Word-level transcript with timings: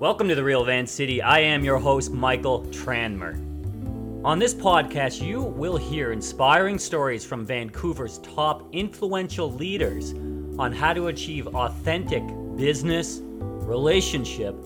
Welcome 0.00 0.28
to 0.28 0.34
the 0.34 0.42
Real 0.42 0.64
Van 0.64 0.84
City. 0.84 1.22
I 1.22 1.38
am 1.38 1.64
your 1.64 1.78
host, 1.78 2.10
Michael 2.10 2.64
Tranmer. 2.70 3.36
On 4.24 4.40
this 4.40 4.52
podcast, 4.52 5.22
you 5.24 5.40
will 5.40 5.76
hear 5.76 6.10
inspiring 6.10 6.76
stories 6.76 7.24
from 7.24 7.46
Vancouver's 7.46 8.18
top 8.18 8.68
influential 8.74 9.52
leaders 9.52 10.12
on 10.58 10.72
how 10.72 10.92
to 10.92 11.06
achieve 11.06 11.46
authentic 11.46 12.24
business, 12.56 13.20
relationship, 13.22 14.56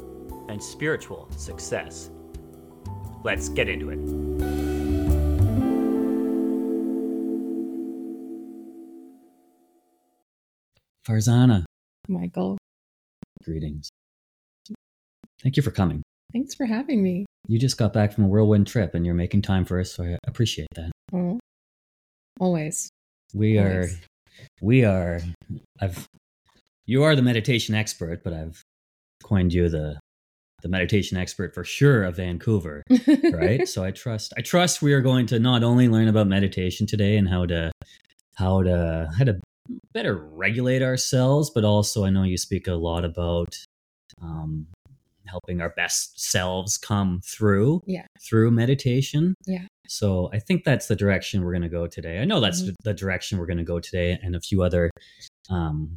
and 0.49 0.63
spiritual 0.63 1.29
success. 1.37 2.09
Let's 3.25 3.51
get 3.51 3.69
into 3.69 3.91
it. 3.91 4.28
Farzana, 11.09 11.65
Michael, 12.07 12.59
greetings. 13.43 13.89
Thank 15.43 15.57
you 15.57 15.63
for 15.63 15.71
coming. 15.71 16.03
thanks 16.35 16.55
for 16.55 16.67
having 16.67 17.03
me. 17.03 17.25
You 17.47 17.59
just 17.59 17.79
got 17.79 17.95
back 17.95 18.13
from 18.13 18.25
a 18.25 18.27
whirlwind 18.29 18.67
trip 18.67 18.95
and 18.95 19.07
you're 19.07 19.15
making 19.15 19.41
time 19.41 19.65
for 19.65 19.81
us, 19.81 19.93
so 19.93 20.05
I 20.05 20.19
appreciate 20.27 20.69
that. 20.75 20.91
Oh, 21.15 21.41
always. 22.39 22.91
We 23.33 23.57
are, 23.57 23.87
we 24.61 24.85
are, 24.85 25.21
I've, 25.81 26.07
you 26.85 27.05
are 27.05 27.17
the 27.17 27.23
meditation 27.23 27.75
expert, 27.75 28.23
but 28.23 28.35
I've 28.35 28.61
coined 29.25 29.55
you 29.55 29.71
the, 29.71 29.99
the 30.61 30.69
meditation 30.69 31.17
expert 31.17 31.55
for 31.55 31.65
sure 31.65 32.05
of 32.05 32.17
Vancouver, 32.17 32.83
right? 33.33 33.67
so 33.67 33.83
I 33.83 33.93
trust, 33.93 34.35
I 34.37 34.43
trust 34.43 34.83
we 34.83 34.93
are 34.93 35.01
going 35.01 35.25
to 35.29 35.39
not 35.39 35.63
only 35.63 35.89
learn 35.89 36.09
about 36.09 36.27
meditation 36.27 36.87
today 36.87 37.17
and 37.17 37.27
how 37.27 37.47
to, 37.47 37.73
how 38.37 38.63
to, 38.63 39.09
how 39.17 39.25
to 39.25 39.41
better 39.93 40.15
regulate 40.17 40.83
ourselves, 40.83 41.51
but 41.51 41.65
also 41.65 42.05
I 42.05 42.11
know 42.11 42.23
you 42.23 42.37
speak 42.39 42.67
a 42.67 42.75
lot 42.75 43.05
about, 43.05 43.57
um, 44.23 44.67
helping 45.27 45.61
our 45.61 45.69
best 45.71 46.19
selves 46.19 46.79
come 46.79 47.21
through 47.23 47.83
Yeah. 47.87 48.07
through 48.27 48.51
meditation 48.51 49.35
Yeah. 49.47 49.67
so 49.87 50.31
i 50.33 50.39
think 50.39 50.65
that's 50.65 50.87
the 50.89 50.97
direction 50.97 51.45
we're 51.45 51.53
going 51.53 51.61
to 51.63 51.69
go 51.69 51.87
today 51.87 52.19
i 52.21 52.25
know 52.25 52.41
that's 52.41 52.63
Mhm. 52.63 52.73
the 52.83 52.95
direction 52.95 53.37
we're 53.39 53.45
going 53.45 53.59
to 53.59 53.63
go 53.65 53.79
today 53.79 54.19
and 54.23 54.35
a 54.35 54.41
few 54.41 54.63
other 54.63 54.91
um, 55.51 55.97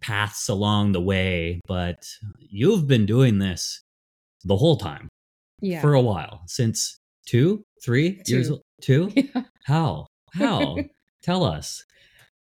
paths 0.00 0.48
along 0.48 0.92
the 0.92 1.00
way 1.00 1.60
but 1.66 2.06
you've 2.38 2.86
been 2.86 3.04
doing 3.04 3.40
this 3.40 3.80
the 4.44 4.56
whole 4.56 4.76
time 4.76 5.08
yeah. 5.60 5.80
for 5.80 5.94
a 5.94 6.00
while 6.00 6.42
since 6.46 6.98
two 7.26 7.64
three 7.82 8.22
years 8.28 8.48
Two. 8.48 8.60
two 8.80 9.12
Yeah. 9.34 9.42
how 9.64 10.06
how 10.34 10.76
tell 11.22 11.42
us 11.42 11.84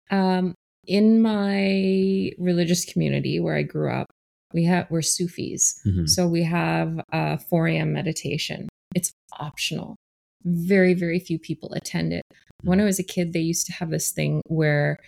Um, 0.10 0.56
in 0.92 1.22
my 1.22 2.32
religious 2.38 2.84
community 2.86 3.40
where 3.40 3.56
I 3.56 3.64
grew 3.64 3.90
up, 3.92 4.08
we 4.54 4.66
have 4.66 4.88
we're 4.92 5.02
Sufis, 5.02 5.80
Mhm. 5.86 6.10
so 6.10 6.28
we 6.28 6.44
have 6.44 7.00
uh, 7.14 7.38
4 7.38 7.68
a.m. 7.70 7.94
meditation. 7.94 8.68
It's 8.94 9.12
optional. 9.40 9.96
Very 10.44 10.94
very 10.94 11.20
few 11.20 11.40
people 11.40 11.72
attend 11.74 12.12
it. 12.14 12.24
When 12.64 12.82
I 12.82 12.84
was 12.86 13.00
a 13.00 13.04
kid, 13.04 13.32
they 13.32 13.40
used 13.40 13.66
to 13.68 13.74
have 13.74 13.90
this 13.90 14.12
thing 14.12 14.42
where 14.48 15.00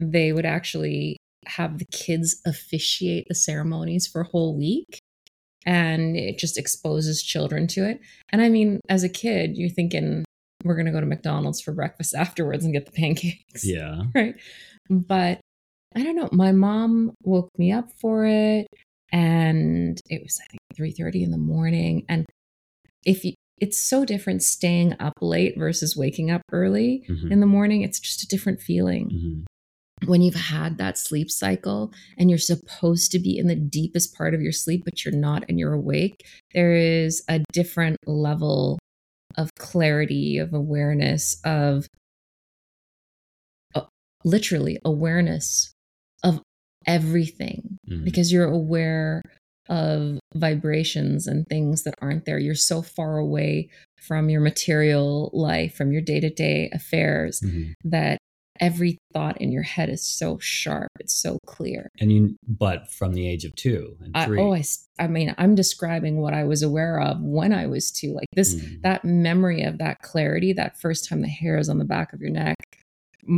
they 0.00 0.32
would 0.32 0.46
actually 0.46 1.18
have 1.46 1.78
the 1.78 1.84
kids 1.92 2.40
officiate 2.46 3.26
the 3.28 3.34
ceremonies 3.34 4.06
for 4.06 4.22
a 4.22 4.28
whole 4.32 4.56
week. 4.56 4.98
And 5.66 6.16
it 6.16 6.38
just 6.38 6.56
exposes 6.56 7.22
children 7.22 7.66
to 7.68 7.84
it. 7.90 8.00
And 8.30 8.40
I 8.40 8.48
mean, 8.48 8.80
as 8.88 9.02
a 9.04 9.10
kid, 9.10 9.58
you're 9.58 9.68
thinking, 9.68 10.24
we're 10.64 10.74
going 10.74 10.86
to 10.86 10.92
go 10.92 11.00
to 11.00 11.06
McDonald's 11.14 11.60
for 11.60 11.72
breakfast 11.72 12.14
afterwards 12.24 12.64
and 12.64 12.72
get 12.72 12.86
the 12.86 12.92
pancakes. 12.92 13.62
yeah 13.66 14.04
Right. 14.14 14.36
But 14.90 15.40
I 15.94 16.02
don't 16.02 16.16
know. 16.16 16.28
My 16.32 16.52
mom 16.52 17.14
woke 17.22 17.50
me 17.58 17.72
up 17.72 17.90
for 18.00 18.26
it 18.26 18.66
and 19.12 20.00
it 20.08 20.22
was, 20.22 20.38
I 20.42 20.46
think, 20.50 20.60
3.30 20.98 21.22
in 21.24 21.30
the 21.30 21.38
morning. 21.38 22.04
And 22.08 22.26
if 23.04 23.24
you, 23.24 23.32
it's 23.58 23.78
so 23.78 24.04
different 24.04 24.42
staying 24.42 24.94
up 25.00 25.14
late 25.20 25.54
versus 25.58 25.96
waking 25.96 26.30
up 26.30 26.42
early 26.52 27.04
Mhm. 27.08 27.30
in 27.30 27.40
the 27.40 27.46
morning. 27.46 27.82
It's 27.82 28.00
just 28.00 28.22
a 28.22 28.26
different 28.28 28.60
feeling 28.60 29.10
Mhm. 30.02 30.08
when 30.08 30.22
you've 30.22 30.34
had 30.34 30.78
that 30.78 30.96
sleep 30.98 31.30
cycle 31.30 31.92
and 32.18 32.30
you're 32.30 32.38
supposed 32.38 33.10
to 33.12 33.18
be 33.18 33.36
in 33.36 33.46
the 33.48 33.56
deepest 33.56 34.14
part 34.14 34.34
of 34.34 34.40
your 34.40 34.52
sleep, 34.52 34.82
but 34.84 35.04
you're 35.04 35.14
not 35.14 35.44
and 35.48 35.58
you're 35.58 35.72
awake, 35.74 36.16
there 36.54 36.74
is 36.74 37.22
a 37.28 37.42
different 37.52 37.96
level 38.06 38.78
of 39.36 39.50
clarity, 39.56 40.38
of 40.38 40.52
awareness, 40.54 41.40
of 41.44 41.86
literally 44.24 44.78
awareness 44.84 45.72
of 46.22 46.40
everything 46.86 47.78
Mhm. 47.88 48.04
because 48.04 48.32
you're 48.32 48.44
aware 48.50 49.22
of 49.68 50.18
vibrations 50.34 51.26
and 51.26 51.46
things 51.46 51.84
that 51.84 51.94
aren't 52.02 52.24
there. 52.24 52.38
You're 52.38 52.54
so 52.54 52.82
far 52.82 53.18
away 53.18 53.68
from 53.98 54.28
your 54.28 54.40
material 54.40 55.30
life, 55.32 55.74
from 55.74 55.92
your 55.92 56.02
day 56.02 56.18
to 56.20 56.30
day 56.30 56.68
affairs 56.72 57.40
Mhm. 57.40 57.74
that 57.84 58.18
every 58.58 58.98
thought 59.14 59.40
in 59.40 59.50
your 59.52 59.62
head 59.62 59.88
is 59.88 60.04
so 60.04 60.36
sharp 60.38 60.90
it's 60.98 61.14
so 61.14 61.38
clear 61.46 61.88
and 61.98 62.12
you 62.12 62.36
but 62.46 62.92
from 62.92 63.14
the 63.14 63.26
age 63.26 63.46
of 63.46 63.54
two 63.54 63.96
and 64.02 64.14
I, 64.14 64.26
three 64.26 64.38
oh 64.38 64.52
I, 64.52 64.62
I 64.98 65.06
mean 65.06 65.34
i'm 65.38 65.54
describing 65.54 66.20
what 66.20 66.34
i 66.34 66.44
was 66.44 66.62
aware 66.62 67.00
of 67.00 67.22
when 67.22 67.54
i 67.54 67.66
was 67.66 67.90
two 67.90 68.12
like 68.12 68.26
this 68.36 68.54
Mhm. 68.56 68.82
that 68.82 69.02
memory 69.02 69.62
of 69.62 69.78
that 69.78 70.00
clarity 70.02 70.52
that 70.52 70.78
first 70.78 71.08
time 71.08 71.22
the 71.22 71.28
hairs 71.28 71.70
on 71.70 71.78
the 71.78 71.86
back 71.86 72.12
of 72.12 72.20
your 72.20 72.28
neck 72.32 72.56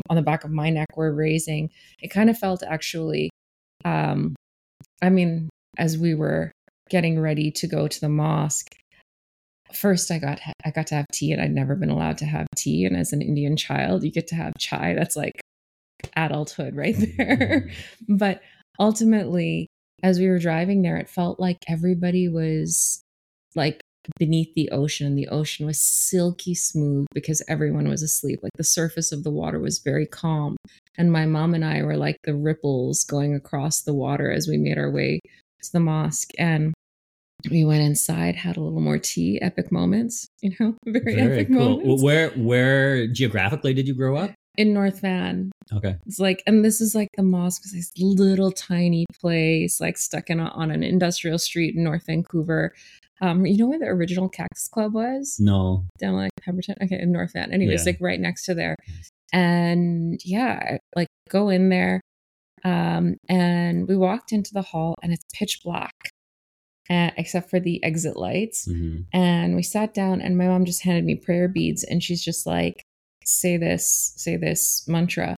on 0.08 0.16
the 0.16 0.22
back 0.22 0.44
of 0.44 0.50
my 0.50 0.70
neck 0.70 0.96
were 0.96 1.14
raising 1.14 1.70
it 2.00 2.08
kind 2.08 2.30
of 2.30 2.38
felt 2.38 2.62
actually 2.62 3.30
um 3.84 4.34
i 5.02 5.08
mean 5.08 5.48
as 5.78 5.98
we 5.98 6.14
were 6.14 6.52
getting 6.90 7.18
ready 7.18 7.50
to 7.50 7.66
go 7.66 7.88
to 7.88 8.00
the 8.00 8.08
mosque 8.08 8.74
first 9.72 10.10
i 10.10 10.18
got 10.18 10.40
i 10.64 10.70
got 10.70 10.86
to 10.86 10.94
have 10.94 11.06
tea 11.12 11.32
and 11.32 11.40
i'd 11.40 11.50
never 11.50 11.74
been 11.74 11.90
allowed 11.90 12.18
to 12.18 12.26
have 12.26 12.46
tea 12.56 12.84
and 12.84 12.96
as 12.96 13.12
an 13.12 13.22
indian 13.22 13.56
child 13.56 14.02
you 14.02 14.10
get 14.10 14.26
to 14.26 14.34
have 14.34 14.52
chai 14.58 14.94
that's 14.94 15.16
like 15.16 15.40
adulthood 16.16 16.74
right 16.74 16.96
there. 17.16 17.70
But 18.08 18.42
ultimately 18.78 19.68
as 20.02 20.18
we 20.18 20.28
were 20.28 20.38
driving 20.38 20.82
there 20.82 20.96
it 20.96 21.08
felt 21.08 21.38
like 21.38 21.58
everybody 21.68 22.28
was 22.28 23.02
like 23.54 23.80
beneath 24.18 24.54
the 24.54 24.70
ocean 24.70 25.06
and 25.06 25.18
the 25.18 25.28
ocean 25.28 25.66
was 25.66 25.78
silky 25.78 26.54
smooth 26.54 27.06
because 27.14 27.42
everyone 27.48 27.88
was 27.88 28.02
asleep. 28.02 28.40
Like 28.42 28.52
the 28.56 28.64
surface 28.64 29.12
of 29.12 29.24
the 29.24 29.30
water 29.30 29.58
was 29.58 29.78
very 29.78 30.06
calm. 30.06 30.56
And 30.98 31.12
my 31.12 31.26
mom 31.26 31.54
and 31.54 31.64
i 31.64 31.82
were 31.82 31.96
like 31.96 32.16
the 32.24 32.34
ripples 32.34 33.04
going 33.04 33.34
across 33.34 33.82
the 33.82 33.94
water 33.94 34.30
as 34.30 34.46
we 34.48 34.58
made 34.58 34.78
our 34.78 34.90
way 34.90 35.20
to 35.62 35.72
the 35.72 35.80
mosque. 35.80 36.30
And 36.38 36.74
we 37.50 37.64
went 37.64 37.82
inside 37.82 38.36
had 38.36 38.56
a 38.56 38.60
little 38.60 38.80
more 38.80 38.98
tea 38.98 39.40
epic 39.42 39.72
moments 39.72 40.28
you 40.42 40.54
know 40.60 40.76
very, 40.86 41.14
very 41.16 41.32
epic 41.32 41.48
cool. 41.48 41.78
Moments. 41.78 42.02
where 42.02 42.30
where 42.30 43.06
geographically 43.08 43.74
did 43.74 43.88
you 43.88 43.94
grow 43.94 44.16
up? 44.16 44.30
In 44.58 44.74
north 44.74 45.00
van. 45.00 45.50
Okay. 45.72 45.96
It's 46.06 46.18
like, 46.18 46.42
and 46.46 46.62
this 46.62 46.82
is 46.82 46.94
like 46.94 47.08
the 47.16 47.22
mosque 47.22 47.62
was 47.62 47.72
this 47.72 47.90
little 47.98 48.52
tiny 48.52 49.06
place, 49.18 49.80
like 49.80 49.96
stuck 49.96 50.28
in 50.28 50.40
a, 50.40 50.48
on 50.48 50.70
an 50.70 50.82
industrial 50.82 51.38
street 51.38 51.74
in 51.74 51.82
North 51.82 52.04
Vancouver. 52.04 52.74
Um, 53.22 53.46
you 53.46 53.56
know 53.56 53.68
where 53.68 53.78
the 53.78 53.86
original 53.86 54.28
Cactus 54.28 54.68
Club 54.68 54.92
was? 54.94 55.36
no 55.38 55.84
Down 55.98 56.14
like 56.16 56.32
Pemberton. 56.42 56.74
Okay, 56.82 56.98
in 57.00 57.12
North 57.12 57.32
Van. 57.32 57.52
Anyways, 57.52 57.86
Yeah. 57.86 57.92
like 57.92 58.00
right 58.00 58.20
next 58.20 58.44
to 58.46 58.54
there. 58.54 58.74
And 59.32 60.20
yeah, 60.24 60.76
like 60.96 61.08
go 61.30 61.48
in 61.48 61.68
there. 61.68 62.00
Um, 62.64 63.16
and 63.28 63.88
we 63.88 63.96
walked 63.96 64.32
into 64.32 64.52
the 64.52 64.62
hall, 64.62 64.94
and 65.02 65.12
it's 65.12 65.24
pitch 65.34 65.60
black, 65.64 65.94
uh, 66.90 67.10
except 67.16 67.48
for 67.50 67.58
the 67.60 67.82
exit 67.82 68.16
lights 68.16 68.66
Mhm. 68.68 69.06
and 69.12 69.54
we 69.56 69.62
sat 69.62 69.94
down 69.94 70.20
and 70.20 70.36
my 70.36 70.46
mom 70.46 70.64
just 70.64 70.82
handed 70.82 71.04
me 71.04 71.14
prayer 71.14 71.48
beads 71.48 71.84
and 71.84 72.02
she's 72.02 72.22
just 72.22 72.44
like 72.46 72.82
say 73.24 73.56
this 73.56 74.12
say 74.16 74.36
this 74.36 74.86
mantra 74.88 75.36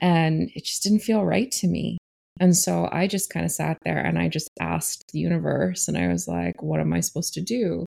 and 0.00 0.50
it 0.56 0.64
just 0.64 0.82
didn't 0.82 0.98
feel 0.98 1.24
right 1.24 1.52
to 1.52 1.68
me 1.68 1.98
and 2.40 2.56
so 2.56 2.88
i 2.92 3.06
just 3.06 3.30
kind 3.30 3.44
of 3.44 3.52
sat 3.52 3.76
there 3.84 3.98
and 3.98 4.18
i 4.18 4.28
just 4.28 4.50
asked 4.60 5.10
the 5.12 5.18
universe 5.18 5.88
and 5.88 5.96
i 5.96 6.08
was 6.08 6.26
like 6.26 6.62
what 6.62 6.80
am 6.80 6.92
i 6.92 7.00
supposed 7.00 7.34
to 7.34 7.40
do? 7.40 7.84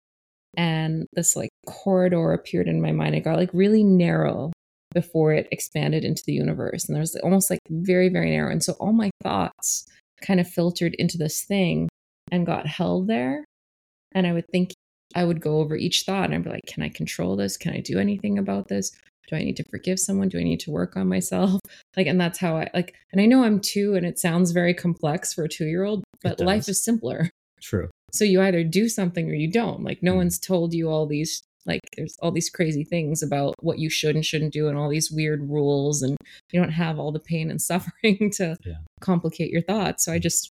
And 0.58 1.08
this 1.14 1.36
like 1.36 1.50
corridor 1.66 2.32
appeared 2.34 2.68
in 2.68 2.82
my 2.82 2.92
mind. 2.92 3.16
It 3.16 3.24
got 3.24 3.38
like 3.38 3.50
really 3.54 3.84
narrow 3.84 4.52
before 4.94 5.34
it 5.34 5.48
expanded 5.52 6.06
into 6.06 6.24
the 6.26 6.34
universe. 6.34 6.86
And 6.86 6.96
there 6.96 7.02
was 7.02 7.16
almost 7.18 7.50
like 7.50 7.60
very 7.70 8.10
very 8.10 8.30
narrow. 8.30 8.52
And 8.52 8.64
so 8.64 8.74
all 8.74 8.94
my 8.94 9.10
thoughts 9.24 9.86
kind 10.22 10.40
of 10.40 10.48
filtered 10.48 10.96
into 10.96 11.18
this 11.18 11.44
thing 11.44 11.90
and 12.32 12.46
got 12.46 12.68
held 12.68 13.08
there. 13.08 13.44
And 14.14 14.26
I 14.26 14.34
would 14.34 14.48
think 14.52 14.72
I 15.14 15.26
would 15.26 15.42
go 15.42 15.60
over 15.60 15.76
each 15.76 16.04
thought 16.04 16.26
and 16.26 16.36
I'd 16.36 16.44
be 16.44 16.50
like, 16.50 16.66
can 16.68 16.84
I 16.84 16.90
control 16.90 17.36
this? 17.36 17.58
Can 17.58 17.74
I 17.74 17.80
do 17.82 18.00
anything 18.00 18.38
about 18.38 18.68
this? 18.68 18.92
Do 19.28 19.36
I 19.36 19.44
need 19.44 19.58
to 19.58 19.64
forgive 19.70 20.00
someone? 20.00 20.30
Do 20.30 20.40
I 20.40 20.44
need 20.44 20.60
to 20.62 20.72
work 20.72 20.96
on 20.96 21.08
myself? 21.08 21.60
Like, 21.98 22.08
and 22.08 22.20
that's 22.20 22.40
how 22.40 22.58
I 22.58 22.70
like, 22.74 22.94
and 23.14 23.22
I 23.22 23.26
know 23.26 23.44
I'm 23.46 23.62
two 23.62 23.96
and 23.96 24.06
it 24.06 24.20
sounds 24.20 24.52
very 24.52 24.74
complex 24.74 25.34
for 25.34 25.46
a 25.46 25.50
two 25.50 25.66
year 25.66 25.86
old, 25.86 26.04
but 26.22 26.42
life 26.42 26.68
is 26.68 26.84
simpler. 26.84 27.30
true 27.62 27.90
So 28.12 28.26
you 28.26 28.42
either 28.42 28.66
do 28.66 28.90
something 28.90 29.30
or 29.30 29.34
you 29.34 29.50
don't. 29.50 29.82
Like, 29.82 30.04
no 30.04 30.12
Mm. 30.14 30.18
one's 30.18 30.38
told 30.38 30.74
you 30.74 30.90
all 30.90 31.08
these 31.08 31.42
like 31.66 31.80
there's 31.98 32.16
all 32.22 32.32
these 32.32 32.50
crazy 32.50 32.84
things 32.84 33.24
about 33.24 33.56
what 33.62 33.80
you 33.80 33.90
should 33.90 34.14
and 34.16 34.26
shouldn't 34.26 34.54
do 34.54 34.68
and 34.68 34.78
all 34.78 34.90
these 34.90 35.10
weird 35.12 35.50
rules 35.50 36.02
and 36.04 36.16
you 36.52 36.60
don't 36.62 36.72
have 36.74 37.00
all 37.00 37.12
the 37.14 37.20
pain 37.20 37.50
and 37.50 37.62
suffering 37.72 38.30
to 38.36 38.56
Yeah. 38.66 38.74
complicate 39.02 39.52
your 39.52 39.64
thoughts 39.64 40.06
so 40.06 40.12
i 40.12 40.20
just 40.20 40.52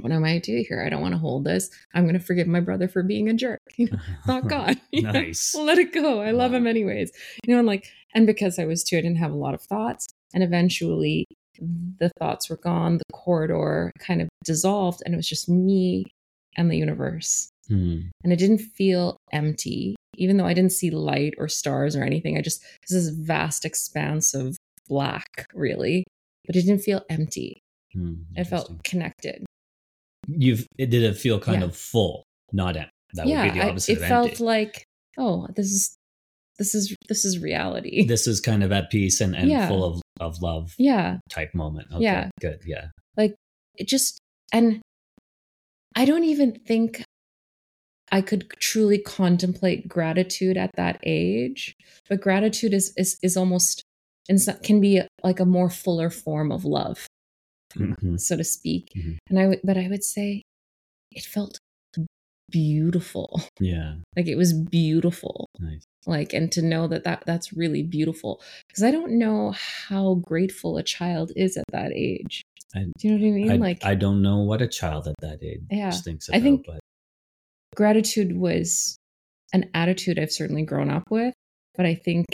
what 0.00 0.12
am 0.12 0.24
i 0.24 0.38
do 0.38 0.64
here 0.68 0.82
i 0.84 0.88
don't 0.88 1.00
want 1.00 1.12
to 1.14 1.18
hold 1.18 1.44
this 1.44 1.70
i'm 1.94 2.04
going 2.04 2.18
to 2.18 2.24
forgive 2.24 2.46
my 2.46 2.60
brother 2.60 2.86
for 2.88 3.02
being 3.02 3.28
a 3.28 3.34
jerk 3.34 3.60
you 3.76 3.88
know, 3.90 3.98
thought 4.26 4.46
god 4.48 4.78
you 4.92 5.02
know? 5.02 5.10
nice. 5.12 5.54
Let 5.54 5.78
it 5.78 5.92
go. 5.92 6.20
I 6.20 6.30
love 6.32 6.50
Wow. 6.52 6.58
him 6.58 6.66
anyways. 6.66 7.10
You 7.46 7.52
know, 7.54 7.58
and 7.58 7.66
like, 7.66 7.90
and 8.14 8.26
because 8.26 8.58
I 8.58 8.64
was 8.66 8.82
two, 8.84 8.96
I 8.98 9.00
didn't 9.00 9.18
have 9.18 9.32
a 9.32 9.36
lot 9.36 9.54
of 9.54 9.62
thoughts. 9.62 10.06
And 10.34 10.42
eventually 10.42 11.24
the 11.98 12.10
thoughts 12.18 12.48
were 12.50 12.56
gone. 12.58 12.98
The 12.98 13.04
corridor 13.12 13.90
kind 13.98 14.20
of 14.22 14.28
dissolved, 14.44 15.02
and 15.04 15.14
it 15.14 15.16
was 15.16 15.28
just 15.28 15.48
me 15.48 16.04
and 16.56 16.70
the 16.70 16.76
universe. 16.76 17.48
Hmm. 17.68 18.00
And 18.22 18.32
it 18.32 18.38
didn't 18.38 18.58
feel 18.58 19.16
empty, 19.32 19.96
even 20.16 20.36
though 20.36 20.46
I 20.46 20.54
didn't 20.54 20.72
see 20.72 20.90
light 20.90 21.34
or 21.38 21.48
stars 21.48 21.96
or 21.96 22.02
anything. 22.04 22.36
I 22.36 22.42
just, 22.42 22.62
this 22.88 22.92
is 22.96 23.08
vast 23.16 23.64
expanse 23.64 24.34
of 24.34 24.56
black, 24.88 25.46
really. 25.54 26.04
But 26.46 26.56
it 26.56 26.62
didn't 26.62 26.82
feel 26.82 27.02
empty. 27.08 27.60
Hmm. 27.94 28.14
It 28.36 28.44
felt 28.44 28.84
connected. 28.84 29.45
You've 30.28 30.66
it 30.78 30.90
did 30.90 31.02
it 31.02 31.16
feel 31.16 31.38
kind 31.40 31.60
Yeah. 31.60 31.68
of 31.68 31.76
full, 31.76 32.24
not 32.52 32.76
empty. 32.76 32.90
That 33.14 33.26
yeah. 33.26 33.44
would 33.44 33.52
be 33.54 33.58
the 33.60 33.64
I- 33.66 33.68
it 33.70 34.02
of 34.02 34.08
felt 34.08 34.30
empty. 34.30 34.44
like, 34.44 34.84
oh, 35.18 35.46
this 35.54 35.66
is, 35.72 35.96
this 36.58 36.74
is, 36.74 36.94
this 37.08 37.24
is 37.24 37.38
reality. 37.38 38.04
this 38.08 38.26
is 38.26 38.40
kind 38.40 38.62
of 38.62 38.72
at 38.72 38.90
peace 38.90 39.20
and, 39.20 39.34
and 39.36 39.48
Yeah. 39.48 39.68
full 39.68 39.84
of, 39.84 40.02
of 40.20 40.42
love 40.42 40.74
yeah. 40.78 41.18
type 41.30 41.54
moment. 41.54 41.88
Okay, 41.92 42.02
Yeah. 42.02 42.30
good. 42.40 42.60
Yeah. 42.66 42.86
Like 43.16 43.34
it 43.76 43.88
just 43.88 44.18
and 44.52 44.80
i 45.96 46.04
don't 46.04 46.24
even 46.24 46.52
think 46.66 47.02
i 48.12 48.20
could 48.20 48.48
truly 48.60 48.98
contemplate 48.98 49.88
gratitude 49.88 50.56
at 50.56 50.70
that 50.76 50.98
age 51.02 51.74
but 52.08 52.20
gratitude 52.20 52.72
is 52.72 52.92
is, 52.96 53.18
is 53.22 53.36
almost 53.36 53.82
some, 54.36 54.56
can 54.62 54.80
be 54.80 55.02
like 55.22 55.40
a 55.40 55.44
more 55.44 55.68
fuller 55.70 56.10
form 56.10 56.50
of 56.52 56.64
love 56.64 57.06
Mhm. 57.76 58.18
so 58.20 58.36
to 58.36 58.44
speak 58.44 58.90
Mhm. 58.96 59.18
and 59.30 59.38
i 59.38 59.46
would 59.48 59.60
but 59.64 59.76
i 59.78 59.88
would 59.88 60.04
say 60.04 60.42
it 61.12 61.24
felt 61.24 61.58
beautiful 62.50 63.40
Yeah. 63.60 63.96
like 64.16 64.28
it 64.28 64.36
was 64.36 64.52
beautiful 64.52 65.46
Nice. 65.58 65.82
like 66.06 66.32
and 66.32 66.50
to 66.52 66.62
know 66.62 66.86
that, 66.86 67.02
that 67.04 67.24
that's 67.26 67.52
really 67.52 67.82
beautiful 67.82 68.40
because 68.68 68.84
i 68.84 68.90
don't 68.92 69.12
know 69.18 69.52
how 69.88 70.14
grateful 70.14 70.76
a 70.76 70.82
child 70.82 71.32
is 71.34 71.56
at 71.56 71.64
that 71.72 71.90
age 71.92 72.42
I- 72.74 72.84
do 72.98 73.08
you 73.08 73.10
know 73.18 73.24
what 73.24 73.26
i 73.26 73.30
mean 73.32 73.50
I, 73.50 73.56
like 73.56 73.84
I 73.84 73.94
don't 73.96 74.22
know 74.22 74.38
what 74.42 74.62
a 74.62 74.68
child 74.68 75.08
at 75.08 75.14
that 75.22 75.42
age 75.42 75.62
Yeah. 75.70 75.90
thinks 75.90 76.28
I 76.30 76.40
think- 76.40 76.66
but 76.66 76.78
gratitude 77.74 78.36
was 78.36 78.96
an 79.52 79.68
attitude 79.74 80.18
I've 80.18 80.32
certainly 80.32 80.62
grown 80.64 80.90
up 80.90 81.04
with, 81.10 81.32
but 81.76 81.84
I 81.86 81.94
think 81.94 82.26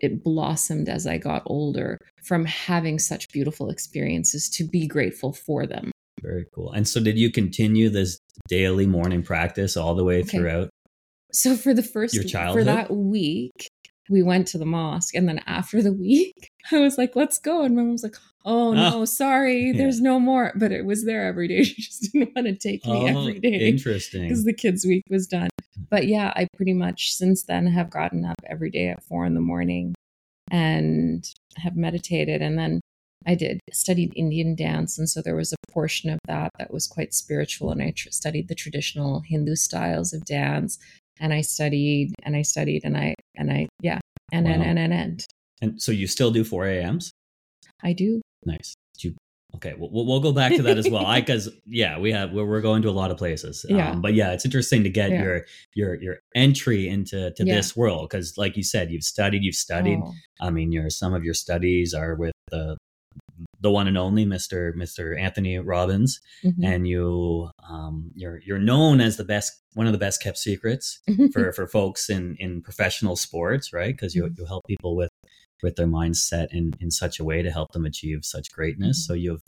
it 0.00 0.22
blossomed 0.22 0.88
as 0.88 1.06
I 1.06 1.18
got 1.18 1.42
older 1.46 1.98
from 2.24 2.44
having 2.44 2.98
such 2.98 3.28
beautiful 3.30 3.70
experiences 3.70 4.48
to 4.50 4.64
be 4.64 4.86
grateful 4.86 5.32
for 5.32 5.66
them. 5.66 5.90
very 6.22 6.46
cool. 6.54 6.72
And 6.72 6.86
so, 6.88 7.00
did 7.00 7.16
you 7.18 7.30
continue 7.30 7.88
this 7.90 8.18
daily 8.48 8.86
morning 8.86 9.22
practice 9.22 9.76
all 9.76 9.94
the 9.94 10.04
way 10.04 10.20
Okay. 10.20 10.38
throughout? 10.38 10.70
So 11.32 11.56
for 11.56 11.74
the 11.74 11.82
first 11.82 12.14
Your 12.14 12.24
for 12.52 12.64
that 12.64 12.90
week, 12.90 13.68
we 14.10 14.22
went 14.22 14.48
to 14.48 14.58
the 14.58 14.64
mosque 14.64 15.14
and 15.14 15.28
then 15.28 15.40
after 15.46 15.82
the 15.82 15.92
week, 16.06 16.50
I 16.72 16.78
was 16.78 16.96
like, 16.98 17.14
"Let's 17.14 17.38
go." 17.38 17.62
And 17.64 17.76
my 17.76 17.82
mom 17.82 17.92
was 17.92 18.02
like, 18.02 18.16
"Oh 18.44 18.70
ah. 18.70 18.90
no, 18.90 19.00
Oh. 19.02 19.04
sorry. 19.04 19.66
Yeah. 19.72 19.76
There's 19.78 20.00
no 20.00 20.18
more." 20.18 20.52
But 20.56 20.72
it 20.72 20.84
was 20.86 21.04
there 21.04 21.26
every 21.26 21.46
day. 21.48 21.62
She 21.68 21.82
just 21.82 22.10
didn't 22.12 22.34
want 22.34 22.46
to 22.48 22.54
take 22.56 22.84
me 22.86 22.92
oh, 22.92 23.06
every 23.06 23.38
day. 23.38 23.58
Oh, 23.62 23.66
interesting. 23.66 24.22
because 24.22 24.44
the 24.44 24.54
kids 24.54 24.84
week 24.86 25.04
was 25.10 25.26
done 25.26 25.50
but 25.90 26.06
yeah 26.06 26.32
i 26.36 26.46
pretty 26.56 26.74
much 26.74 27.12
since 27.14 27.44
then 27.44 27.66
have 27.66 27.90
gotten 27.90 28.24
up 28.24 28.36
every 28.46 28.70
day 28.70 28.88
at 28.88 29.02
four 29.02 29.24
in 29.24 29.34
the 29.34 29.40
morning 29.40 29.94
and 30.50 31.30
have 31.56 31.76
meditated. 31.76 32.42
And 32.42 32.58
then 32.58 32.80
i 33.26 33.34
did 33.34 33.60
studied 33.72 34.12
indian 34.16 34.54
dance. 34.54 34.98
And 34.98 35.08
so 35.08 35.20
there 35.20 35.36
was 35.36 35.52
a 35.52 35.72
portion 35.72 36.10
of 36.10 36.18
that 36.26 36.50
that 36.58 36.72
was 36.72 36.86
quite 36.86 37.14
spiritual. 37.14 37.70
And 37.70 37.82
i 37.82 37.92
tr- 37.96 38.10
studied 38.10 38.48
the 38.48 38.54
traditional 38.54 39.20
hindu 39.20 39.56
styles 39.56 40.12
of 40.12 40.24
dance. 40.24 40.78
And 41.20 41.32
i 41.32 41.40
studied 41.40 42.14
and 42.22 42.36
i 42.36 42.42
studied 42.42 42.82
and 42.84 42.96
i 42.96 43.14
and 43.36 43.50
i 43.50 43.68
yeah 43.82 43.98
and 44.32 44.46
and 44.46 44.62
and 44.62 44.78
and, 44.78 44.92
and. 44.92 45.26
And 45.60 45.82
so, 45.82 45.90
you 45.90 46.06
still 46.06 46.30
do 46.30 46.44
4 46.44 46.66
a.m.s? 46.66 47.10
i 47.82 47.92
do. 47.92 48.20
Nice. 48.44 48.74
Do 48.98 49.08
you, 49.08 49.14
okay, 49.56 49.74
we'll, 49.78 50.06
we'll 50.06 50.20
go 50.20 50.32
back 50.32 50.54
to 50.54 50.62
that 50.62 50.78
as 50.78 50.88
well. 50.88 51.06
I 51.06 51.20
because 51.20 51.48
yeah, 51.66 51.98
we 51.98 52.12
have 52.12 52.32
we're, 52.32 52.46
we're 52.46 52.60
going 52.60 52.82
to 52.82 52.90
a 52.90 52.92
lot 52.92 53.10
of 53.10 53.16
places. 53.16 53.64
Yeah. 53.68 53.90
Um, 53.92 54.00
but 54.02 54.14
yeah, 54.14 54.32
it's 54.32 54.44
interesting 54.44 54.82
to 54.84 54.90
get 54.90 55.10
Yeah. 55.10 55.22
your 55.22 55.46
your 55.74 55.94
your 56.02 56.16
entry 56.34 56.88
into 56.88 57.30
to 57.32 57.44
Yeah. 57.44 57.54
this 57.56 57.76
world 57.76 58.08
because, 58.08 58.36
like 58.36 58.56
you 58.56 58.62
said, 58.62 58.90
you've 58.90 59.04
studied, 59.04 59.42
you've 59.44 59.54
studied. 59.54 59.98
Oh, 60.02 60.12
I 60.40 60.50
mean, 60.50 60.72
your 60.72 60.90
some 60.90 61.14
of 61.14 61.24
your 61.24 61.34
studies 61.34 61.94
are 61.94 62.14
with 62.14 62.32
the 62.50 62.76
the 63.60 63.70
one 63.70 63.88
and 63.88 63.98
only 63.98 64.24
Mister 64.24 64.72
Mister 64.76 65.16
Anthony 65.16 65.58
Robbins, 65.58 66.20
mhm. 66.44 66.64
and 66.64 66.86
you 66.88 67.50
um 67.68 68.10
you're 68.14 68.40
you're 68.44 68.58
known 68.58 69.00
as 69.00 69.16
the 69.16 69.24
best 69.24 69.52
one 69.74 69.86
of 69.86 69.92
the 69.92 69.98
best 69.98 70.22
kept 70.22 70.38
secrets 70.38 71.00
for 71.32 71.52
for 71.52 71.66
folks 71.66 72.08
in 72.10 72.36
in 72.38 72.62
professional 72.62 73.16
sports, 73.16 73.72
right? 73.72 73.94
Because 73.94 74.14
you 74.14 74.24
Mhm. 74.24 74.38
you 74.38 74.44
help 74.46 74.64
people 74.66 74.94
with 74.96 75.07
with 75.62 75.76
their 75.76 75.86
mindset 75.86 76.48
in 76.52 76.72
in 76.80 76.90
such 76.90 77.18
a 77.20 77.24
way 77.24 77.42
to 77.42 77.50
help 77.50 77.72
them 77.72 77.84
achieve 77.86 78.20
such 78.24 78.50
greatness. 78.52 78.98
Mhm. 79.02 79.06
So 79.06 79.12
you've 79.14 79.42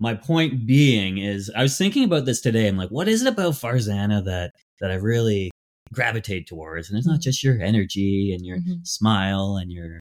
my 0.00 0.14
point 0.14 0.66
being 0.66 1.18
is 1.18 1.50
I 1.56 1.62
was 1.62 1.78
thinking 1.78 2.04
about 2.04 2.26
this 2.26 2.40
today. 2.40 2.68
I'm 2.68 2.76
like, 2.76 2.90
what 2.90 3.08
is 3.08 3.22
it 3.22 3.28
about 3.28 3.54
Farzana 3.54 4.24
that 4.24 4.52
that 4.80 4.90
I 4.90 4.94
really 4.94 5.50
gravitate 5.92 6.46
towards? 6.46 6.88
And 6.90 6.98
it's 6.98 7.06
not 7.06 7.20
Mhm. 7.20 7.22
just 7.24 7.42
your 7.42 7.60
energy 7.62 8.32
and 8.34 8.44
your 8.44 8.58
Mhm. 8.58 8.86
smile 8.86 9.56
and 9.56 9.72
your 9.72 10.00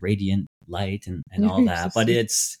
radiant 0.00 0.46
light 0.66 1.06
and, 1.06 1.22
and 1.32 1.44
all 1.44 1.64
that, 1.66 1.92
but 1.94 2.08
it's 2.08 2.56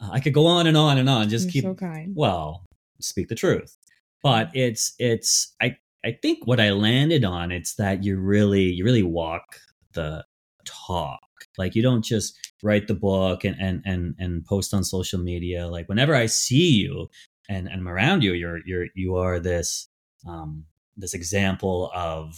uh, 0.00 0.10
I 0.12 0.20
could 0.20 0.32
go 0.32 0.46
on 0.46 0.66
and 0.68 0.76
on 0.76 0.96
and 0.98 1.08
on. 1.10 1.28
Just 1.28 1.46
You're 1.46 1.52
keep 1.52 1.64
so 1.64 1.74
kind 1.74 2.14
well 2.14 2.64
speak 3.00 3.28
the 3.28 3.34
truth 3.34 3.76
but 4.24 4.50
it's 4.54 4.92
it's 4.98 5.54
i 5.62 5.76
i 6.04 6.10
think 6.20 6.44
what 6.48 6.58
i 6.58 6.70
landed 6.70 7.24
on 7.24 7.52
it's 7.52 7.74
that 7.74 8.02
you 8.02 8.18
really 8.18 8.64
you 8.64 8.84
really 8.84 9.04
walk 9.04 9.44
the 9.92 10.24
talk 10.64 11.17
like 11.56 11.74
you 11.74 11.82
don't 11.82 12.04
just 12.04 12.36
write 12.62 12.86
the 12.88 12.94
book 12.94 13.44
and 13.44 13.56
and 13.60 13.82
and, 13.84 14.14
and 14.18 14.44
post 14.44 14.74
on 14.74 14.84
social 14.84 15.18
media. 15.18 15.66
Like 15.68 15.88
whenever 15.88 16.14
i 16.14 16.26
see 16.26 16.70
you 16.70 17.08
and 17.48 17.68
and 17.68 17.80
I'm 17.80 17.88
around 17.88 18.22
you 18.22 18.32
you're 18.32 18.60
you're 18.66 18.86
you 18.94 19.16
are 19.16 19.40
this 19.40 19.88
um 20.26 20.64
this 20.96 21.14
example 21.14 21.90
of 21.94 22.34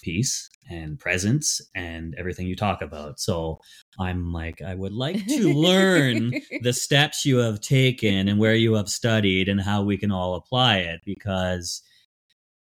peace 0.00 0.50
and 0.70 0.98
presence 0.98 1.60
and 1.74 2.14
everything 2.18 2.46
you 2.46 2.56
talk 2.56 2.82
about. 2.82 3.20
So 3.20 3.60
i'm 3.98 4.32
like 4.32 4.60
i 4.62 4.74
would 4.74 4.92
like 4.92 5.26
to 5.26 5.52
learn 5.52 6.32
the 6.62 6.72
steps 6.84 7.24
you 7.24 7.38
have 7.38 7.60
taken 7.60 8.28
and 8.28 8.38
where 8.38 8.54
you 8.54 8.74
have 8.74 8.88
studied 8.88 9.48
and 9.48 9.60
how 9.60 9.82
we 9.82 9.96
can 9.96 10.10
all 10.10 10.34
apply 10.34 10.78
it 10.78 11.00
because 11.04 11.82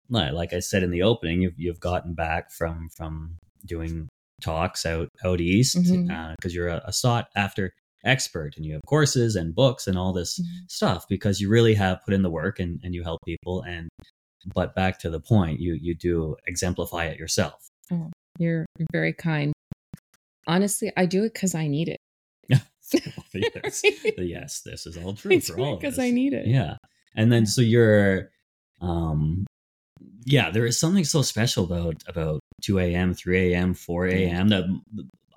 like 0.08 0.52
I 0.52 0.60
said 0.60 0.82
in 0.82 0.90
the 0.90 1.02
opening 1.02 1.42
you've 1.42 1.58
you've 1.58 1.80
gotten 1.80 2.14
back 2.14 2.50
from 2.50 2.88
from 2.88 3.38
doing 3.64 4.07
talks 4.40 4.86
out 4.86 5.08
out 5.24 5.40
east 5.40 5.76
because 5.76 6.02
Mhm. 6.06 6.54
you're 6.54 6.68
a, 6.68 6.82
a 6.86 6.92
sought 6.92 7.28
after 7.34 7.72
expert 8.04 8.56
and 8.56 8.64
you 8.64 8.72
have 8.74 8.82
courses 8.86 9.34
and 9.36 9.54
books 9.54 9.86
and 9.88 9.98
all 9.98 10.12
this 10.12 10.38
Mhm. 10.38 10.70
stuff 10.70 11.06
because 11.08 11.40
you 11.40 11.48
really 11.48 11.74
have 11.74 12.00
put 12.04 12.14
in 12.14 12.22
the 12.22 12.30
work 12.30 12.60
and, 12.60 12.80
and 12.84 12.94
you 12.94 13.02
help 13.02 13.20
people 13.26 13.62
and 13.62 13.88
but 14.54 14.74
back 14.74 14.98
to 15.00 15.10
the 15.10 15.20
point 15.20 15.58
you 15.60 15.74
you 15.74 15.94
do 15.94 16.36
exemplify 16.46 17.04
it 17.06 17.18
yourself 17.18 17.68
You're 18.38 18.66
very 18.92 19.12
kind. 19.12 19.52
Honestly, 20.46 20.92
I 20.96 21.06
do 21.06 21.24
it 21.24 21.32
because 21.34 21.54
I 21.56 21.66
need 21.66 21.88
it. 21.88 21.98
yes. 23.34 23.82
yes 24.18 24.60
this 24.62 24.86
is 24.86 24.96
all 24.96 25.12
true 25.14 25.34
I 25.34 25.40
for 25.40 25.58
all 25.60 25.76
because. 25.76 25.98
I 25.98 26.10
need 26.10 26.32
it. 26.32 26.46
Yeah. 26.46 26.76
And 27.16 27.30
then 27.32 27.44
so 27.46 27.60
you're 27.60 28.30
um 28.80 29.44
yeah, 30.28 30.50
there 30.50 30.66
is 30.66 30.78
something 30.78 31.04
so 31.04 31.22
special 31.22 31.64
about 31.64 32.02
about 32.06 32.40
2 32.62 32.78
a.m., 32.78 33.14
3 33.14 33.54
a.m., 33.54 33.74
4 33.74 34.06
a.m. 34.08 34.48
that 34.48 34.64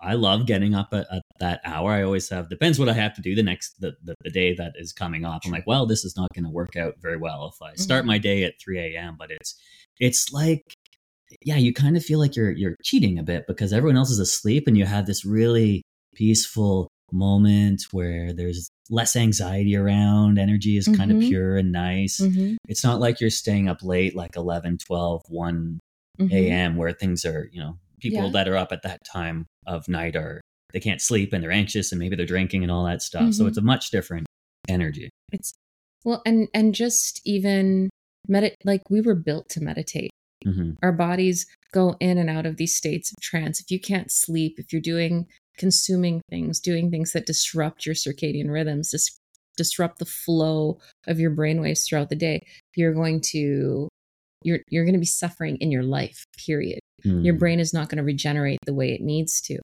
I 0.02 0.16
love 0.16 0.48
getting 0.48 0.76
up 0.76 0.90
at, 0.94 1.08
at 1.12 1.22
that 1.40 1.62
hour. 1.64 1.92
I 1.92 2.04
always 2.04 2.28
have 2.30 2.50
depends 2.50 2.78
what 2.78 2.90
I 2.90 2.94
have 2.94 3.16
to 3.16 3.22
do 3.22 3.36
the 3.36 3.44
next 3.44 3.80
the, 3.80 3.94
the, 4.04 4.16
the 4.24 4.30
day 4.30 4.54
that 4.56 4.74
is 4.76 4.92
coming 4.92 5.24
up. 5.26 5.44
I'm 5.46 5.52
like, 5.52 5.68
well, 5.68 5.86
this 5.86 6.04
is 6.04 6.18
not 6.18 6.28
gonna 6.36 6.52
work 6.52 6.76
out 6.76 6.96
very 7.00 7.18
well 7.18 7.52
if 7.54 7.62
I 7.62 7.76
start 7.76 8.04
Mhm. 8.04 8.08
my 8.08 8.18
day 8.18 8.44
at 8.44 8.60
3 8.60 8.80
a.m. 8.80 9.16
But 9.18 9.32
it's 9.32 9.56
it's 10.00 10.34
like 10.34 10.62
yeah, 11.44 11.56
you 11.56 11.74
kind 11.74 11.96
of 11.96 12.04
feel 12.04 12.20
like 12.20 12.36
you're 12.36 12.52
you're 12.52 12.76
cheating 12.84 13.18
a 13.18 13.24
bit 13.24 13.46
because 13.48 13.72
everyone 13.72 13.98
else 13.98 14.10
is 14.12 14.20
asleep 14.20 14.68
and 14.68 14.78
you 14.78 14.86
have 14.86 15.06
this 15.06 15.24
really 15.24 15.82
peaceful 16.14 16.90
moment 17.14 17.84
where 17.92 18.34
there's 18.34 18.70
less 18.90 19.16
anxiety 19.16 19.76
around 19.76 20.38
energy 20.38 20.78
is 20.78 20.88
kind 20.88 21.12
of 21.12 21.18
Mhm. 21.18 21.28
pure 21.30 21.58
and 21.58 21.72
nice 21.72 22.20
Mhm, 22.20 22.58
it's 22.68 22.84
not 22.84 23.00
like 23.00 23.20
you're 23.22 23.30
staying 23.30 23.68
up 23.70 23.82
late 23.84 24.16
like 24.16 24.36
11 24.36 24.78
12 24.78 25.22
1 25.30 25.80
mhm. 26.20 26.32
a.m 26.32 26.76
where 26.76 26.92
things 26.92 27.24
are 27.26 27.50
you 27.52 27.60
know 27.62 27.78
people 28.00 28.26
Yeah. 28.26 28.32
that 28.32 28.48
are 28.48 28.56
up 28.58 28.72
at 28.72 28.82
that 28.84 29.00
time 29.06 29.46
of 29.68 29.88
night 29.88 30.16
are 30.16 30.42
they 30.74 30.80
can't 30.80 31.02
sleep 31.02 31.34
and 31.34 31.44
they're 31.44 31.52
anxious 31.52 31.92
and 31.92 32.00
maybe 32.00 32.16
they're 32.16 32.26
drinking 32.26 32.64
and 32.64 32.72
all 32.72 32.86
that 32.86 33.02
stuff 33.02 33.34
so 33.34 33.46
it's 33.48 33.58
a 33.58 33.62
much 33.62 33.92
different 33.92 34.26
energy 34.68 35.10
It's 35.32 35.54
well, 36.04 36.22
and 36.26 36.48
and 36.54 36.74
just 36.74 37.22
even 37.26 37.90
medit 38.30 38.56
like 38.66 38.90
we 38.90 39.02
were 39.02 39.14
built 39.16 39.50
to 39.50 39.62
meditate. 39.62 40.10
Mhm. 40.46 40.78
Our 40.82 40.92
bodies 40.92 41.46
go 41.72 41.96
in 42.00 42.18
and 42.18 42.28
out 42.30 42.48
of 42.48 42.58
these 42.58 42.76
states 42.76 43.12
of 43.12 43.22
trance. 43.22 43.60
If 43.62 43.70
you 43.70 43.80
can't 43.80 44.12
sleep, 44.12 44.56
if 44.58 44.74
you're 44.74 44.82
doing 44.82 45.28
consuming 45.62 46.22
things, 46.32 46.60
doing 46.60 46.90
things 46.90 47.14
that 47.14 47.28
disrupt 47.28 47.86
your 47.86 47.94
circadian 47.94 48.50
rhythms, 48.50 48.90
dis- 48.90 49.20
disrupt 49.58 50.00
the 50.00 50.06
flow 50.06 50.80
of 51.06 51.20
your 51.20 51.30
brainwaves 51.30 51.86
throughout 51.86 52.10
the 52.10 52.16
day, 52.16 52.44
you're 52.76 52.96
going 52.96 53.22
to 53.22 53.88
you're 54.44 54.62
you're 54.70 54.86
going 54.86 54.96
to 54.96 55.00
be 55.00 55.06
suffering 55.24 55.56
in 55.58 55.70
your 55.72 55.84
life. 55.84 56.26
Period. 56.48 56.80
Your 57.04 57.36
Mm. 57.36 57.40
brain 57.40 57.60
is 57.60 57.74
not 57.74 57.90
going 57.90 57.98
to 57.98 58.04
regenerate 58.04 58.60
the 58.66 58.74
way 58.74 58.92
it 58.92 59.02
needs 59.02 59.40
to. 59.42 59.60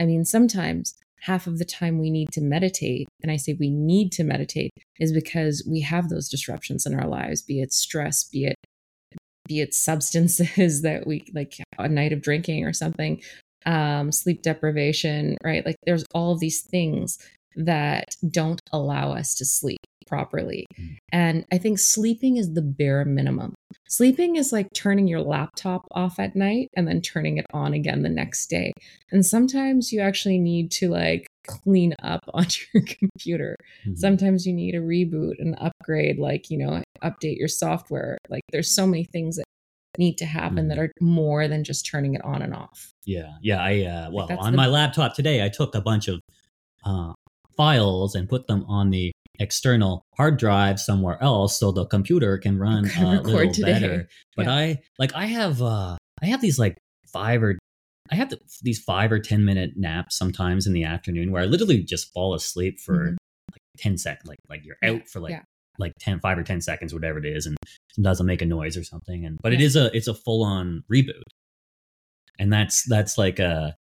I 0.00 0.06
mean, 0.06 0.24
sometimes 0.24 0.94
half 1.22 1.46
of 1.48 1.58
the 1.58 1.64
time 1.64 1.98
we 1.98 2.10
need 2.10 2.28
to 2.32 2.40
meditate, 2.40 3.08
and 3.22 3.30
I 3.32 3.36
say 3.36 3.56
we 3.58 3.70
need 3.70 4.12
to 4.12 4.24
meditate, 4.24 4.70
is 5.00 5.12
because 5.12 5.66
we 5.68 5.80
have 5.80 6.08
those 6.08 6.28
disruptions 6.28 6.86
in 6.86 6.94
our 6.94 7.08
lives, 7.08 7.42
be 7.42 7.60
it 7.60 7.72
stress, 7.72 8.24
be 8.24 8.44
it 8.44 8.56
be 9.48 9.60
it 9.60 9.74
substances 9.74 10.82
that 10.86 11.06
we 11.08 11.24
like 11.34 11.54
a 11.78 11.88
night 11.88 12.12
of 12.12 12.22
drinking 12.22 12.64
or 12.64 12.72
something, 12.72 13.20
um, 13.66 14.12
sleep 14.12 14.42
deprivation, 14.42 15.36
right? 15.44 15.64
Like 15.64 15.76
there's 15.84 16.04
all 16.14 16.32
of 16.32 16.40
these 16.40 16.62
things 16.62 17.18
that 17.56 18.14
don't 18.30 18.60
allow 18.72 19.12
us 19.12 19.34
to 19.34 19.44
sleep 19.44 19.78
properly. 20.06 20.66
Mm. 20.78 20.96
And 21.12 21.44
I 21.52 21.58
think 21.58 21.78
sleeping 21.78 22.36
is 22.36 22.52
the 22.52 22.62
bare 22.62 23.04
minimum. 23.04 23.54
Sleeping 23.88 24.36
is 24.36 24.52
like 24.52 24.66
turning 24.74 25.06
your 25.06 25.20
laptop 25.20 25.86
off 25.92 26.18
at 26.18 26.36
night 26.36 26.68
and 26.76 26.86
then 26.86 27.00
turning 27.00 27.38
it 27.38 27.46
on 27.52 27.72
again 27.72 28.02
the 28.02 28.08
next 28.08 28.48
day. 28.48 28.72
And 29.12 29.24
sometimes 29.24 29.92
you 29.92 30.00
actually 30.00 30.38
need 30.38 30.70
to 30.72 30.88
like 30.88 31.26
clean 31.46 31.94
up 32.02 32.20
on 32.34 32.46
your 32.74 32.82
computer. 32.84 33.56
Mhm. 33.86 33.96
Sometimes 33.96 34.46
you 34.46 34.52
need 34.52 34.74
a 34.74 34.80
reboot 34.80 35.34
and 35.38 35.56
upgrade, 35.58 36.18
like, 36.18 36.50
you 36.50 36.58
know, 36.58 36.82
update 37.02 37.38
your 37.38 37.48
software. 37.48 38.18
Like, 38.28 38.42
there's 38.52 38.68
so 38.68 38.86
many 38.86 39.04
things 39.04 39.36
that 39.36 39.44
need 39.98 40.16
to 40.18 40.24
happen 40.26 40.68
that 40.68 40.78
are 40.78 40.90
more 41.00 41.48
than 41.48 41.64
just 41.64 41.86
turning 41.86 42.14
it 42.14 42.24
on 42.24 42.42
and 42.42 42.54
off. 42.54 42.92
Yeah, 43.04 43.32
yeah. 43.42 43.60
I 43.62 43.82
uh, 43.84 44.10
well, 44.10 44.28
on 44.38 44.52
the- 44.52 44.56
my 44.56 44.66
laptop 44.66 45.14
today, 45.14 45.44
I 45.44 45.48
took 45.48 45.74
a 45.74 45.80
bunch 45.80 46.08
of 46.08 46.20
uh, 46.84 47.12
files 47.56 48.14
and 48.14 48.28
put 48.28 48.46
them 48.46 48.64
on 48.68 48.90
the 48.90 49.12
external 49.38 50.02
hard 50.16 50.38
drive 50.38 50.78
somewhere 50.78 51.22
else, 51.22 51.58
so 51.58 51.72
the 51.72 51.86
computer 51.86 52.38
can 52.38 52.58
run 52.58 52.88
a 52.98 53.20
little 53.22 53.52
today. 53.52 53.72
better. 53.72 54.08
But 54.36 54.46
Yeah. 54.46 54.54
I 54.54 54.78
like 54.98 55.14
I 55.14 55.26
have 55.26 55.60
uh, 55.62 55.96
I 56.22 56.26
have 56.26 56.40
these 56.40 56.58
like 56.58 56.76
five 57.12 57.42
or 57.42 57.58
I 58.12 58.16
have 58.16 58.30
the, 58.30 58.38
these 58.62 58.78
five 58.80 59.10
or 59.12 59.18
ten 59.18 59.44
minute 59.44 59.72
naps 59.76 60.16
sometimes 60.16 60.66
in 60.66 60.72
the 60.72 60.84
afternoon 60.84 61.30
where 61.32 61.42
I 61.42 61.46
literally 61.46 61.82
just 61.82 62.12
fall 62.12 62.34
asleep 62.34 62.78
for 62.80 63.10
Mhm. 63.12 63.16
like 63.52 63.60
ten 63.78 63.96
seconds, 63.98 64.28
like 64.28 64.38
like 64.48 64.64
you're 64.64 64.76
out 64.84 65.08
for 65.08 65.20
like 65.20 65.30
yeah. 65.32 65.42
Like 65.80 65.92
10 65.98 66.20
5 66.20 66.38
or 66.38 66.42
10 66.42 66.60
seconds 66.60 66.92
whatever 66.94 67.18
it 67.18 67.26
is 67.26 67.46
and 67.46 67.56
it 67.98 68.02
doesn't 68.02 68.26
make 68.26 68.42
a 68.42 68.46
noise 68.46 68.76
or 68.76 68.84
something 68.84 69.24
and 69.26 69.38
but 69.42 69.52
it 69.52 69.60
Yeah. 69.60 69.66
is 69.66 69.76
a 69.76 69.96
it's 69.96 70.08
a 70.08 70.14
full 70.14 70.44
on 70.44 70.84
reboot 70.92 71.22
and 72.38 72.52
that's 72.52 72.84
that's 72.84 73.18
like 73.18 73.38
a 73.38 73.76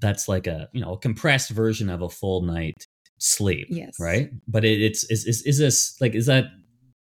that's 0.00 0.28
like 0.28 0.46
a 0.46 0.68
you 0.72 0.80
know 0.80 0.92
a 0.94 0.98
compressed 0.98 1.50
version 1.50 1.88
of 1.88 2.02
a 2.02 2.08
full 2.08 2.42
night 2.42 2.86
sleep 3.18 3.66
Yes. 3.70 3.94
right 4.00 4.30
but 4.48 4.64
it, 4.64 4.80
it's 4.82 5.04
is, 5.10 5.26
is 5.26 5.42
is 5.46 5.58
this 5.58 6.00
like 6.00 6.14
is 6.14 6.26
that 6.26 6.46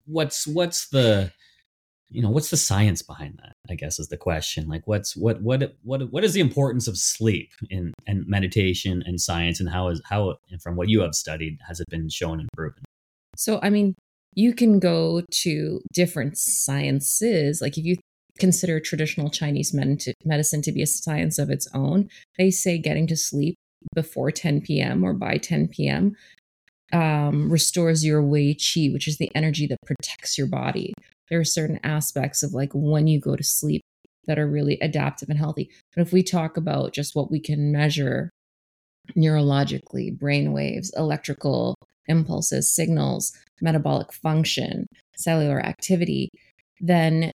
what's 0.05 0.47
what's 0.47 0.89
the 0.89 1.31
you 2.09 2.21
know 2.21 2.29
what's 2.29 2.49
the 2.49 2.57
science 2.57 3.01
behind 3.01 3.37
that 3.43 3.53
i 3.69 3.75
guess 3.75 3.99
is 3.99 4.07
the 4.07 4.17
question 4.17 4.67
like 4.67 4.87
what's 4.87 5.15
what 5.15 5.41
what 5.41 5.75
what 5.83 6.09
what 6.11 6.23
is 6.23 6.33
the 6.33 6.39
importance 6.39 6.87
of 6.87 6.97
sleep 6.97 7.51
in 7.69 7.93
and 8.07 8.25
meditation 8.25 9.03
and 9.05 9.19
science 9.21 9.59
and 9.59 9.69
how 9.69 9.89
is 9.89 10.01
how 10.05 10.35
and 10.49 10.61
from 10.61 10.75
what 10.77 10.87
you 10.89 11.01
have 11.01 11.13
studied 11.13 11.59
has 11.67 11.79
it 11.81 11.87
been 11.89 12.07
shown 12.09 12.39
and 12.39 12.49
proven 12.55 12.81
So, 13.35 13.59
I 13.61 13.69
mean, 13.69 13.93
you 14.37 14.53
can 14.53 14.77
go 14.77 15.23
to 15.31 15.81
different 15.91 16.37
sciences. 16.37 17.59
Like, 17.59 17.75
if 17.75 17.83
you 17.83 17.97
consider 18.37 18.79
traditional 18.79 19.31
Chinese 19.31 19.73
med- 19.73 20.13
medicine 20.23 20.61
to 20.61 20.71
be 20.71 20.83
a 20.83 20.87
science 20.87 21.39
of 21.39 21.49
its 21.49 21.67
own, 21.73 22.07
they 22.37 22.51
say 22.51 22.77
getting 22.77 23.07
to 23.07 23.17
sleep 23.17 23.55
before 23.95 24.29
10 24.29 24.61
p.m. 24.61 25.03
or 25.03 25.13
by 25.13 25.37
10 25.37 25.69
p.m. 25.69 26.15
Um, 26.93 27.49
restores 27.49 28.05
your 28.05 28.21
Wei 28.21 28.53
Qi, 28.53 28.93
which 28.93 29.07
is 29.07 29.17
the 29.17 29.31
energy 29.33 29.65
that 29.65 29.79
protects 29.87 30.37
your 30.37 30.47
body. 30.47 30.93
There 31.31 31.39
are 31.39 31.43
certain 31.43 31.79
aspects 31.83 32.43
of 32.43 32.53
like 32.53 32.69
when 32.73 33.07
you 33.07 33.19
go 33.19 33.35
to 33.35 33.43
sleep 33.43 33.81
that 34.27 34.37
are 34.37 34.47
really 34.47 34.77
adaptive 34.81 35.29
and 35.29 35.39
healthy. 35.39 35.71
But 35.95 36.03
if 36.03 36.13
we 36.13 36.21
talk 36.21 36.57
about 36.57 36.93
just 36.93 37.15
what 37.15 37.31
we 37.31 37.39
can 37.39 37.71
measure 37.71 38.29
neurologically, 39.17 40.15
brain 40.15 40.53
waves, 40.53 40.93
electrical 40.95 41.75
impulses, 42.07 42.73
signals, 42.73 43.33
metabolic 43.61 44.13
function, 44.13 44.85
cellular 45.17 45.59
activity, 45.59 46.29
then 46.79 47.31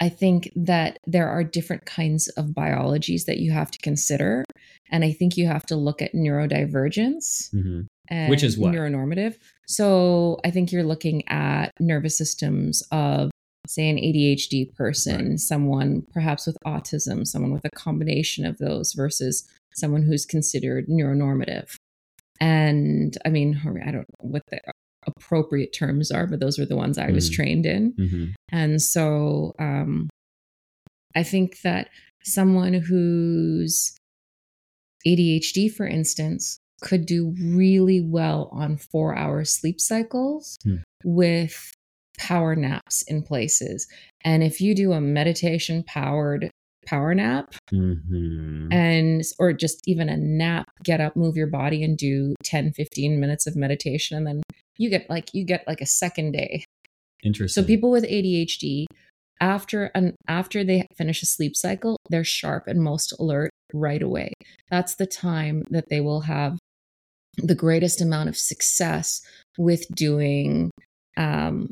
I 0.00 0.08
think 0.08 0.50
that 0.56 0.98
there 1.06 1.28
are 1.28 1.44
different 1.44 1.84
kinds 1.84 2.28
of 2.28 2.54
biologies 2.54 3.24
that 3.26 3.38
you 3.38 3.52
have 3.52 3.70
to 3.70 3.78
consider. 3.78 4.44
And 4.90 5.04
I 5.04 5.12
think 5.12 5.36
you 5.36 5.46
have 5.46 5.64
to 5.66 5.76
look 5.76 6.02
at 6.02 6.12
neurodivergence 6.12 7.54
mm-hmm. 7.54 7.82
and 8.08 8.30
Which 8.30 8.42
is 8.42 8.58
what? 8.58 8.72
neuronormative. 8.74 9.36
So 9.68 10.40
I 10.44 10.50
think 10.50 10.72
you're 10.72 10.82
looking 10.82 11.26
at 11.28 11.70
nervous 11.78 12.18
systems 12.18 12.82
of, 12.90 13.30
say, 13.68 13.88
an 13.88 13.96
ADHD 13.96 14.74
person, 14.74 15.30
Right. 15.30 15.40
someone 15.40 16.02
perhaps 16.12 16.46
with 16.46 16.56
autism, 16.66 17.26
someone 17.26 17.52
with 17.52 17.64
a 17.64 17.70
combination 17.70 18.44
of 18.44 18.58
those 18.58 18.94
versus 18.94 19.48
someone 19.74 20.02
who's 20.02 20.26
considered 20.26 20.88
neuronormative. 20.88 21.74
And 22.42 23.16
I 23.24 23.28
mean, 23.28 23.60
I 23.64 23.92
don't 23.92 23.98
know 24.00 24.04
what 24.30 24.42
the 24.50 24.60
appropriate 25.06 25.72
terms 25.72 26.10
are, 26.10 26.26
but 26.26 26.40
those 26.40 26.58
were 26.58 26.66
the 26.66 26.76
ones 26.76 26.98
I 26.98 27.10
was 27.12 27.30
Mhm. 27.30 27.34
trained 27.34 27.66
in. 27.66 27.92
Mm-hmm. 27.92 28.24
And 28.50 28.82
so 28.82 29.54
um, 29.60 30.08
I 31.14 31.22
think 31.22 31.60
that 31.62 31.88
someone 32.24 32.72
who's 32.74 33.96
ADHD, 35.06 35.68
for 35.70 35.86
instance, 35.86 36.58
could 36.80 37.06
do 37.06 37.34
really 37.40 38.00
well 38.00 38.48
on 38.52 38.76
four 38.76 39.16
hour 39.16 39.44
sleep 39.44 39.80
cycles 39.80 40.58
Hmm. 40.64 40.76
with 41.04 41.72
power 42.18 42.54
naps 42.56 43.02
in 43.02 43.22
places. 43.22 43.86
And 44.24 44.42
if 44.42 44.60
you 44.60 44.74
do 44.74 44.92
a 44.92 45.00
meditation 45.00 45.84
powered 45.86 46.50
power 46.86 47.14
nap 47.14 47.54
Mm-hmm. 47.72 48.72
and 48.72 49.22
or 49.38 49.52
just 49.52 49.80
even 49.86 50.08
a 50.08 50.16
nap 50.16 50.66
get 50.84 51.00
up 51.00 51.16
move 51.16 51.36
your 51.36 51.46
body 51.46 51.82
and 51.84 51.96
do 51.96 52.34
10 52.44 52.72
15 52.72 53.18
minutes 53.20 53.46
of 53.46 53.56
meditation 53.56 54.16
and 54.16 54.26
then 54.26 54.42
you 54.78 54.90
get 54.90 55.08
like 55.08 55.32
you 55.32 55.44
get 55.44 55.64
like 55.66 55.80
a 55.80 55.86
second 55.86 56.32
day 56.32 56.64
Interesting. 57.24 57.62
so 57.62 57.66
people 57.66 57.90
with 57.92 58.04
ADHD, 58.04 58.86
after 59.40 59.84
an 59.94 60.14
after 60.28 60.64
they 60.64 60.86
finish 60.96 61.22
a 61.22 61.26
sleep 61.26 61.56
cycle, 61.56 61.96
they're 62.10 62.24
sharp 62.24 62.66
and 62.66 62.82
most 62.82 63.12
alert 63.20 63.50
right 63.72 64.02
away. 64.02 64.32
That's 64.70 64.96
the 64.96 65.06
time 65.06 65.62
that 65.70 65.88
they 65.88 66.00
will 66.00 66.22
have 66.22 66.58
the 67.36 67.54
greatest 67.54 68.00
amount 68.00 68.28
of 68.28 68.36
success 68.36 69.20
with 69.56 69.86
doing 69.94 70.70
um, 71.16 71.70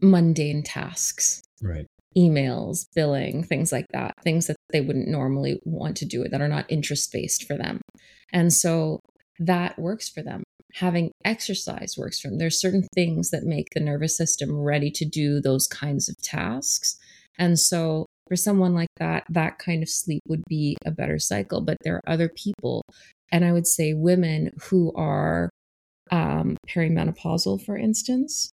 mundane 0.00 0.62
tasks, 0.62 1.42
right. 1.62 1.86
Emails, 2.16 2.86
billing, 2.94 3.42
things 3.42 3.72
like 3.72 3.86
that, 3.92 4.14
things 4.22 4.46
that 4.46 4.56
they 4.70 4.80
wouldn't 4.80 5.08
normally 5.08 5.60
want 5.64 5.96
to 5.98 6.04
do 6.04 6.24
that 6.24 6.40
are 6.40 6.48
not 6.48 6.66
interest 6.68 7.12
based 7.12 7.44
for 7.44 7.56
them. 7.56 7.80
And 8.32 8.52
so 8.52 9.00
that 9.38 9.78
works 9.78 10.08
for 10.08 10.22
them. 10.22 10.42
Having 10.74 11.12
exercise 11.24 11.94
works 11.96 12.20
for 12.20 12.28
them. 12.28 12.38
There's 12.38 12.60
certain 12.60 12.86
things 12.94 13.30
that 13.30 13.44
make 13.44 13.68
the 13.74 13.80
nervous 13.80 14.16
system 14.16 14.56
ready 14.56 14.90
to 14.92 15.04
do 15.04 15.40
those 15.40 15.66
kinds 15.66 16.08
of 16.08 16.20
tasks. 16.22 16.96
And 17.38 17.58
so 17.58 18.06
for 18.28 18.36
someone 18.36 18.74
like 18.74 18.88
that, 18.98 19.24
that 19.28 19.58
kind 19.58 19.82
of 19.82 19.88
sleep 19.88 20.22
would 20.28 20.42
be 20.48 20.76
a 20.84 20.90
better 20.90 21.18
cycle. 21.18 21.60
But 21.60 21.78
there 21.82 21.96
are 21.96 22.12
other 22.12 22.28
people, 22.28 22.82
and 23.30 23.44
I 23.44 23.52
would 23.52 23.66
say 23.66 23.94
women 23.94 24.50
who 24.62 24.92
are 24.94 25.50
um, 26.10 26.56
perimenopausal, 26.68 27.64
for 27.64 27.76
instance, 27.76 28.50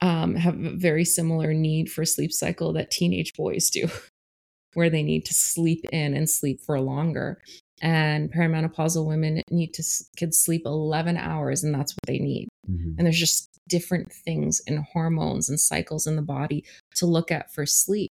um, 0.00 0.34
have 0.36 0.54
a 0.54 0.70
very 0.76 1.04
similar 1.04 1.52
need 1.52 1.90
for 1.90 2.04
sleep 2.04 2.32
cycle 2.32 2.72
that 2.74 2.90
teenage 2.90 3.34
boys 3.34 3.70
do, 3.70 3.88
where 4.74 4.90
they 4.90 5.02
need 5.02 5.24
to 5.26 5.34
sleep 5.34 5.84
in 5.92 6.14
and 6.14 6.28
sleep 6.28 6.60
for 6.60 6.80
longer. 6.80 7.40
And 7.80 8.32
perimenopausal 8.32 9.06
women 9.06 9.42
need 9.50 9.72
to 9.74 9.84
could 10.18 10.34
sleep 10.34 10.62
11 10.64 11.16
hours, 11.16 11.62
and 11.62 11.74
that's 11.74 11.92
what 11.92 12.06
they 12.06 12.18
need. 12.18 12.48
Mhm. 12.68 12.96
And 12.98 13.06
there's 13.06 13.18
just 13.18 13.48
different 13.68 14.12
things 14.12 14.60
in 14.66 14.78
hormones 14.78 15.48
and 15.48 15.60
cycles 15.60 16.06
in 16.06 16.16
the 16.16 16.22
body 16.22 16.64
to 16.96 17.06
look 17.06 17.30
at 17.30 17.52
for 17.52 17.66
sleep. 17.66 18.10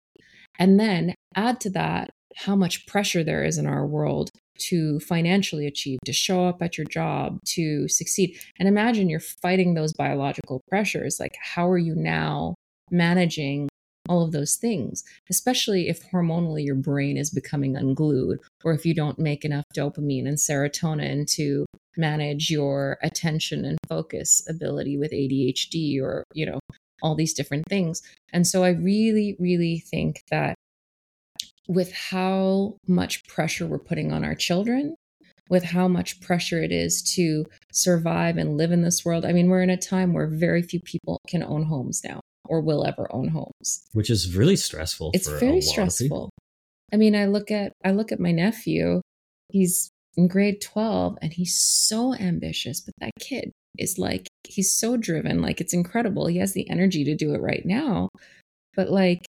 And 0.58 0.80
then 0.80 1.14
add 1.36 1.60
to 1.62 1.70
that 1.72 2.12
how 2.36 2.56
much 2.56 2.86
pressure 2.88 3.24
there 3.24 3.44
is 3.44 3.58
in 3.58 3.68
our 3.68 3.86
world 3.86 4.30
to 4.58 5.00
financially 5.00 5.66
achieve, 5.66 6.00
to 6.06 6.14
show 6.14 6.46
up 6.46 6.62
at 6.62 6.78
your 6.78 6.86
job, 6.86 7.40
to 7.46 7.88
succeed. 7.88 8.38
And 8.60 8.68
imagine 8.68 9.10
you're 9.10 9.20
fighting 9.20 9.74
those 9.74 9.94
biological 9.94 10.62
pressures. 10.70 11.20
Like, 11.20 11.36
how 11.42 11.68
are 11.68 11.78
you 11.78 11.96
now 11.96 12.56
managing 12.92 13.70
all 14.10 14.24
of 14.24 14.32
those 14.32 14.56
things, 14.56 15.04
especially 15.30 15.88
if 15.88 16.10
hormonally 16.12 16.66
your 16.66 16.76
brain 16.76 17.18
is 17.18 17.30
becoming 17.30 17.76
unglued, 17.76 18.40
or 18.64 18.74
if 18.74 18.86
you 18.86 18.94
don't 18.94 19.20
make 19.20 19.46
enough 19.46 19.66
dopamine 19.76 20.28
and 20.28 20.38
serotonin 20.38 21.32
to 21.36 21.66
manage 21.98 22.50
your 22.50 22.98
attention 23.02 23.64
and 23.64 23.78
focus 23.88 24.46
ability 24.50 24.98
with 24.98 25.12
ADHD 25.12 26.02
or, 26.02 26.24
you 26.34 26.46
know, 26.46 26.60
all 27.02 27.16
these 27.16 27.34
different 27.34 27.66
things. 27.70 28.02
And 28.34 28.46
so 28.46 28.64
I 28.64 28.70
really, 28.70 29.36
really 29.40 29.80
think 29.80 30.24
that 30.30 30.56
with 31.72 31.94
how 31.94 32.76
much 32.86 33.26
pressure 33.28 33.66
we're 33.66 33.80
putting 33.80 34.12
on 34.12 34.26
our 34.26 34.36
children, 34.36 34.94
with 35.50 35.64
how 35.64 35.88
much 35.88 36.20
pressure 36.20 36.62
it 36.62 36.72
is 36.72 37.02
to 37.16 37.46
survive 37.72 38.36
and 38.36 38.58
live 38.58 38.74
in 38.74 38.82
this 38.82 39.06
world. 39.06 39.26
I 39.26 39.32
mean, 39.32 39.50
we're 39.50 39.64
in 39.64 39.70
a 39.70 39.78
time 39.78 40.12
where 40.12 40.28
very 40.28 40.62
few 40.62 40.82
people 40.82 41.22
can 41.30 41.42
own 41.42 41.64
homes 41.64 42.02
now 42.04 42.20
or 42.46 42.60
will 42.60 42.86
ever 42.86 43.08
own 43.14 43.30
homes. 43.30 43.86
Which 43.94 44.10
is 44.10 44.36
really 44.36 44.58
stressful. 44.58 45.12
It's 45.14 45.30
very 45.30 45.62
stressful. 45.62 46.30
I 46.92 46.98
mean, 46.98 47.16
I 47.16 47.26
look 47.28 47.52
at 47.52 47.72
I 47.86 47.92
look 47.92 48.12
at 48.12 48.20
my 48.20 48.34
nephew. 48.34 49.00
He's 49.48 49.92
in 50.18 50.28
grade 50.28 50.62
12 50.62 51.20
and 51.22 51.32
he's 51.32 51.56
so 51.56 52.14
ambitious, 52.16 52.82
but 52.82 52.94
that 53.00 53.12
kid 53.22 53.52
is 53.78 53.98
like 53.98 54.28
he's 54.44 54.78
so 54.78 54.98
driven, 54.98 55.42
like 55.42 55.62
it's 55.62 55.74
incredible. 55.74 56.28
He 56.28 56.40
has 56.40 56.52
the 56.52 56.70
energy 56.70 57.06
to 57.06 57.16
do 57.16 57.34
it 57.34 57.42
right 57.42 57.66
now. 57.66 58.10
But 58.76 58.90
like 58.90 59.26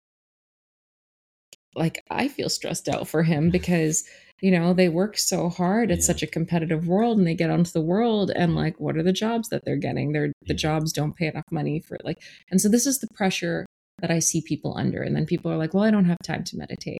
like 1.79 2.05
I 2.11 2.29
feel 2.29 2.49
stressed 2.49 2.89
out 2.89 3.09
for 3.09 3.23
him 3.23 3.51
because 3.51 4.05
you 4.41 4.51
know 4.51 4.73
they 4.73 4.89
work 4.89 5.19
so 5.19 5.49
hard 5.49 5.91
it's 5.91 6.05
yeah. 6.05 6.13
such 6.13 6.23
a 6.23 6.27
competitive 6.27 6.87
world 6.87 7.19
and 7.19 7.27
they 7.27 7.35
get 7.35 7.51
onto 7.51 7.71
the 7.71 7.81
world 7.81 8.31
and 8.35 8.55
like 8.55 8.79
what 8.79 8.97
are 8.97 9.03
the 9.03 9.13
jobs 9.13 9.49
that 9.49 9.65
they're 9.65 9.77
getting? 9.77 10.13
They're 10.13 10.33
the 10.47 10.55
jobs 10.55 10.93
don't 10.93 11.17
pay 11.17 11.27
enough 11.27 11.51
money 11.51 11.81
for 11.81 11.99
like 12.05 12.19
and 12.51 12.61
so 12.61 12.69
this 12.69 12.87
is 12.87 12.99
the 12.99 13.09
pressure 13.15 13.67
that 14.01 14.11
i 14.13 14.21
see 14.21 14.41
people 14.41 14.77
under 14.77 15.03
and 15.03 15.17
then 15.17 15.27
people 15.27 15.51
are 15.51 15.57
like 15.57 15.75
well 15.75 15.83
i 15.83 15.91
don't 15.91 16.05
have 16.05 16.19
time 16.25 16.45
to 16.45 16.57
meditate. 16.57 16.99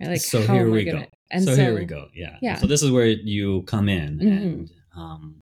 Like 0.00 0.20
so 0.20 0.42
here 0.42 0.70
we 0.70 0.84
go. 0.84 1.04
and 1.30 1.44
so, 1.44 1.54
so, 1.54 1.62
here 1.62 1.74
we 1.74 1.86
go. 1.86 2.08
Yeah. 2.14 2.36
Yeah. 2.42 2.56
so 2.56 2.66
this 2.66 2.82
is 2.82 2.90
where 2.90 3.06
you 3.06 3.62
come 3.62 3.88
in 3.88 4.18
mm-hmm. 4.18 4.28
and 4.28 4.70
um 4.94 5.40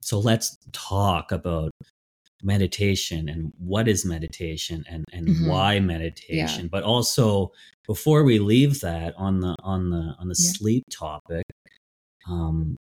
so 0.00 0.18
let's 0.18 0.56
talk 0.72 1.30
about 1.30 1.70
meditation 2.42 3.28
and 3.28 3.52
what 3.58 3.88
is 3.88 4.04
meditation 4.04 4.84
and 4.88 5.04
and 5.12 5.28
mm-hmm. 5.28 5.48
why 5.48 5.78
meditation 5.78 6.62
yeah. 6.62 6.68
but 6.70 6.82
also 6.82 7.50
before 7.86 8.24
we 8.24 8.38
leave 8.38 8.80
that 8.80 9.14
on 9.16 9.40
the 9.40 9.54
on 9.62 9.90
the 9.90 10.14
on 10.18 10.28
the 10.28 10.36
yeah. 10.38 10.50
sleep 10.52 10.84
topic 10.90 11.44
um 12.28 12.76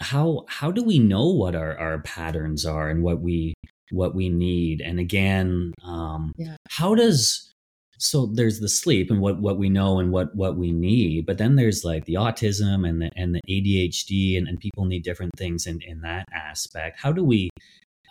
how 0.00 0.44
how 0.48 0.70
do 0.70 0.82
we 0.82 0.98
know 0.98 1.28
what 1.28 1.54
our 1.54 1.78
our 1.78 2.00
patterns 2.00 2.66
are 2.66 2.88
and 2.88 3.02
what 3.02 3.20
we 3.20 3.54
what 3.90 4.14
we 4.14 4.28
need 4.28 4.80
and 4.80 4.98
again 4.98 5.72
um 5.84 6.32
yeah. 6.36 6.56
how 6.70 6.94
does 6.94 7.52
so 7.98 8.26
there's 8.26 8.58
the 8.58 8.68
sleep 8.68 9.10
and 9.10 9.20
what 9.20 9.40
what 9.40 9.58
we 9.58 9.68
know 9.68 10.00
and 10.00 10.10
what 10.10 10.34
what 10.34 10.56
we 10.56 10.72
need 10.72 11.24
but 11.24 11.38
then 11.38 11.54
there's 11.54 11.84
like 11.84 12.04
the 12.06 12.14
autism 12.14 12.88
and 12.88 13.00
the 13.00 13.10
and 13.16 13.34
the 13.34 13.40
adhd 13.48 14.36
and, 14.36 14.48
and 14.48 14.58
people 14.58 14.84
need 14.86 15.04
different 15.04 15.32
things 15.36 15.66
in 15.66 15.80
in 15.82 16.00
that 16.00 16.26
aspect 16.34 16.98
how 17.00 17.12
do 17.12 17.22
we 17.22 17.48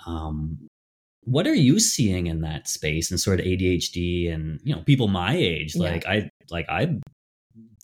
um 0.06 0.58
what 1.24 1.46
are 1.46 1.56
you 1.56 1.80
seeing 1.80 2.28
in 2.28 2.42
that 2.42 2.68
space 2.68 3.12
and 3.12 3.20
sort 3.20 3.40
of 3.40 3.46
ADHD 3.46 4.34
and 4.34 4.60
you 4.64 4.76
know 4.76 4.82
people 4.82 5.08
my 5.08 5.36
age 5.36 5.76
like 5.76 6.04
yeah. 6.04 6.12
I 6.12 6.30
like 6.50 6.66
I 6.70 7.00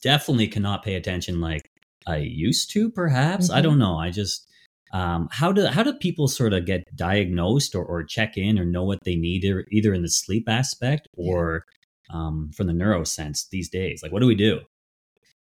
definitely 0.02 0.48
cannot 0.48 0.84
pay 0.84 0.96
attention 0.96 1.42
like 1.42 1.70
I 2.08 2.18
used 2.18 2.72
to 2.72 2.90
perhaps. 2.90 3.48
Mm-hmm. 3.48 3.58
I 3.58 3.62
don't 3.62 3.80
know. 3.80 3.98
I 3.98 4.10
just 4.10 4.48
um, 4.94 5.28
how 5.32 5.52
do 5.52 5.66
how 5.66 5.84
do 5.84 5.94
people 5.94 6.28
sort 6.28 6.54
of 6.54 6.66
get 6.66 6.84
diagnosed 6.96 7.76
or, 7.76 7.84
or 7.84 8.04
check 8.04 8.38
in 8.38 8.58
or 8.58 8.66
know 8.66 8.84
what 8.84 9.04
they 9.04 9.16
need 9.16 9.44
either 9.72 9.94
in 9.94 10.02
the 10.02 10.10
sleep 10.10 10.48
aspect 10.48 11.08
or 11.14 11.66
um, 12.10 12.52
from 12.56 12.68
the 12.68 12.74
neuro 12.74 13.04
sense 13.04 13.48
these 13.52 13.70
days? 13.70 14.02
Like 14.02 14.12
what 14.12 14.22
do 14.22 14.28
we 14.28 14.36
do? 14.36 14.62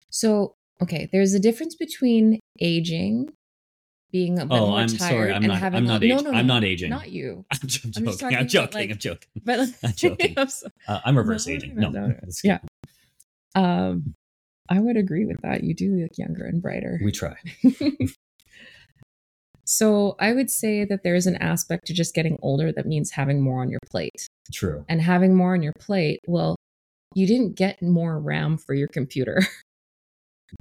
So 0.10 0.56
okay 0.82 1.10
there's 1.12 1.34
a 1.34 1.40
difference 1.40 1.76
between 1.76 2.40
aging 2.60 3.30
being 4.12 4.40
a 4.40 4.46
bit 4.46 4.56
oh, 4.58 4.68
more 4.68 4.80
I'm 4.80 4.88
tired 4.88 5.00
sorry. 5.00 5.32
I'm 5.32 5.38
and 5.38 5.48
not, 5.48 5.60
having 5.60 5.78
I'm 5.78 5.86
not, 5.86 6.04
a, 6.04 6.08
no, 6.08 6.16
no, 6.18 6.32
no, 6.32 6.38
I'm 6.38 6.48
not 6.48 6.64
aging. 6.64 6.90
Not 6.90 7.10
you. 7.10 7.46
I'm, 7.52 7.60
I'm 7.64 7.68
joking. 7.68 8.38
I'm, 8.38 8.48
joking. 8.48 8.80
Like, 8.80 8.90
I'm 8.92 8.98
joking. 8.98 9.30
But 9.44 9.60
like, 9.60 9.70
I'm 9.84 9.94
joking. 9.94 10.34
I'm, 10.38 10.50
so, 10.50 10.68
uh, 10.88 11.00
I'm 11.06 11.18
reverse 11.18 11.48
aging. 11.48 11.76
No. 11.76 11.90
no. 11.90 12.14
Yeah. 12.44 12.60
Um, 13.56 14.16
I 14.70 14.80
would 14.80 14.98
agree 14.98 15.26
with 15.26 15.42
that. 15.42 15.64
You 15.64 15.74
do 15.74 15.96
look 15.96 16.12
younger 16.18 16.46
and 16.46 16.62
brighter. 16.62 17.00
We 17.04 17.12
try. 17.12 17.36
so 19.66 20.16
I 20.20 20.34
would 20.34 20.50
say 20.50 20.86
that 20.86 21.04
there 21.04 21.16
is 21.16 21.26
an 21.26 21.38
aspect 21.38 21.88
to 21.88 21.94
just 21.94 22.14
getting 22.14 22.38
older 22.42 22.72
that 22.72 22.86
means 22.86 23.12
having 23.12 23.42
more 23.42 23.62
on 23.62 23.70
your 23.70 23.80
plate. 23.90 24.28
True. 24.52 24.86
And 24.90 25.02
having 25.02 25.36
more 25.36 25.54
on 25.54 25.64
your 25.64 25.74
plate, 25.80 26.20
well, 26.28 26.58
you 27.16 27.28
didn't 27.28 27.56
get 27.56 27.82
more 27.82 28.20
RAM 28.20 28.58
for 28.58 28.74
your 28.74 28.88
computer. 28.88 29.42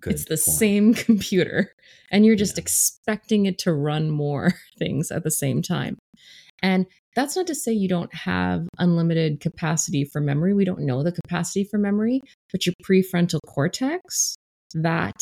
Good 0.00 0.14
it's 0.14 0.24
the 0.24 0.30
point. 0.30 0.58
same 0.58 0.94
computer, 1.06 1.72
and 2.10 2.24
you're 2.24 2.36
just 2.36 2.56
yeah. 2.56 2.62
expecting 2.62 3.46
it 3.46 3.58
to 3.60 3.72
run 3.72 4.10
more 4.10 4.54
things 4.78 5.10
at 5.10 5.24
the 5.24 5.30
same 5.30 5.62
time. 5.62 5.98
And 6.62 6.86
that's 7.14 7.36
not 7.36 7.46
to 7.46 7.54
say 7.54 7.72
you 7.72 7.88
don't 7.88 8.14
have 8.14 8.68
unlimited 8.78 9.40
capacity 9.40 10.04
for 10.04 10.20
memory. 10.20 10.54
We 10.54 10.64
don't 10.64 10.80
know 10.80 11.02
the 11.02 11.12
capacity 11.12 11.64
for 11.64 11.78
memory, 11.78 12.20
but 12.52 12.66
your 12.66 12.74
prefrontal 12.84 13.40
cortex, 13.46 14.36
that 14.74 15.16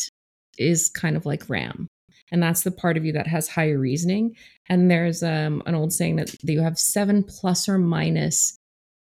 is 0.57 0.89
kind 0.89 1.15
of 1.15 1.25
like 1.25 1.49
RAM. 1.49 1.87
And 2.31 2.41
that's 2.41 2.63
the 2.63 2.71
part 2.71 2.97
of 2.97 3.05
you 3.05 3.13
that 3.13 3.27
has 3.27 3.47
higher 3.47 3.77
reasoning. 3.77 4.35
And 4.67 4.89
there's 4.89 5.23
um, 5.23 5.61
an 5.65 5.75
old 5.75 5.93
saying 5.93 6.15
that 6.17 6.35
you 6.43 6.61
have 6.61 6.77
seven 6.77 7.23
plus 7.23 7.69
or 7.69 7.77
minus 7.77 8.57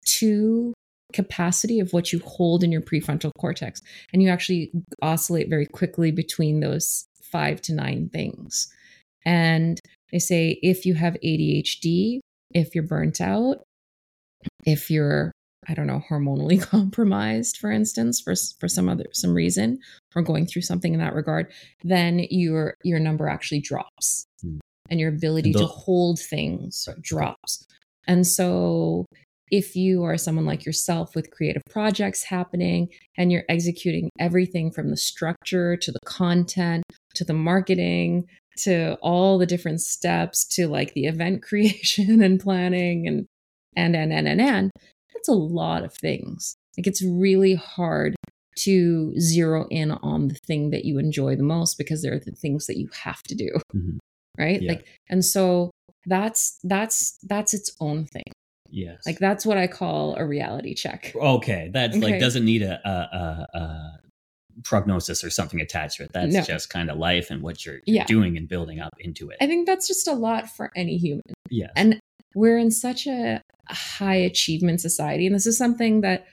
two 0.06 0.74
capacity 1.12 1.80
of 1.80 1.92
what 1.92 2.12
you 2.12 2.20
hold 2.20 2.62
in 2.62 2.72
your 2.72 2.80
prefrontal 2.80 3.30
cortex. 3.38 3.80
And 4.12 4.22
you 4.22 4.28
actually 4.28 4.70
oscillate 5.02 5.48
very 5.48 5.66
quickly 5.66 6.10
between 6.10 6.60
those 6.60 7.06
five 7.22 7.60
to 7.62 7.74
nine 7.74 8.10
things. 8.12 8.72
And 9.24 9.80
they 10.12 10.18
say 10.18 10.58
if 10.62 10.86
you 10.86 10.94
have 10.94 11.16
ADHD, 11.24 12.20
if 12.54 12.74
you're 12.74 12.84
burnt 12.84 13.20
out, 13.20 13.62
if 14.64 14.90
you're 14.90 15.32
I 15.68 15.74
don't 15.74 15.86
know 15.86 16.02
hormonally 16.08 16.62
compromised 16.70 17.58
for 17.58 17.70
instance 17.70 18.20
for 18.20 18.34
for 18.60 18.68
some 18.68 18.88
other 18.88 19.06
some 19.12 19.34
reason 19.34 19.78
or 20.14 20.22
going 20.22 20.46
through 20.46 20.62
something 20.62 20.94
in 20.94 21.00
that 21.00 21.14
regard 21.14 21.50
then 21.82 22.26
your 22.30 22.74
your 22.84 23.00
number 23.00 23.28
actually 23.28 23.60
drops 23.60 24.26
mm. 24.44 24.60
and 24.88 25.00
your 25.00 25.08
ability 25.08 25.50
and 25.50 25.58
to 25.58 25.66
hold 25.66 26.20
things 26.20 26.86
right. 26.88 27.02
drops 27.02 27.66
and 28.06 28.26
so 28.26 29.06
if 29.50 29.76
you 29.76 30.02
are 30.04 30.16
someone 30.16 30.44
like 30.44 30.64
yourself 30.64 31.14
with 31.14 31.30
creative 31.30 31.62
projects 31.70 32.24
happening 32.24 32.88
and 33.16 33.30
you're 33.30 33.44
executing 33.48 34.10
everything 34.18 34.70
from 34.70 34.90
the 34.90 34.96
structure 34.96 35.76
to 35.76 35.92
the 35.92 36.00
content 36.04 36.82
to 37.14 37.24
the 37.24 37.32
marketing 37.32 38.26
to 38.58 38.94
all 39.02 39.38
the 39.38 39.46
different 39.46 39.80
steps 39.80 40.44
to 40.44 40.66
like 40.66 40.94
the 40.94 41.04
event 41.04 41.42
creation 41.48 42.22
and 42.22 42.40
planning 42.40 43.06
and 43.06 43.26
and 43.76 43.94
and 43.94 44.12
and 44.12 44.26
and 44.26 44.40
and 44.40 44.70
that's 45.12 45.28
a 45.28 45.32
lot 45.32 45.84
of 45.84 45.92
things 45.94 46.56
like 46.76 46.86
it's 46.86 47.02
really 47.04 47.54
hard 47.54 48.14
to 48.56 49.12
zero 49.20 49.66
in 49.70 49.90
on 49.90 50.28
the 50.28 50.38
thing 50.46 50.70
that 50.70 50.84
you 50.84 50.98
enjoy 50.98 51.36
the 51.36 51.42
most 51.42 51.76
because 51.76 52.02
there 52.02 52.14
are 52.14 52.20
the 52.24 52.32
things 52.32 52.66
that 52.66 52.78
you 52.78 52.88
have 53.02 53.22
to 53.22 53.34
do 53.34 53.50
mm-hmm. 53.74 53.98
right 54.38 54.62
yeah. 54.62 54.72
like 54.72 54.86
and 55.10 55.24
so 55.24 55.70
that's 56.06 56.58
that's 56.64 57.18
that's 57.24 57.52
its 57.52 57.70
own 57.80 58.06
thing 58.06 58.22
Yes. 58.70 59.02
Like 59.06 59.18
that's 59.18 59.46
what 59.46 59.58
I 59.58 59.66
call 59.66 60.16
a 60.16 60.26
reality 60.26 60.74
check. 60.74 61.12
Okay. 61.14 61.70
That's 61.72 61.96
okay. 61.96 62.04
like 62.04 62.20
doesn't 62.20 62.44
need 62.44 62.62
a, 62.62 62.80
a, 62.88 63.58
a, 63.58 64.00
prognosis 64.64 65.22
or 65.22 65.28
something 65.28 65.60
attached 65.60 65.98
to 65.98 66.04
it. 66.04 66.12
That's 66.12 66.32
no. 66.32 66.40
just 66.40 66.70
kind 66.70 66.90
of 66.90 66.96
life 66.96 67.30
and 67.30 67.42
what 67.42 67.66
you're, 67.66 67.80
you're 67.84 67.96
yeah. 67.96 68.04
doing 68.06 68.36
and 68.36 68.48
building 68.48 68.80
up 68.80 68.94
into 68.98 69.28
it. 69.28 69.36
I 69.40 69.46
think 69.46 69.66
that's 69.66 69.86
just 69.86 70.08
a 70.08 70.14
lot 70.14 70.48
for 70.48 70.70
any 70.74 70.96
human. 70.96 71.22
Yes. 71.50 71.70
And 71.76 72.00
we're 72.34 72.58
in 72.58 72.70
such 72.70 73.06
a 73.06 73.42
high 73.68 74.14
achievement 74.14 74.80
society. 74.80 75.26
And 75.26 75.34
this 75.34 75.46
is 75.46 75.58
something 75.58 76.00
that 76.02 76.26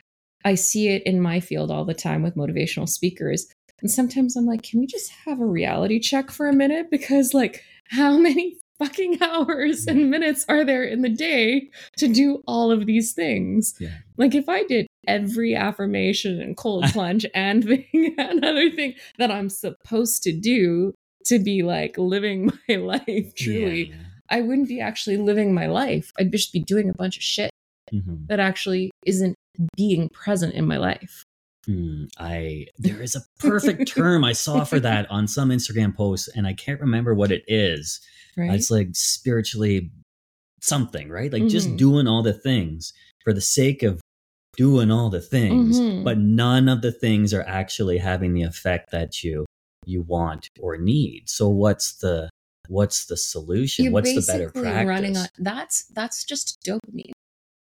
I 0.46 0.56
see 0.56 0.90
it 0.90 1.04
in 1.04 1.22
my 1.22 1.40
field 1.40 1.72
all 1.72 1.86
the 1.86 1.94
time 1.94 2.22
with 2.24 2.36
motivational 2.36 2.88
speakers. 2.88 3.48
And 3.82 3.90
sometimes 3.90 4.36
I'm 4.36 4.46
like, 4.46 4.64
can 4.64 4.80
we 4.80 4.88
just 4.88 5.12
have 5.26 5.40
a 5.40 5.46
reality 5.46 6.00
check 6.00 6.32
for 6.32 6.48
a 6.48 6.54
minute? 6.54 6.90
Because, 6.90 7.34
like, 7.34 7.64
how 7.90 8.18
many 8.18 8.58
fucking 8.80 9.18
hours 9.22 9.86
and 9.88 10.10
minutes 10.10 10.46
are 10.50 10.66
there 10.66 10.84
in 10.84 11.02
the 11.02 11.10
day 11.10 11.70
to 11.98 12.08
do 12.08 12.44
all 12.48 12.72
of 12.72 12.86
these 12.86 13.14
things? 13.14 13.76
Yeah. 13.80 13.98
Like 14.18 14.36
if 14.36 14.50
I 14.50 14.64
did 14.64 14.88
every 15.08 15.56
affirmation 15.56 16.40
and 16.42 16.56
cold 16.56 16.86
plunge 16.92 17.26
and 17.34 17.64
thing 17.64 18.16
another 18.18 18.70
thing 18.70 18.96
that 19.18 19.32
I'm 19.32 19.50
supposed 19.50 20.24
to 20.24 20.32
do 20.32 20.94
to 21.26 21.40
be 21.40 21.64
like 21.64 21.98
living 21.98 22.52
my 22.68 22.76
life 22.76 23.34
truly, 23.36 23.90
yeah. 23.90 23.96
I 24.30 24.42
wouldn't 24.42 24.68
be 24.68 24.82
actually 24.82 25.18
living 25.18 25.54
my 25.54 25.68
life. 25.68 26.12
I'd 26.18 26.32
just 26.32 26.54
be 26.54 26.60
doing 26.60 26.90
a 26.90 26.94
bunch 26.94 27.18
of 27.18 27.24
shit 27.24 27.52
mm-hmm. 27.94 28.26
that 28.28 28.40
actually 28.40 28.92
isn't 29.06 29.36
being 29.76 30.10
present 30.10 30.54
in 30.54 30.66
my 30.66 30.78
life. 30.78 31.24
Hmm, 31.66 32.06
I 32.20 32.66
there 32.78 33.02
is 33.02 33.16
a 33.16 33.22
perfect 33.40 33.88
term 33.88 34.26
I 34.26 34.34
saw 34.34 34.66
for 34.66 34.82
that 34.82 35.10
on 35.10 35.28
some 35.28 35.50
Instagram 35.50 35.96
posts, 35.96 36.28
and 36.28 36.46
I 36.46 36.54
can't 36.54 36.82
remember 36.82 37.14
what 37.14 37.32
it 37.32 37.44
is. 37.48 38.02
Right. 38.38 38.52
It's 38.52 38.72
like 38.72 38.90
spiritually 38.94 39.92
something, 40.62 41.10
right? 41.10 41.32
Like 41.32 41.44
mm-hmm. 41.44 41.50
just 41.50 41.76
doing 41.76 42.08
all 42.08 42.24
the 42.24 42.34
things 42.34 42.94
for 43.24 43.34
the 43.34 43.42
sake 43.42 43.84
of 43.84 44.02
doing 44.56 44.92
all 44.92 45.10
the 45.10 45.22
things, 45.22 45.80
mm-hmm. 45.80 46.04
but 46.04 46.18
none 46.18 46.70
of 46.70 46.82
the 46.82 46.92
things 46.92 47.34
are 47.34 47.46
actually 47.48 47.98
having 47.98 48.34
the 48.34 48.44
effect 48.44 48.92
that 48.92 49.24
you 49.24 49.46
you 49.86 50.02
want 50.04 50.48
or 50.60 50.78
need. 50.78 51.24
So 51.30 51.50
what's 51.50 51.94
the 51.98 52.30
what's 52.68 53.06
the 53.06 53.18
solution? 53.18 53.86
You're 53.86 53.94
what's 53.94 54.14
the 54.14 54.32
better 54.32 54.50
practice? 54.50 54.88
Running 54.88 55.18
on, 55.18 55.28
that's 55.38 55.86
that's 55.88 56.24
just 56.24 56.60
dopamine. 56.66 57.12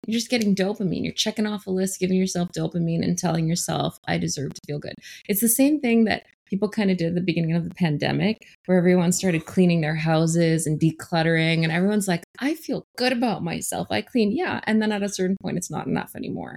You're 0.06 0.18
just 0.18 0.30
getting 0.30 0.54
dopamine. 0.54 1.04
You're 1.04 1.12
checking 1.12 1.46
off 1.46 1.66
a 1.66 1.70
list, 1.70 2.00
giving 2.00 2.18
yourself 2.18 2.50
dopamine, 2.56 3.04
and 3.04 3.16
telling 3.16 3.46
yourself, 3.46 3.98
I 4.06 4.18
deserve 4.18 4.52
to 4.54 4.60
feel 4.66 4.80
good. 4.80 4.94
It's 5.28 5.40
the 5.40 5.48
same 5.48 5.80
thing 5.80 6.04
that 6.04 6.26
people 6.52 6.68
kind 6.68 6.90
of 6.90 6.98
did 6.98 7.08
at 7.08 7.14
the 7.14 7.22
beginning 7.22 7.54
of 7.56 7.64
the 7.66 7.74
pandemic, 7.74 8.46
where 8.66 8.76
everyone 8.76 9.10
started 9.10 9.46
cleaning 9.46 9.80
their 9.80 9.94
houses 9.94 10.66
and 10.66 10.78
decluttering, 10.78 11.62
and 11.62 11.72
everyone's 11.72 12.06
like, 12.06 12.22
I 12.40 12.54
feel 12.54 12.84
good 12.98 13.12
about 13.12 13.42
myself. 13.42 13.88
I 13.90 14.02
clean. 14.02 14.36
Yeah. 14.36 14.60
And 14.64 14.82
then 14.82 14.92
at 14.92 15.02
a 15.02 15.08
certain 15.08 15.36
point, 15.42 15.56
it's 15.56 15.70
not 15.70 15.86
enough 15.86 16.12
anymore. 16.14 16.56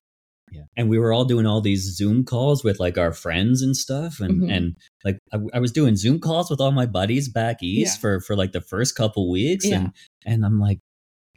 Yeah. 0.52 0.64
And 0.76 0.90
we 0.90 1.00
were 1.00 1.14
all 1.14 1.24
doing 1.26 1.46
all 1.46 1.62
these 1.62 1.96
Zoom 1.96 2.26
calls 2.26 2.62
with 2.64 2.78
like 2.80 2.98
our 2.98 3.14
friends 3.14 3.62
and 3.62 3.76
stuff. 3.76 4.20
And, 4.20 4.44
Mhm. 4.44 4.52
and 4.56 4.78
like 5.06 5.18
I, 5.34 5.38
I 5.54 5.60
was 5.60 5.72
doing 5.72 5.96
Zoom 5.96 6.20
calls 6.20 6.50
with 6.50 6.60
all 6.62 6.72
my 6.72 6.86
buddies 6.86 7.30
back 7.30 7.64
east 7.64 7.98
Yeah. 7.98 8.02
for, 8.02 8.20
for 8.20 8.36
like 8.36 8.52
the 8.52 8.62
first 8.62 8.96
couple 8.96 9.32
weeks. 9.32 9.66
Yeah. 9.66 9.76
And, 9.78 9.92
and 10.26 10.46
I'm 10.46 10.60
like, 10.60 10.80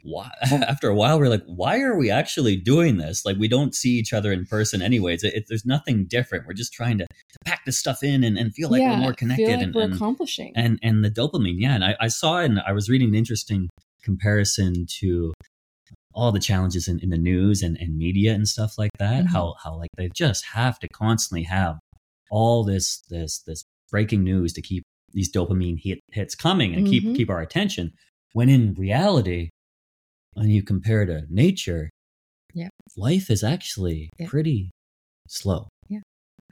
why? 0.03 0.29
After 0.41 0.89
a 0.89 0.95
while, 0.95 1.19
we're 1.19 1.29
like, 1.29 1.43
why 1.45 1.79
are 1.81 1.97
we 1.97 2.09
actually 2.09 2.55
doing 2.55 2.97
this? 2.97 3.25
Like, 3.25 3.37
we 3.37 3.47
don't 3.47 3.73
see 3.75 3.91
each 3.91 4.13
other 4.13 4.31
in 4.31 4.45
person 4.45 4.81
anyways. 4.81 5.23
It, 5.23 5.33
it- 5.33 5.45
there's 5.49 5.65
nothing 5.65 6.05
different. 6.05 6.45
We're 6.47 6.53
just 6.53 6.73
trying 6.73 6.97
to, 6.99 7.05
to 7.05 7.37
pack 7.45 7.65
this 7.65 7.77
stuff 7.77 8.03
in 8.03 8.23
and, 8.23 8.37
and 8.37 8.53
feel 8.53 8.69
like 8.69 8.81
we're 8.81 8.97
more 8.97 9.13
connected. 9.13 9.47
Like 9.49 9.61
and, 9.61 9.75
we're 9.75 9.81
and, 9.83 9.93
accomplishing. 9.93 10.53
and 10.55 10.79
and 10.81 11.03
the 11.03 11.09
dopamine 11.11 11.55
yeah 11.57 11.75
and 11.75 11.83
I, 11.83 11.95
I 11.99 12.07
saw 12.07 12.39
it 12.39 12.45
and 12.45 12.59
i 12.59 12.71
was 12.71 12.89
reading 12.89 13.09
an 13.09 13.15
interesting 13.15 13.69
comparison 14.03 14.85
to 14.99 15.33
all 16.13 16.31
the 16.31 16.39
challenges 16.39 16.87
in, 16.87 16.99
in 16.99 17.09
the 17.09 17.17
news 17.17 17.61
and, 17.61 17.77
and 17.77 17.97
media 17.97 18.33
and 18.33 18.47
stuff 18.47 18.77
like 18.77 18.91
that 18.99 19.25
Mhm. 19.25 19.29
how 19.29 19.55
how 19.63 19.75
like 19.77 19.89
they 19.97 20.09
just 20.15 20.45
have 20.53 20.79
to 20.79 20.87
constantly 20.89 21.43
have 21.43 21.77
all 22.31 22.63
this 22.63 23.01
this 23.09 23.39
this 23.45 23.63
breaking 23.91 24.23
news 24.23 24.53
to 24.53 24.61
keep 24.61 24.83
these 25.13 25.31
dopamine 25.31 25.79
hit, 25.81 25.99
hits 26.11 26.35
coming 26.35 26.73
and 26.75 26.85
Mhm. 26.87 26.89
keep 26.89 27.03
keep 27.15 27.29
our 27.29 27.41
attention 27.41 27.91
when 28.33 28.49
in 28.49 28.73
reality 28.73 29.49
when 30.33 30.49
you 30.49 30.63
compare 30.63 31.05
to 31.05 31.23
nature 31.29 31.89
Yeah. 32.53 32.69
life 32.95 33.29
is 33.29 33.43
actually 33.43 34.09
Yeah. 34.19 34.27
pretty 34.27 34.71
slow 35.27 35.67
Yeah. 35.87 35.99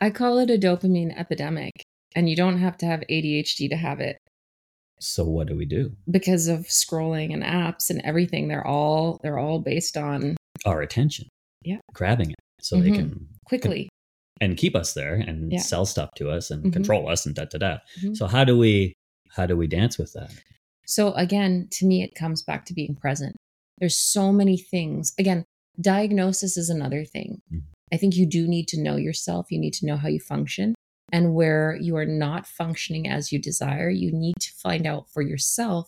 I 0.01 0.09
call 0.11 0.37
it 0.39 0.49
a 0.49 0.57
dopamine 0.57 1.17
epidemic, 1.17 1.71
and 2.15 2.29
you 2.29 2.35
don't 2.35 2.59
have 2.59 2.77
to 2.77 2.85
have 2.85 3.03
ADHD 3.09 3.67
to 3.69 3.75
have 3.75 3.99
it 3.99 4.17
so 4.99 5.23
what 5.23 5.47
do 5.47 5.55
we 5.55 5.65
do 5.65 5.95
because 6.09 6.47
of 6.47 6.61
scrolling 6.67 7.31
and 7.33 7.43
apps 7.43 7.91
and 7.91 8.01
everything. 8.03 8.47
They're 8.47 8.65
all 8.65 9.19
they're 9.21 9.37
all 9.37 9.59
based 9.59 9.95
on 9.95 10.35
our 10.65 10.81
attention 10.81 11.27
Yeah. 11.63 11.77
grabbing 11.93 12.31
it 12.31 12.35
so 12.61 12.81
they 12.81 12.89
Mhm. 12.89 12.95
can 12.95 13.27
quickly. 13.45 13.89
and 14.39 14.55
keep 14.55 14.75
us 14.75 14.93
there 14.93 15.15
and 15.15 15.51
Yeah. 15.51 15.59
sell 15.59 15.83
stuff 15.85 16.09
to 16.17 16.29
us 16.29 16.51
and 16.51 16.65
Mhm. 16.65 16.73
control 16.73 17.09
us 17.09 17.25
and 17.25 17.33
da 17.33 17.45
da 17.45 17.57
da. 17.57 17.77
Mhm. 18.01 18.15
So 18.15 18.27
how 18.27 18.43
do 18.43 18.55
we 18.57 18.93
how 19.29 19.45
do 19.45 19.55
we 19.57 19.67
dance 19.67 19.97
with 19.99 20.13
that? 20.13 20.31
So 20.85 21.13
again, 21.13 21.67
to 21.71 21.85
me, 21.85 22.01
it 22.03 22.15
comes 22.15 22.41
back 22.43 22.65
to 22.67 22.73
being 22.73 22.95
present. 22.95 23.35
There's 23.77 23.97
so 23.97 24.31
many 24.31 24.57
things. 24.57 25.13
Again, 25.17 25.45
diagnosis 25.79 26.57
is 26.57 26.69
another 26.69 27.05
thing. 27.05 27.41
Mhm. 27.51 27.63
I 27.93 27.97
think 27.97 28.15
you 28.15 28.25
do 28.25 28.47
need 28.47 28.67
to 28.69 28.81
know 28.81 28.95
yourself. 28.97 29.51
You 29.51 29.59
need 29.59 29.73
to 29.75 29.85
know 29.85 29.97
how 29.97 30.07
you 30.09 30.19
function. 30.19 30.75
And 31.13 31.33
where 31.33 31.77
you 31.79 31.95
are 31.95 32.05
not 32.05 32.45
functioning 32.45 33.07
as 33.07 33.31
you 33.31 33.39
desire, 33.39 33.89
you 33.89 34.11
need 34.11 34.35
to 34.41 34.51
find 34.53 34.85
out 34.85 35.09
for 35.09 35.21
yourself 35.21 35.87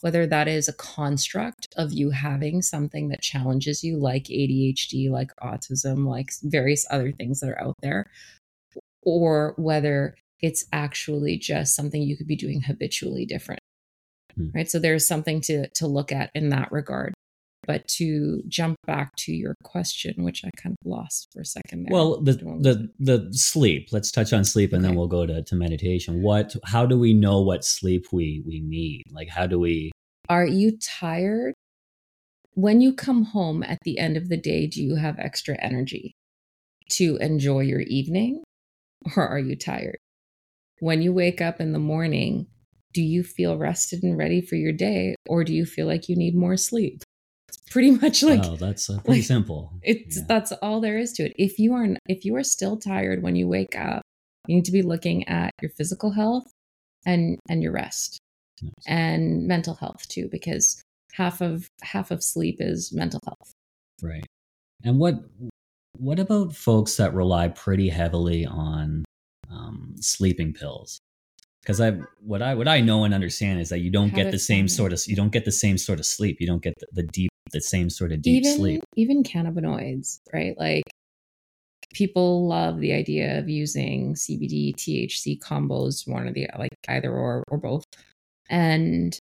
whether 0.00 0.26
that 0.26 0.48
is 0.48 0.68
a 0.68 0.72
construct 0.72 1.66
of 1.76 1.92
you 1.92 2.10
having 2.10 2.62
something 2.62 3.08
that 3.08 3.20
challenges 3.20 3.82
you, 3.82 3.98
like 3.98 4.30
ADHD, 4.30 5.10
like 5.10 5.34
autism, 5.42 6.06
like 6.06 6.30
various 6.42 6.86
other 6.88 7.10
things 7.12 7.40
that 7.40 7.50
are 7.50 7.60
out 7.60 7.76
there, 7.82 8.10
or 9.02 9.54
whether 9.58 10.14
it's 10.40 10.64
actually 10.72 11.36
just 11.36 11.74
something 11.74 12.00
you 12.02 12.16
could 12.16 12.26
be 12.28 12.36
doing 12.36 12.62
habitually 12.62 13.26
different 13.26 13.60
Hmm. 14.36 14.48
right 14.54 14.70
so 14.70 14.78
there's 14.78 15.06
something 15.06 15.40
to 15.42 15.68
to 15.70 15.86
look 15.88 16.12
at 16.12 16.30
in 16.34 16.50
that 16.50 16.70
regard 16.70 17.12
but 17.66 17.86
to 17.88 18.42
jump 18.48 18.76
back 18.86 19.14
to 19.16 19.32
your 19.32 19.54
question 19.62 20.14
which 20.24 20.42
i 20.44 20.50
kind 20.56 20.76
of 20.80 20.90
lost 20.90 21.28
for 21.32 21.40
a 21.40 21.44
second 21.44 21.84
there 21.84 21.92
Well, 21.92 22.20
the 22.20 22.32
the 22.60 22.90
the 22.98 23.32
sleep. 23.32 23.88
Let's 23.92 24.10
touch 24.10 24.32
on 24.32 24.44
sleep 24.44 24.72
and 24.72 24.84
then 24.84 24.94
we'll 24.94 25.06
go 25.06 25.26
to, 25.26 25.42
to 25.42 25.54
meditation. 25.54 26.22
What 26.22 26.54
how 26.64 26.86
do 26.86 26.98
we 26.98 27.12
know 27.12 27.40
what 27.40 27.64
sleep 27.64 28.06
we 28.12 28.42
we 28.46 28.60
need? 28.60 29.02
Like 29.10 29.28
how 29.28 29.46
do 29.46 29.58
we 29.58 29.92
Are 30.28 30.46
you 30.46 30.78
tired? 30.78 31.54
When 32.54 32.80
you 32.80 32.92
come 32.92 33.24
home 33.24 33.62
at 33.62 33.78
the 33.84 33.98
end 33.98 34.16
of 34.16 34.28
the 34.28 34.36
day, 34.36 34.66
do 34.66 34.82
you 34.82 34.96
have 34.96 35.18
extra 35.18 35.56
energy 35.60 36.12
to 36.90 37.16
enjoy 37.18 37.60
your 37.60 37.80
evening 37.80 38.42
or 39.16 39.26
are 39.26 39.38
you 39.38 39.56
tired? 39.56 39.96
When 40.80 41.02
you 41.02 41.12
wake 41.12 41.40
up 41.40 41.60
in 41.60 41.72
the 41.72 41.78
morning, 41.78 42.46
do 42.92 43.02
you 43.02 43.22
feel 43.22 43.56
rested 43.56 44.02
and 44.02 44.18
ready 44.18 44.40
for 44.40 44.56
your 44.56 44.72
day 44.72 45.14
or 45.28 45.44
do 45.44 45.52
you 45.54 45.64
feel 45.64 45.86
like 45.86 46.08
you 46.08 46.16
need 46.16 46.34
more 46.34 46.56
sleep? 46.56 47.02
It's 47.50 47.70
pretty 47.70 47.90
much 47.90 48.22
like 48.30 48.40
Oh, 48.44 48.56
that's 48.56 48.88
uh, 48.88 48.98
pretty 49.04 49.20
like, 49.20 49.26
simple. 49.26 49.72
it's 49.82 50.16
Yeah. 50.16 50.22
that's 50.28 50.52
all 50.62 50.80
there 50.80 50.98
is 50.98 51.12
to 51.14 51.24
it. 51.26 51.32
If 51.36 51.58
you 51.58 51.74
are 51.74 51.86
if 52.08 52.24
you 52.24 52.34
are 52.36 52.44
still 52.44 52.76
tired 52.76 53.22
when 53.22 53.36
you 53.36 53.46
wake 53.48 53.76
up, 53.76 54.02
you 54.46 54.56
need 54.56 54.64
to 54.66 54.72
be 54.72 54.82
looking 54.82 55.26
at 55.28 55.50
your 55.60 55.70
physical 55.70 56.12
health 56.12 56.50
and 57.06 57.38
and 57.48 57.62
your 57.62 57.72
rest 57.72 58.18
Nice. 58.62 58.72
and 58.86 59.46
mental 59.46 59.74
health 59.74 60.06
too 60.08 60.28
because 60.30 60.82
half 61.14 61.40
of 61.40 61.68
half 61.82 62.10
of 62.10 62.22
sleep 62.22 62.56
is 62.60 62.92
mental 62.92 63.20
health. 63.26 63.52
Right. 64.02 64.24
And 64.84 64.98
what 64.98 65.14
what 65.98 66.18
about 66.18 66.54
folks 66.54 66.96
that 66.96 67.12
rely 67.14 67.48
pretty 67.48 67.88
heavily 67.90 68.46
on 68.46 69.04
um, 69.50 69.94
sleeping 70.00 70.52
pills? 70.54 70.98
Because 71.62 71.80
I 71.80 71.90
what 72.20 72.40
I 72.42 72.54
what 72.54 72.68
I 72.68 72.80
know 72.80 73.04
and 73.04 73.12
understand 73.12 73.60
is 73.60 73.68
that 73.70 73.80
you 73.80 73.90
don't 73.90 74.14
get 74.14 74.30
the 74.30 74.38
same 74.38 74.68
sort 74.68 74.92
of 74.94 75.00
you 75.06 75.16
don't 75.16 75.32
get 75.32 75.44
the 75.44 75.52
same 75.52 75.76
sort 75.76 75.98
of 75.98 76.06
sleep. 76.06 76.38
You 76.40 76.46
don't 76.46 76.62
get 76.62 76.74
the, 76.80 76.86
the 76.92 77.02
deep 77.02 77.29
the 77.52 77.60
same 77.60 77.90
sort 77.90 78.12
of 78.12 78.22
deep 78.22 78.44
even 78.44 78.56
sleep. 78.56 78.82
even 78.96 79.22
cannabinoids, 79.22 80.20
right? 80.32 80.56
Like 80.58 80.84
people 81.92 82.46
love 82.46 82.78
the 82.80 82.92
idea 82.92 83.38
of 83.38 83.48
using 83.48 84.14
CBD 84.14 84.74
THC 84.74 85.40
combos, 85.40 86.08
one 86.08 86.26
or 86.26 86.32
the 86.32 86.48
like 86.58 86.70
either 86.88 87.12
or 87.12 87.44
or 87.48 87.58
both, 87.58 87.84
and 88.48 89.18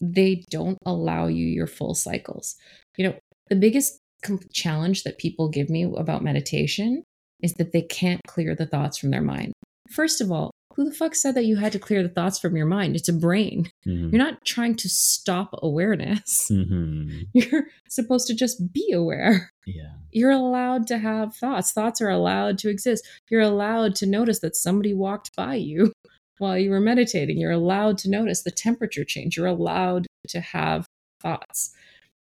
they 0.00 0.44
don't 0.50 0.78
allow 0.86 1.26
you 1.26 1.46
your 1.46 1.66
full 1.66 1.94
cycles. 1.94 2.56
You 2.96 3.08
know, 3.08 3.14
the 3.48 3.56
biggest 3.56 3.98
com- 4.22 4.40
challenge 4.52 5.02
that 5.04 5.18
people 5.18 5.48
give 5.48 5.68
me 5.68 5.84
about 5.84 6.24
meditation 6.24 7.02
is 7.42 7.54
that 7.54 7.72
they 7.72 7.82
can't 7.82 8.20
clear 8.26 8.54
the 8.54 8.66
thoughts 8.66 8.98
from 8.98 9.10
their 9.10 9.22
mind. 9.22 9.52
First 9.90 10.20
of 10.20 10.30
all, 10.30 10.50
who 10.76 10.84
the 10.84 10.94
fuck 10.94 11.14
said 11.14 11.34
that 11.34 11.44
you 11.44 11.56
had 11.56 11.72
to 11.72 11.78
clear 11.78 12.02
the 12.02 12.08
thoughts 12.08 12.38
from 12.38 12.56
your 12.56 12.66
mind? 12.66 12.96
It's 12.96 13.08
a 13.08 13.12
brain. 13.12 13.70
Mhm. 13.86 14.12
You're 14.12 14.22
not 14.22 14.44
trying 14.44 14.76
to 14.76 14.88
stop 14.88 15.50
awareness. 15.62 16.48
Mhm. 16.50 17.26
You're 17.34 17.66
supposed 17.88 18.26
to 18.28 18.34
just 18.34 18.72
be 18.72 18.92
aware. 18.92 19.50
Yeah. 19.66 19.92
You're 20.12 20.30
allowed 20.30 20.86
to 20.88 20.98
have 20.98 21.34
thoughts. 21.36 21.72
Thoughts 21.72 22.00
are 22.00 22.08
allowed 22.10 22.58
to 22.58 22.68
exist. 22.68 23.06
You're 23.30 23.40
allowed 23.42 23.94
to 23.96 24.06
notice 24.06 24.40
that 24.40 24.56
somebody 24.56 24.94
walked 24.94 25.34
by 25.36 25.54
you 25.56 25.92
while 26.38 26.56
you 26.58 26.70
were 26.70 26.80
meditating. 26.80 27.38
You're 27.38 27.50
allowed 27.52 27.98
to 27.98 28.10
notice 28.10 28.42
the 28.42 28.50
temperature 28.50 29.04
change. 29.04 29.36
You're 29.36 29.46
allowed 29.46 30.06
to 30.28 30.40
have 30.40 30.86
thoughts. 31.20 31.74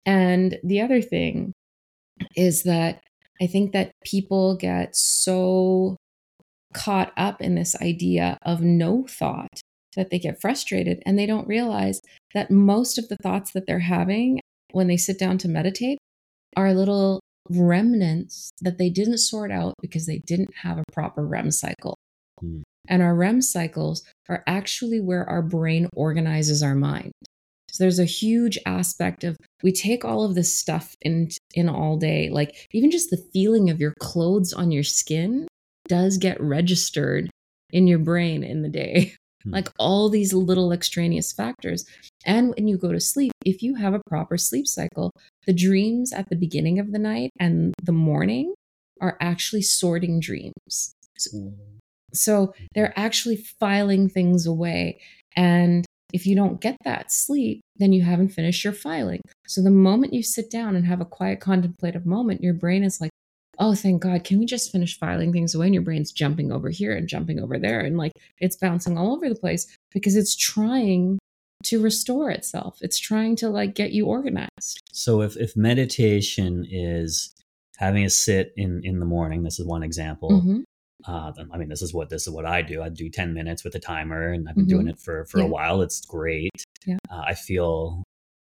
And 0.06 0.58
the 0.64 0.80
other 0.82 1.02
thing 1.02 1.54
is 2.36 2.64
that 2.64 3.02
I 3.42 3.48
think 3.48 3.74
that 3.74 3.92
people 4.04 4.56
get 4.56 4.96
so 4.96 5.98
caught 6.74 7.12
up 7.18 7.42
in 7.42 7.56
this 7.56 7.76
idea 7.82 8.38
of 8.44 8.62
no 8.62 9.06
thought 9.08 9.62
that 9.96 10.10
they 10.12 10.20
get 10.20 10.40
frustrated 10.40 11.02
and 11.06 11.18
they 11.18 11.26
don't 11.26 11.48
realize 11.48 12.02
that 12.34 12.52
most 12.52 12.98
of 12.98 13.08
the 13.10 13.18
thoughts 13.18 13.52
that 13.52 13.66
they're 13.66 13.80
having 13.80 14.40
when 14.72 14.88
they 14.88 14.98
sit 14.98 15.18
down 15.18 15.38
to 15.40 15.48
meditate 15.48 15.98
are 16.56 16.74
little 16.74 17.20
remnants 17.50 18.52
that 18.62 18.78
they 18.78 18.90
didn't 18.90 19.18
sort 19.18 19.52
out 19.52 19.74
because 19.82 20.06
they 20.06 20.20
didn't 20.20 20.54
have 20.64 20.78
a 20.78 20.92
proper 20.92 21.26
REM 21.26 21.52
cycle. 21.52 21.96
Hmm. 22.40 22.62
And 22.88 23.02
our 23.02 23.16
REM 23.16 23.42
cycles 23.42 24.04
are 24.30 24.44
actually 24.48 25.02
where 25.02 25.28
our 25.30 25.42
brain 25.42 25.90
organizes 25.94 26.64
our 26.64 26.76
mind. 26.76 27.12
So 27.70 27.84
there's 27.84 28.00
a 28.00 28.06
huge 28.06 28.58
aspect 28.66 29.24
of 29.24 29.38
we 29.62 29.72
take 29.72 30.06
all 30.06 30.24
of 30.24 30.36
this 30.36 30.58
stuff 30.58 30.96
in 31.02 31.30
in 31.54 31.68
all 31.68 31.98
day, 31.98 32.30
like 32.30 32.68
even 32.72 32.92
just 32.92 33.10
the 33.10 33.24
feeling 33.34 33.70
of 33.70 33.80
your 33.80 33.94
clothes 34.00 34.54
on 34.54 34.72
your 34.72 34.84
skin 34.84 35.48
does 35.88 36.18
get 36.18 36.40
registered 36.42 37.30
in 37.72 37.88
your 37.88 38.00
brain 38.00 38.44
in 38.44 38.62
the 38.62 38.70
day. 38.70 39.14
Hmm. 39.44 39.52
Like 39.52 39.70
all 39.78 40.10
these 40.10 40.34
little 40.34 40.72
extraneous 40.72 41.32
factors. 41.32 41.86
And 42.26 42.54
when 42.56 42.68
you 42.68 42.78
go 42.78 42.92
to 42.92 43.00
sleep, 43.00 43.32
if 43.46 43.62
you 43.62 43.76
have 43.76 43.94
a 43.94 44.02
proper 44.08 44.38
sleep 44.38 44.68
cycle, 44.68 45.12
the 45.46 45.54
dreams 45.54 46.12
at 46.12 46.30
the 46.30 46.36
beginning 46.36 46.80
of 46.80 46.92
the 46.92 47.00
night 47.00 47.32
and 47.40 47.74
the 47.84 47.92
morning 47.92 48.54
are 49.00 49.18
actually 49.22 49.62
sorting 49.62 50.20
dreams. 50.20 50.94
So 52.14 52.54
they're 52.74 52.98
actually 52.98 53.38
filing 53.38 54.10
things 54.10 54.48
away. 54.48 55.00
And 55.36 55.86
if 56.14 56.26
you 56.26 56.36
don't 56.36 56.62
get 56.62 56.78
that 56.84 57.12
sleep, 57.12 57.62
then 57.76 57.94
you 57.94 58.02
haven't 58.02 58.30
finished 58.30 58.64
your 58.64 58.74
filing. 58.74 59.22
So 59.46 59.62
the 59.62 59.70
moment 59.70 60.14
you 60.14 60.24
sit 60.24 60.50
down 60.50 60.76
and 60.76 60.86
have 60.86 61.02
a 61.02 61.06
quiet 61.06 61.40
contemplative 61.42 62.06
moment, 62.06 62.42
your 62.42 62.54
brain 62.54 62.84
is 62.84 63.00
like, 63.00 63.12
oh, 63.60 63.74
thank 63.76 64.02
God, 64.02 64.24
can 64.24 64.40
we 64.40 64.46
just 64.46 64.72
finish 64.72 64.98
filing 65.00 65.32
things 65.34 65.56
away? 65.56 65.66
And 65.68 65.74
your 65.74 65.84
brain's 65.84 66.12
jumping 66.12 66.52
over 66.52 66.70
here 66.70 66.96
and 66.96 67.08
jumping 67.08 67.40
over 67.40 67.58
there. 67.60 67.80
And 67.82 67.98
like 67.98 68.12
it's 68.40 68.56
bouncing 68.56 68.98
all 68.98 69.14
over 69.14 69.28
the 69.30 69.36
place 69.36 69.68
because 69.92 70.16
it's 70.16 70.36
trying 70.36 71.20
to 71.64 71.82
restore 71.82 72.30
itself. 72.30 72.78
It's 72.82 73.00
trying 73.00 73.36
to 73.38 73.50
like 73.50 73.74
get 73.74 73.92
you 73.92 74.06
organized. 74.06 74.82
So 74.92 75.22
if 75.22 75.36
if 75.38 75.56
meditation 75.58 76.66
is 76.70 77.34
having 77.78 78.06
a 78.06 78.10
sit 78.10 78.54
in 78.58 78.82
in 78.84 79.00
the 79.00 79.06
morning, 79.06 79.44
this 79.44 79.60
is 79.60 79.66
one 79.66 79.84
example. 79.84 80.30
Mhm. 80.32 80.64
Uh, 81.08 81.32
I 81.52 81.58
mean, 81.58 81.70
this 81.70 81.82
is 81.82 81.94
what 81.94 82.10
this 82.10 82.28
is 82.28 82.34
what 82.34 82.46
I 82.46 82.62
do. 82.62 82.82
I 82.82 82.90
do 82.90 83.10
ten 83.10 83.34
minutes 83.34 83.64
with 83.64 83.76
a 83.76 83.80
timer, 83.80 84.32
and 84.34 84.48
I've 84.50 84.56
been 84.56 84.66
Mhm. 84.66 84.70
doing 84.70 84.88
it 84.88 85.00
for 85.00 85.26
for 85.26 85.40
Yeah. 85.40 85.46
a 85.46 85.48
while. 85.48 85.82
It's 85.82 86.02
great. 86.06 86.52
Yeah. 86.86 86.98
Uh, 87.10 87.24
I 87.26 87.34
feel 87.34 88.04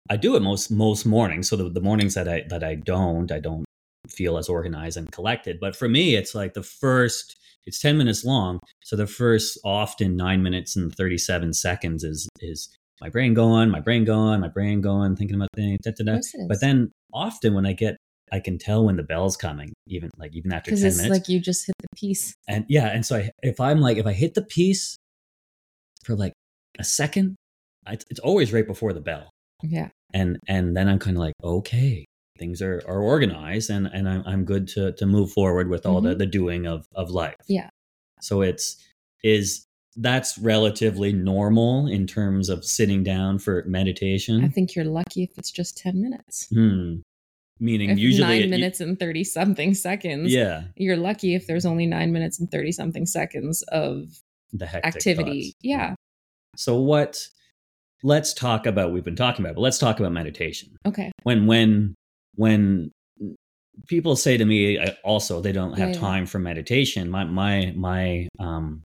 I 0.09 0.15
do 0.17 0.35
it 0.35 0.41
most 0.41 0.71
most 0.71 1.05
mornings. 1.05 1.49
So 1.49 1.55
the, 1.55 1.69
the 1.69 1.81
mornings 1.81 2.13
that 2.15 2.27
I 2.27 2.43
that 2.49 2.63
I 2.63 2.75
don't, 2.75 3.31
I 3.31 3.39
don't 3.39 3.65
feel 4.11 4.37
as 4.37 4.49
organized 4.49 4.97
and 4.97 5.11
collected. 5.11 5.59
But 5.59 5.75
for 5.75 5.87
me, 5.89 6.15
it's 6.15 6.33
like 6.35 6.53
the 6.53 6.63
first. 6.63 7.35
It's 7.65 7.79
ten 7.81 7.97
minutes 7.97 8.23
long, 8.23 8.59
so 8.85 8.95
the 8.95 9.07
first 9.07 9.59
often 9.65 10.15
nine 10.15 10.41
minutes 10.41 10.77
and 10.77 10.93
thirty 10.95 11.17
seven 11.17 11.51
seconds 11.53 12.03
is 12.05 12.29
is 12.39 12.69
my 13.01 13.09
brain 13.09 13.33
going, 13.33 13.69
my 13.69 13.81
brain 13.81 14.05
going, 14.05 14.39
my 14.39 14.47
brain 14.47 14.79
going, 14.79 15.17
thinking 15.17 15.35
about 15.35 15.49
things. 15.53 15.79
Da, 15.83 15.91
da, 15.91 16.03
da. 16.05 16.11
course 16.13 16.33
it 16.33 16.39
is. 16.43 16.47
But 16.47 16.61
then 16.61 16.91
often 17.13 17.53
when 17.53 17.65
I 17.65 17.73
get, 17.73 17.97
I 18.31 18.39
can 18.39 18.57
tell 18.57 18.85
when 18.85 18.95
the 18.95 19.03
bell's 19.03 19.35
coming, 19.35 19.73
even 19.85 20.09
like 20.17 20.33
even 20.33 20.53
after 20.53 20.71
ten 20.71 20.85
it's 20.85 20.95
minutes. 20.97 21.11
like 21.11 21.27
you 21.27 21.41
just 21.41 21.67
hit 21.67 21.75
the 21.81 21.87
peace. 21.97 22.33
and 22.47 22.63
yeah, 22.69 22.87
and 22.87 23.05
so 23.05 23.17
I, 23.17 23.31
if 23.43 23.59
I'm 23.59 23.81
like, 23.81 23.97
if 23.97 24.05
I 24.07 24.13
hit 24.13 24.33
the 24.33 24.43
peace 24.43 24.95
for 26.05 26.15
like 26.15 26.31
a 26.79 26.85
second, 26.85 27.35
I, 27.85 27.95
it's 28.09 28.19
always 28.21 28.53
right 28.53 28.65
before 28.65 28.93
the 28.93 29.01
bell, 29.01 29.29
Yeah. 29.61 29.89
and 30.13 30.37
and 30.47 30.75
then 30.77 30.87
I'm 30.87 30.99
kind 30.99 31.17
of 31.17 31.21
like, 31.21 31.33
okay, 31.43 32.05
things 32.37 32.61
are 32.61 32.81
are 32.87 33.01
organized, 33.01 33.69
and 33.69 33.87
and 33.87 34.07
I'm 34.07 34.23
I'm 34.25 34.45
good 34.45 34.67
to 34.69 34.91
to 34.93 35.05
move 35.05 35.31
forward 35.31 35.69
with 35.69 35.85
all 35.85 36.01
the 36.01 36.15
the 36.15 36.25
doing 36.25 36.65
of 36.67 36.87
of 36.95 37.09
life. 37.09 37.35
Mm-hmm. 37.43 37.53
Yeah. 37.53 37.69
So 38.21 38.41
it's 38.41 38.77
is 39.23 39.65
that's 39.95 40.37
relatively 40.37 41.11
normal 41.11 41.87
in 41.87 42.05
terms 42.05 42.49
of 42.49 42.63
sitting 42.63 43.03
down 43.03 43.39
for 43.39 43.63
meditation. 43.67 44.43
I 44.43 44.47
think 44.47 44.75
you're 44.75 44.85
lucky 44.85 45.23
if 45.23 45.31
it's 45.39 45.49
just 45.51 45.75
10 45.79 45.99
minutes. 45.99 46.47
Hmm. 46.53 46.97
Meaning 47.59 47.89
If 47.89 47.97
usually 47.97 48.27
nine 48.27 48.41
it- 48.43 48.49
minutes 48.51 48.79
and 48.79 48.99
30 48.99 49.23
something 49.23 49.73
seconds. 49.73 50.31
Yeah, 50.31 50.65
You're 50.75 50.97
lucky 50.97 51.33
if 51.33 51.47
there's 51.47 51.65
only 51.65 51.87
nine 51.87 52.11
minutes 52.11 52.39
and 52.39 52.51
30 52.51 52.71
something 52.73 53.07
seconds 53.07 53.63
of 53.69 54.19
the 54.53 54.67
hectic 54.67 54.95
activity. 54.95 55.41
thoughts. 55.45 55.55
Yeah. 55.63 55.95
So 56.55 56.75
what? 56.79 57.27
Let's 58.03 58.35
talk 58.35 58.67
about 58.67 58.91
we've 58.93 59.03
been 59.03 59.15
talking 59.15 59.43
about, 59.43 59.55
but 59.55 59.61
let's 59.61 59.79
talk 59.79 59.99
about 59.99 60.11
meditation. 60.11 60.77
Okay. 60.85 61.11
When 61.23 61.47
when 61.47 61.95
when 62.37 62.91
people 63.87 64.15
say 64.15 64.37
to 64.37 64.45
me 64.45 64.79
I- 64.79 64.95
also 65.03 65.41
they 65.41 65.51
don't 65.51 65.77
have 65.77 65.91
Yeah, 65.91 65.99
time 65.99 66.25
for 66.25 66.39
meditation, 66.39 67.09
my 67.09 67.25
my 67.25 67.73
my 67.75 68.27
um, 68.39 68.83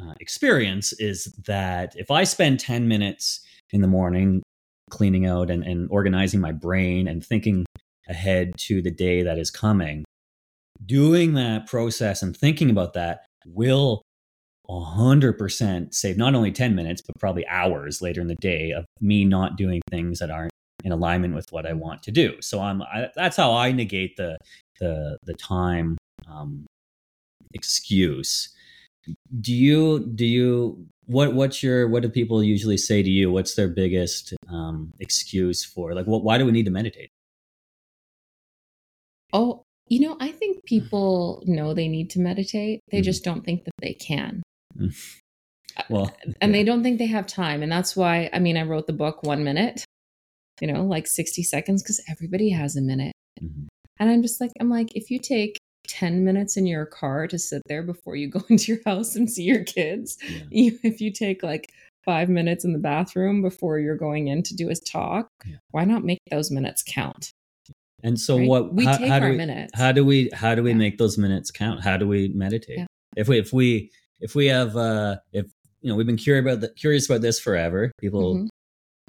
uh, 0.00 0.14
experience 0.20 0.92
is 0.94 1.32
that 1.46 1.94
if 1.96 2.10
I 2.10 2.24
spend 2.24 2.60
ten 2.60 2.88
minutes 2.88 3.40
in 3.72 3.80
the 3.80 3.88
morning 3.88 4.42
cleaning 4.90 5.26
out 5.26 5.50
and, 5.50 5.64
and 5.64 5.88
organizing 5.90 6.40
my 6.40 6.52
brain 6.52 7.08
and 7.08 7.24
thinking 7.24 7.64
ahead 8.08 8.52
to 8.58 8.82
the 8.82 8.90
day 8.90 9.22
that 9.22 9.38
is 9.38 9.50
coming, 9.50 10.04
doing 10.84 11.34
that 11.34 11.66
process 11.66 12.22
and 12.22 12.36
thinking 12.36 12.70
about 12.70 12.94
that 12.94 13.24
will 13.46 14.02
100% 14.68 15.94
save 15.94 16.16
not 16.16 16.34
only 16.34 16.52
10 16.52 16.74
minutes, 16.74 17.02
but 17.06 17.18
probably 17.18 17.46
hours 17.48 18.02
later 18.02 18.20
in 18.20 18.28
the 18.28 18.36
day 18.40 18.72
of 18.72 18.84
me 19.00 19.24
not 19.24 19.56
doing 19.56 19.80
things 19.90 20.18
that 20.20 20.30
aren't 20.30 20.49
in 20.84 20.92
alignment 20.92 21.34
with 21.34 21.50
what 21.52 21.66
I 21.66 21.72
want 21.72 22.02
to 22.04 22.10
do. 22.10 22.40
So 22.40 22.60
I'm, 22.60 22.82
I, 22.82 23.08
that's 23.14 23.36
how 23.36 23.52
I 23.52 23.72
negate 23.72 24.16
the, 24.16 24.38
the, 24.78 25.18
the 25.24 25.34
time 25.34 25.98
um, 26.28 26.66
excuse. 27.54 28.54
Do 29.40 29.52
you, 29.54 30.06
do 30.14 30.26
you, 30.26 30.86
what, 31.06 31.34
what's 31.34 31.62
your, 31.62 31.88
what 31.88 32.02
do 32.02 32.08
people 32.08 32.42
usually 32.42 32.76
say 32.76 33.02
to 33.02 33.10
you? 33.10 33.30
What's 33.32 33.54
their 33.54 33.68
biggest 33.68 34.34
um, 34.48 34.92
excuse 35.00 35.64
for 35.64 35.94
like, 35.94 36.06
what, 36.06 36.22
why 36.22 36.38
do 36.38 36.44
we 36.44 36.52
need 36.52 36.66
to 36.66 36.70
meditate? 36.70 37.10
Oh, 39.32 39.62
you 39.88 40.00
know, 40.00 40.16
I 40.20 40.32
think 40.32 40.64
people 40.64 41.42
know 41.46 41.74
they 41.74 41.88
need 41.88 42.10
to 42.10 42.20
meditate. 42.20 42.80
They 42.90 43.00
Mhm. 43.00 43.04
just 43.04 43.24
don't 43.24 43.44
think 43.44 43.64
that 43.64 43.72
they 43.80 43.94
can. 43.94 44.42
Well, 45.88 46.14
And 46.26 46.36
yeah. 46.40 46.48
they 46.48 46.64
don't 46.64 46.82
think 46.82 46.98
they 46.98 47.06
have 47.06 47.26
time. 47.26 47.62
And 47.62 47.72
that's 47.72 47.96
why, 47.96 48.30
I 48.32 48.38
mean, 48.38 48.56
I 48.56 48.62
wrote 48.62 48.86
the 48.86 48.92
book 48.92 49.22
one 49.22 49.42
minute, 49.42 49.84
you 50.60 50.72
know, 50.72 50.84
like 50.84 51.06
60 51.06 51.42
seconds, 51.42 51.82
because 51.82 52.02
everybody 52.08 52.50
has 52.50 52.76
a 52.76 52.80
minute. 52.82 53.12
Mhm. 53.42 53.66
And 53.98 54.10
I'm 54.10 54.22
just 54.22 54.40
like, 54.40 54.50
I'm 54.60 54.70
like, 54.70 54.88
if 54.94 55.10
you 55.10 55.18
take 55.18 55.56
10 55.88 56.24
minutes 56.24 56.56
in 56.56 56.66
your 56.66 56.86
car 56.86 57.26
to 57.26 57.38
sit 57.38 57.62
there 57.66 57.82
before 57.82 58.16
you 58.16 58.28
go 58.36 58.42
into 58.48 58.72
your 58.72 58.80
house 58.86 59.16
and 59.16 59.30
see 59.30 59.42
your 59.44 59.64
kids, 59.64 60.16
Yeah. 60.28 60.42
you, 60.50 60.78
if 60.82 61.00
you 61.00 61.10
take 61.12 61.42
like 61.42 61.72
five 62.04 62.28
minutes 62.28 62.64
in 62.64 62.72
the 62.72 62.78
bathroom 62.78 63.42
before 63.42 63.78
you're 63.78 63.96
going 63.96 64.28
in 64.28 64.42
to 64.44 64.54
do 64.54 64.70
a 64.70 64.74
talk, 64.74 65.28
Yeah. 65.46 65.56
why 65.70 65.84
not 65.84 66.04
make 66.04 66.18
those 66.30 66.50
minutes 66.50 66.82
count? 66.86 67.30
And 68.02 68.18
so 68.18 68.38
right? 68.38 68.48
what 68.48 68.72
we 68.74 68.84
how, 68.86 68.96
take 68.96 69.08
how 69.08 69.18
do 69.18 69.24
our 69.26 69.30
we, 69.32 69.36
minutes. 69.36 69.72
How 69.74 69.92
do 69.92 70.04
we 70.04 70.30
how 70.32 70.54
do 70.54 70.62
we 70.62 70.70
Yeah. 70.70 70.76
make 70.76 70.96
those 70.96 71.18
minutes 71.18 71.50
count? 71.50 71.82
How 71.82 71.98
do 71.98 72.08
we 72.08 72.28
meditate? 72.28 72.86
If 73.16 73.28
we 73.28 73.38
if 73.38 73.52
we 73.52 73.90
if 74.20 74.34
we 74.34 74.46
have 74.46 74.74
uh 74.76 75.16
if 75.32 75.46
you 75.82 75.90
know 75.90 75.96
we've 75.96 76.06
been 76.06 76.16
curious 76.16 76.42
about 76.42 76.60
the, 76.62 76.68
curious 76.80 77.04
about 77.10 77.20
this 77.20 77.38
forever. 77.38 77.92
People 78.00 78.36
Mhm. 78.36 78.48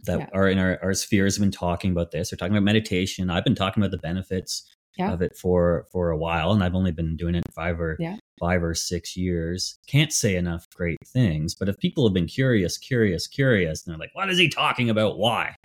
That 0.06 0.20
Yeah. 0.20 0.28
are 0.34 0.48
in 0.48 0.58
our, 0.58 0.80
our 0.82 0.94
spheres 0.94 1.36
have 1.36 1.42
been 1.42 1.52
talking 1.52 1.92
about 1.92 2.12
this. 2.12 2.30
They're 2.30 2.38
talking 2.38 2.54
about 2.56 2.64
meditation. 2.64 3.30
I've 3.30 3.44
been 3.44 3.56
talking 3.56 3.82
about 3.84 3.92
the 3.92 3.98
benefits 3.98 4.64
Yeah. 4.98 5.14
of 5.14 5.22
it 5.22 5.36
for 5.38 5.86
for 5.92 6.10
a 6.12 6.18
while, 6.18 6.52
and 6.52 6.64
I've 6.64 6.76
only 6.76 6.92
been 6.92 7.16
doing 7.16 7.36
it 7.36 7.44
five 7.54 7.80
or 7.80 7.96
Yeah. 8.00 8.18
five 8.40 8.64
or 8.64 8.74
six 8.74 9.16
years. 9.16 9.78
Can't 9.88 10.12
say 10.12 10.36
enough 10.36 10.68
great 10.76 10.98
things. 11.06 11.56
But 11.56 11.70
if 11.70 11.78
people 11.78 12.06
have 12.08 12.14
been 12.14 12.28
curious, 12.28 12.78
curious, 12.78 13.28
curious, 13.28 13.86
and 13.86 13.92
they're 13.94 14.00
like, 14.00 14.14
"What 14.16 14.30
is 14.30 14.38
he 14.38 14.50
talking 14.50 14.90
about? 14.90 15.18
Why? 15.18 15.56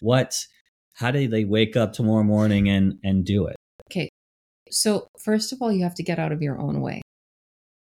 What? 0.00 0.46
How 0.94 1.10
do 1.10 1.26
they 1.28 1.44
wake 1.44 1.76
up 1.76 1.92
tomorrow 1.92 2.22
morning 2.24 2.68
and 2.68 2.98
and 3.02 3.24
do 3.24 3.46
it?" 3.46 3.56
Okay. 3.90 4.08
So, 4.70 5.08
first 5.18 5.52
of 5.52 5.62
all, 5.62 5.72
you 5.72 5.82
have 5.84 5.94
to 5.94 6.02
get 6.02 6.18
out 6.18 6.32
of 6.32 6.42
your 6.42 6.58
own 6.58 6.80
way. 6.80 7.00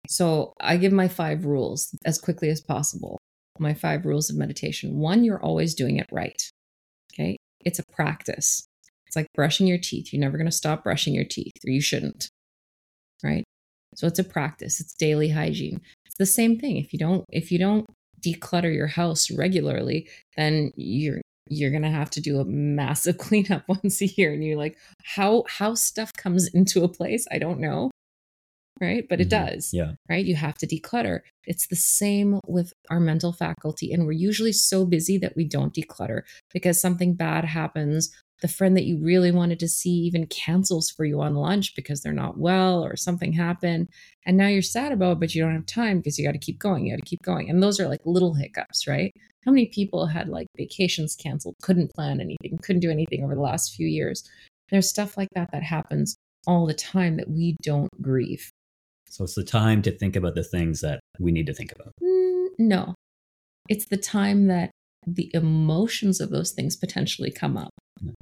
So, 0.08 0.52
I 0.60 0.76
give 0.76 0.92
my 0.92 1.08
five 1.08 1.44
rules 1.44 1.94
as 2.04 2.18
quickly 2.18 2.48
as 2.50 2.60
possible. 2.60 3.18
My 3.60 3.74
five 3.74 4.04
rules 4.06 4.30
of 4.30 4.36
meditation. 4.36 4.98
One, 4.98 5.22
you're 5.22 5.42
always 5.42 5.74
doing 5.74 5.98
it 5.98 6.08
right. 6.10 6.42
Okay. 7.12 7.36
It's 7.64 7.78
a 7.78 7.84
practice. 7.92 8.66
It's 9.06 9.16
like 9.16 9.26
brushing 9.34 9.66
your 9.66 9.78
teeth. 9.78 10.12
You're 10.12 10.20
never 10.20 10.38
going 10.38 10.50
to 10.50 10.56
stop 10.56 10.84
brushing 10.84 11.14
your 11.14 11.24
teeth, 11.24 11.52
or 11.66 11.70
you 11.70 11.80
shouldn't. 11.80 12.30
Right. 13.22 13.44
So, 13.96 14.06
it's 14.06 14.18
a 14.18 14.24
practice. 14.24 14.80
It's 14.80 14.94
daily 14.94 15.28
hygiene. 15.28 15.80
It's 16.06 16.16
the 16.16 16.26
same 16.26 16.58
thing. 16.58 16.76
If 16.76 16.92
you 16.92 16.98
don't, 16.98 17.24
if 17.28 17.52
you 17.52 17.58
don't 17.58 17.86
declutter 18.24 18.74
your 18.74 18.86
house 18.86 19.30
regularly, 19.30 20.08
then 20.36 20.72
you're 20.76 21.20
you're 21.50 21.72
gonna 21.72 21.90
have 21.90 22.10
to 22.10 22.20
do 22.20 22.40
a 22.40 22.44
massive 22.44 23.18
cleanup 23.18 23.64
once 23.68 24.00
a 24.00 24.06
year 24.06 24.32
and 24.32 24.42
you're 24.44 24.56
like 24.56 24.78
how 25.02 25.44
how 25.48 25.74
stuff 25.74 26.12
comes 26.16 26.48
into 26.54 26.84
a 26.84 26.88
place 26.88 27.26
i 27.32 27.38
don't 27.38 27.58
know 27.58 27.90
right? 28.80 29.04
But 29.08 29.20
it 29.20 29.26
Mhm. 29.28 29.30
does 29.30 29.70
Yeah. 29.72 29.92
right? 30.08 30.24
You 30.24 30.36
have 30.36 30.56
to 30.58 30.66
declutter. 30.66 31.20
It's 31.44 31.66
the 31.68 31.76
same 31.76 32.40
with 32.46 32.72
our 32.90 33.00
mental 33.00 33.32
faculty 33.32 33.92
and 33.92 34.06
we're 34.06 34.12
usually 34.12 34.52
so 34.52 34.84
busy 34.86 35.18
that 35.18 35.36
we 35.36 35.44
don't 35.44 35.74
declutter 35.74 36.22
because 36.52 36.80
something 36.80 37.14
bad 37.14 37.44
happens 37.44 38.10
the 38.40 38.48
friend 38.48 38.74
that 38.74 38.86
you 38.86 38.96
really 38.98 39.30
wanted 39.30 39.58
to 39.60 39.68
see 39.68 39.90
even 39.90 40.26
cancels 40.26 40.90
for 40.90 41.04
you 41.04 41.20
on 41.20 41.34
lunch 41.34 41.74
because 41.76 42.00
they're 42.00 42.12
not 42.12 42.38
well 42.38 42.82
or 42.82 42.96
something 42.96 43.34
happened 43.34 43.86
and 44.24 44.36
now 44.38 44.46
you're 44.46 44.62
sad 44.62 44.92
about 44.92 45.12
it 45.12 45.20
but 45.20 45.34
you 45.34 45.42
don't 45.42 45.54
have 45.54 45.66
time 45.66 45.98
because 45.98 46.18
you 46.18 46.24
got 46.24 46.32
to 46.32 46.38
keep 46.38 46.58
going 46.58 46.86
you 46.86 46.92
got 46.94 47.02
to 47.04 47.08
keep 47.10 47.20
going 47.22 47.50
and 47.50 47.62
those 47.62 47.78
are 47.78 47.86
like 47.88 48.00
little 48.06 48.32
hiccups 48.34 48.86
right? 48.86 49.12
How 49.44 49.52
many 49.52 49.66
people 49.66 50.06
had 50.06 50.28
like 50.28 50.46
vacations 50.56 51.14
canceled 51.16 51.56
couldn't 51.62 51.92
plan 51.94 52.18
anything 52.20 52.58
couldn't 52.62 52.80
do 52.80 52.90
anything 52.90 53.22
over 53.24 53.34
the 53.34 53.40
last 53.42 53.74
few 53.74 53.86
years? 53.86 54.26
There's 54.70 54.88
stuff 54.88 55.16
like 55.18 55.28
that 55.34 55.50
that 55.52 55.62
happens 55.62 56.16
all 56.46 56.64
the 56.66 56.74
time 56.74 57.18
that 57.18 57.28
we 57.28 57.56
don't 57.62 57.90
grieve 58.00 58.50
So 59.10 59.24
it's 59.24 59.34
the 59.34 59.44
time 59.44 59.82
to 59.82 59.90
think 59.90 60.16
about 60.16 60.34
the 60.34 60.44
things 60.44 60.80
that 60.80 61.00
we 61.18 61.32
need 61.32 61.46
to 61.46 61.54
think 61.54 61.72
about. 61.72 61.92
Mm, 62.02 62.48
no. 62.58 62.94
It's 63.68 63.86
the 63.86 63.96
time 63.96 64.46
that 64.46 64.70
the 65.06 65.30
emotions 65.34 66.20
of 66.20 66.30
those 66.30 66.52
things 66.52 66.76
potentially 66.76 67.30
come 67.30 67.56
up. 67.56 67.70
Nice. 68.00 68.14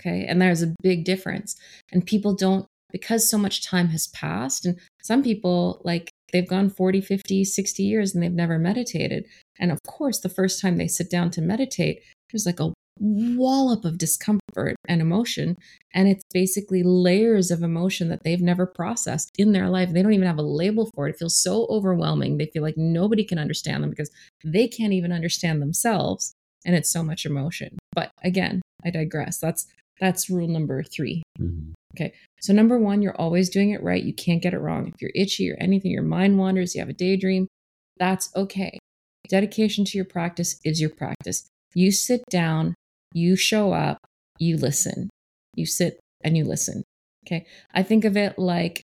okay? 0.00 0.24
And 0.26 0.40
there's 0.40 0.62
a 0.62 0.74
big 0.82 1.04
difference. 1.04 1.56
And 1.92 2.06
people 2.06 2.34
don't 2.34 2.66
because 2.92 3.28
so 3.28 3.38
much 3.38 3.64
time 3.64 3.88
has 3.88 4.08
passed 4.08 4.66
and 4.66 4.76
some 5.00 5.22
people 5.22 5.80
like 5.84 6.10
they've 6.32 6.48
gone 6.48 6.68
40 6.68 7.00
50 7.00 7.44
60 7.44 7.82
years 7.84 8.14
and 8.14 8.22
they've 8.22 8.32
never 8.32 8.58
meditated. 8.58 9.26
And 9.58 9.70
of 9.70 9.78
course 9.86 10.18
the 10.18 10.28
first 10.28 10.60
time 10.60 10.76
they 10.76 10.88
sit 10.88 11.10
down 11.10 11.30
to 11.32 11.40
meditate 11.40 12.02
there's 12.32 12.46
like 12.46 12.60
a 12.60 12.72
wallop 13.00 13.84
of 13.84 13.96
discomfort 13.96 14.76
and 14.86 15.00
emotion 15.00 15.56
and 15.94 16.06
it's 16.06 16.22
basically 16.34 16.82
layers 16.82 17.50
of 17.50 17.62
emotion 17.62 18.08
that 18.10 18.22
they've 18.24 18.42
never 18.42 18.66
processed 18.66 19.30
in 19.38 19.52
their 19.52 19.68
life 19.70 19.90
they 19.92 20.02
don't 20.02 20.12
even 20.12 20.26
have 20.26 20.38
a 20.38 20.42
label 20.42 20.90
for 20.94 21.06
it 21.06 21.14
it 21.14 21.18
feels 21.18 21.42
so 21.42 21.66
overwhelming 21.70 22.36
they 22.36 22.46
feel 22.46 22.62
like 22.62 22.76
nobody 22.76 23.24
can 23.24 23.38
understand 23.38 23.82
them 23.82 23.90
because 23.90 24.10
they 24.44 24.68
can't 24.68 24.92
even 24.92 25.12
understand 25.12 25.62
themselves 25.62 26.34
and 26.66 26.76
it's 26.76 26.92
so 26.92 27.02
much 27.02 27.24
emotion 27.24 27.78
but 27.92 28.10
again 28.22 28.60
i 28.84 28.90
digress 28.90 29.38
that's 29.38 29.66
that's 29.98 30.28
rule 30.28 30.48
number 30.48 30.82
3 30.82 31.22
Mhm. 31.40 31.72
so 32.40 32.52
number 32.52 32.78
one, 32.78 33.02
you're 33.02 33.16
always 33.16 33.50
doing 33.50 33.70
it 33.70 33.82
right. 33.82 34.02
You 34.02 34.14
can't 34.14 34.42
get 34.42 34.54
it 34.54 34.58
wrong. 34.60 34.88
If 34.88 35.02
you're 35.02 35.10
itchy 35.14 35.50
or 35.50 35.56
anything, 35.58 35.90
your 35.90 36.02
mind 36.02 36.38
wanders, 36.38 36.74
you 36.74 36.80
have 36.80 36.88
a 36.88 36.94
daydream, 36.94 37.48
that's 37.98 38.30
okay. 38.36 38.78
Dedication 39.28 39.84
to 39.86 39.98
your 39.98 40.04
practice 40.04 40.58
is 40.64 40.80
your 40.80 40.90
practice. 40.90 41.46
You 41.74 41.92
sit 41.92 42.22
down, 42.30 42.74
you 43.12 43.36
show 43.36 43.72
up, 43.72 43.98
you 44.38 44.56
listen. 44.56 45.10
You 45.54 45.66
sit 45.66 46.00
and 46.22 46.36
you 46.36 46.44
listen. 46.44 46.84
Okay. 47.26 47.46
I 47.72 47.82
think 47.82 48.04
of 48.04 48.16
it 48.16 48.38
like 48.38 48.82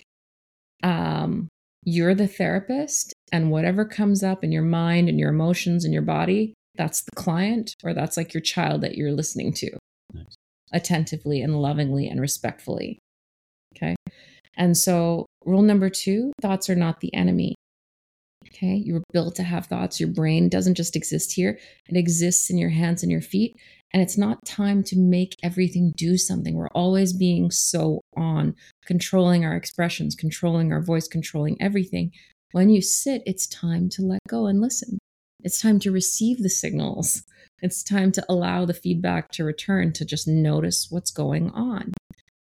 um, 0.83 1.49
you're 1.85 2.15
the 2.15 2.29
therapist, 2.29 3.15
and 3.33 3.51
whatever 3.51 3.85
comes 3.85 4.23
up 4.23 4.45
in 4.45 4.53
your 4.53 4.63
mind 4.63 5.09
and 5.09 5.19
your 5.19 5.31
emotions 5.31 5.85
and 5.85 5.93
your 5.93 6.03
body, 6.03 6.55
that's 6.77 7.03
the 7.03 7.17
client, 7.17 7.75
or 7.83 7.95
that's 7.95 8.17
like 8.17 8.33
your 8.33 8.41
child 8.41 8.83
that 8.83 8.97
you're 8.97 9.13
listening 9.13 9.53
to 9.55 9.71
Nice. 10.13 10.35
attentively 10.73 11.43
and 11.43 11.61
lovingly 11.61 12.09
and 12.09 12.21
respectfully. 12.21 12.99
Okay. 13.77 13.97
And 14.57 14.77
so, 14.77 15.27
rule 15.45 15.63
number 15.63 15.89
two 15.89 16.33
thoughts 16.41 16.69
are 16.69 16.77
not 16.77 17.01
the 17.01 17.15
enemy. 17.15 17.55
Okay. 18.47 18.75
You 18.75 18.95
were 18.95 19.05
built 19.13 19.37
to 19.37 19.43
have 19.43 19.67
thoughts. 19.67 20.01
Your 20.01 20.09
brain 20.09 20.49
doesn't 20.49 20.75
just 20.75 20.97
exist 20.97 21.33
here, 21.33 21.59
it 21.89 21.97
exists 21.97 22.51
in 22.51 22.59
your 22.59 22.71
hands 22.71 23.03
and 23.03 23.11
your 23.11 23.21
feet. 23.23 23.57
And 23.93 24.03
it's 24.03 24.19
not 24.19 24.45
time 24.45 24.83
to 24.85 24.99
make 24.99 25.35
everything 25.43 25.95
do 25.97 26.19
something. 26.19 26.55
We're 26.55 26.69
always 26.69 27.13
being 27.13 27.51
so 27.51 28.03
on, 28.17 28.55
controlling 28.85 29.45
our 29.45 29.57
expressions, 29.57 30.15
controlling 30.15 30.73
our 30.73 30.83
voice, 30.83 31.09
controlling 31.09 31.57
everything. 31.61 32.13
When 32.53 32.69
you 32.69 32.83
sit, 32.83 33.23
it's 33.25 33.47
time 33.47 33.89
to 33.91 34.03
let 34.03 34.21
go 34.29 34.47
and 34.47 34.61
listen. 34.61 34.99
It's 35.43 35.61
time 35.61 35.79
to 35.81 35.93
receive 35.93 36.43
the 36.43 36.51
signals. 36.51 37.23
It's 37.63 37.83
time 37.83 38.13
to 38.13 38.25
allow 38.29 38.65
the 38.65 38.75
feedback 38.75 39.31
to 39.33 39.45
return, 39.45 39.93
to 39.95 40.05
just 40.05 40.29
notice 40.29 40.89
what's 40.91 41.11
going 41.11 41.51
on. 41.51 41.93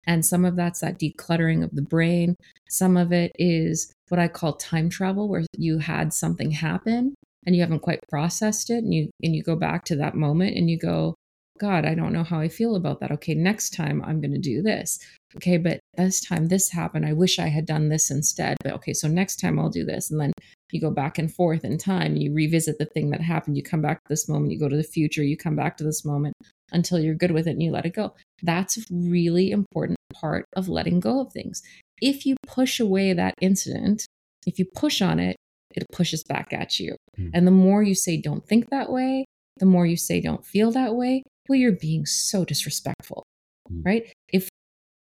And 0.06 0.26
some 0.26 0.46
of 0.46 0.56
that's 0.56 0.80
that 0.80 1.00
decluttering 1.00 1.64
of 1.64 1.72
the 1.72 1.82
brain. 1.82 2.36
Some 2.70 2.98
of 2.98 3.12
it 3.12 3.32
is 3.36 3.92
what 4.10 4.20
I 4.20 4.28
call 4.28 4.54
time 4.54 4.90
travel, 4.90 5.28
where 5.28 5.44
you 5.58 5.80
had 5.80 6.14
something 6.14 6.52
happen 6.52 7.14
and 7.46 7.56
you 7.56 7.62
haven't 7.62 7.80
quite 7.82 8.00
processed 8.10 8.70
it. 8.70 8.84
And 8.84 8.94
you 8.94 9.10
and 9.22 9.36
you 9.36 9.44
go 9.44 9.56
back 9.56 9.84
to 9.86 9.96
that 9.98 10.16
moment 10.16 10.56
and 10.56 10.70
you 10.70 10.78
go, 10.78 11.16
God, 11.60 11.86
I 11.86 11.96
don't 11.96 12.14
know 12.14 12.24
how 12.24 12.40
I 12.40 12.48
feel 12.48 12.76
about 12.76 13.00
that. 13.00 13.12
Okay, 13.12 13.34
next 13.34 13.74
time 13.74 14.04
I'm 14.06 14.22
gonna 14.22 14.38
do 14.38 14.62
this. 14.62 15.00
Okay, 15.36 15.58
but 15.58 15.80
this 15.96 16.22
time 16.22 16.48
this 16.48 16.72
happened. 16.72 17.06
I 17.06 17.14
wish 17.14 17.40
I 17.40 17.48
had 17.48 17.66
done 17.66 17.90
this 17.90 18.10
instead. 18.10 18.58
But 18.64 18.74
okay, 18.74 18.94
so 18.94 19.08
next 19.08 19.38
time 19.38 19.60
I'll 19.60 19.70
do 19.70 19.84
this. 19.84 20.10
And 20.10 20.20
then 20.20 20.32
you 20.72 20.82
go 20.82 20.92
back 20.92 21.18
and 21.18 21.34
forth 21.34 21.64
in 21.64 21.78
time. 21.78 22.16
You 22.16 22.34
revisit 22.34 22.78
the 22.78 22.86
thing 22.86 23.10
that 23.12 23.22
happened. 23.22 23.58
You 23.58 23.64
come 23.64 23.82
back 23.82 23.98
to 23.98 24.10
this 24.10 24.28
moment. 24.28 24.52
You 24.52 24.60
go 24.60 24.70
to 24.70 24.76
the 24.76 24.84
future. 24.84 25.24
You 25.24 25.38
come 25.38 25.56
back 25.56 25.78
to 25.78 25.84
this 25.84 26.06
moment 26.06 26.34
until 26.72 27.00
you're 27.00 27.16
good 27.16 27.32
with 27.32 27.48
it 27.48 27.52
and 27.52 27.64
you 27.64 27.72
let 27.72 27.86
it 27.86 27.94
go. 27.94 28.14
That's 28.42 28.78
a 28.78 28.82
really 28.92 29.52
important 29.52 29.98
part 30.14 30.46
of 30.56 30.68
letting 30.68 31.00
go 31.00 31.22
of 31.22 31.32
things. 31.32 31.62
If 32.02 32.26
you 32.26 32.36
push 32.46 32.80
away 32.80 33.14
that 33.14 33.34
incident, 33.42 34.06
if 34.46 34.60
you 34.60 34.66
push 34.76 35.02
on 35.02 35.20
it, 35.20 35.36
it 35.76 35.86
pushes 35.92 36.24
back 36.24 36.54
at 36.54 36.80
you. 36.80 36.96
Hmm. 37.16 37.30
And 37.34 37.48
the 37.48 37.52
more 37.52 37.84
you 37.84 37.96
say, 37.96 38.18
don't 38.18 38.46
think 38.46 38.70
that 38.70 38.92
way, 38.92 39.26
the 39.58 39.66
more 39.66 39.86
you 39.86 39.98
say, 39.98 40.22
don't 40.22 40.46
feel 40.46 40.72
that 40.72 40.96
way, 40.96 41.24
well, 41.48 41.58
you're 41.60 41.72
being 41.72 42.06
so 42.06 42.46
disrespectful, 42.46 43.24
Hmm. 43.70 43.82
right? 43.84 44.14
If 44.32 44.50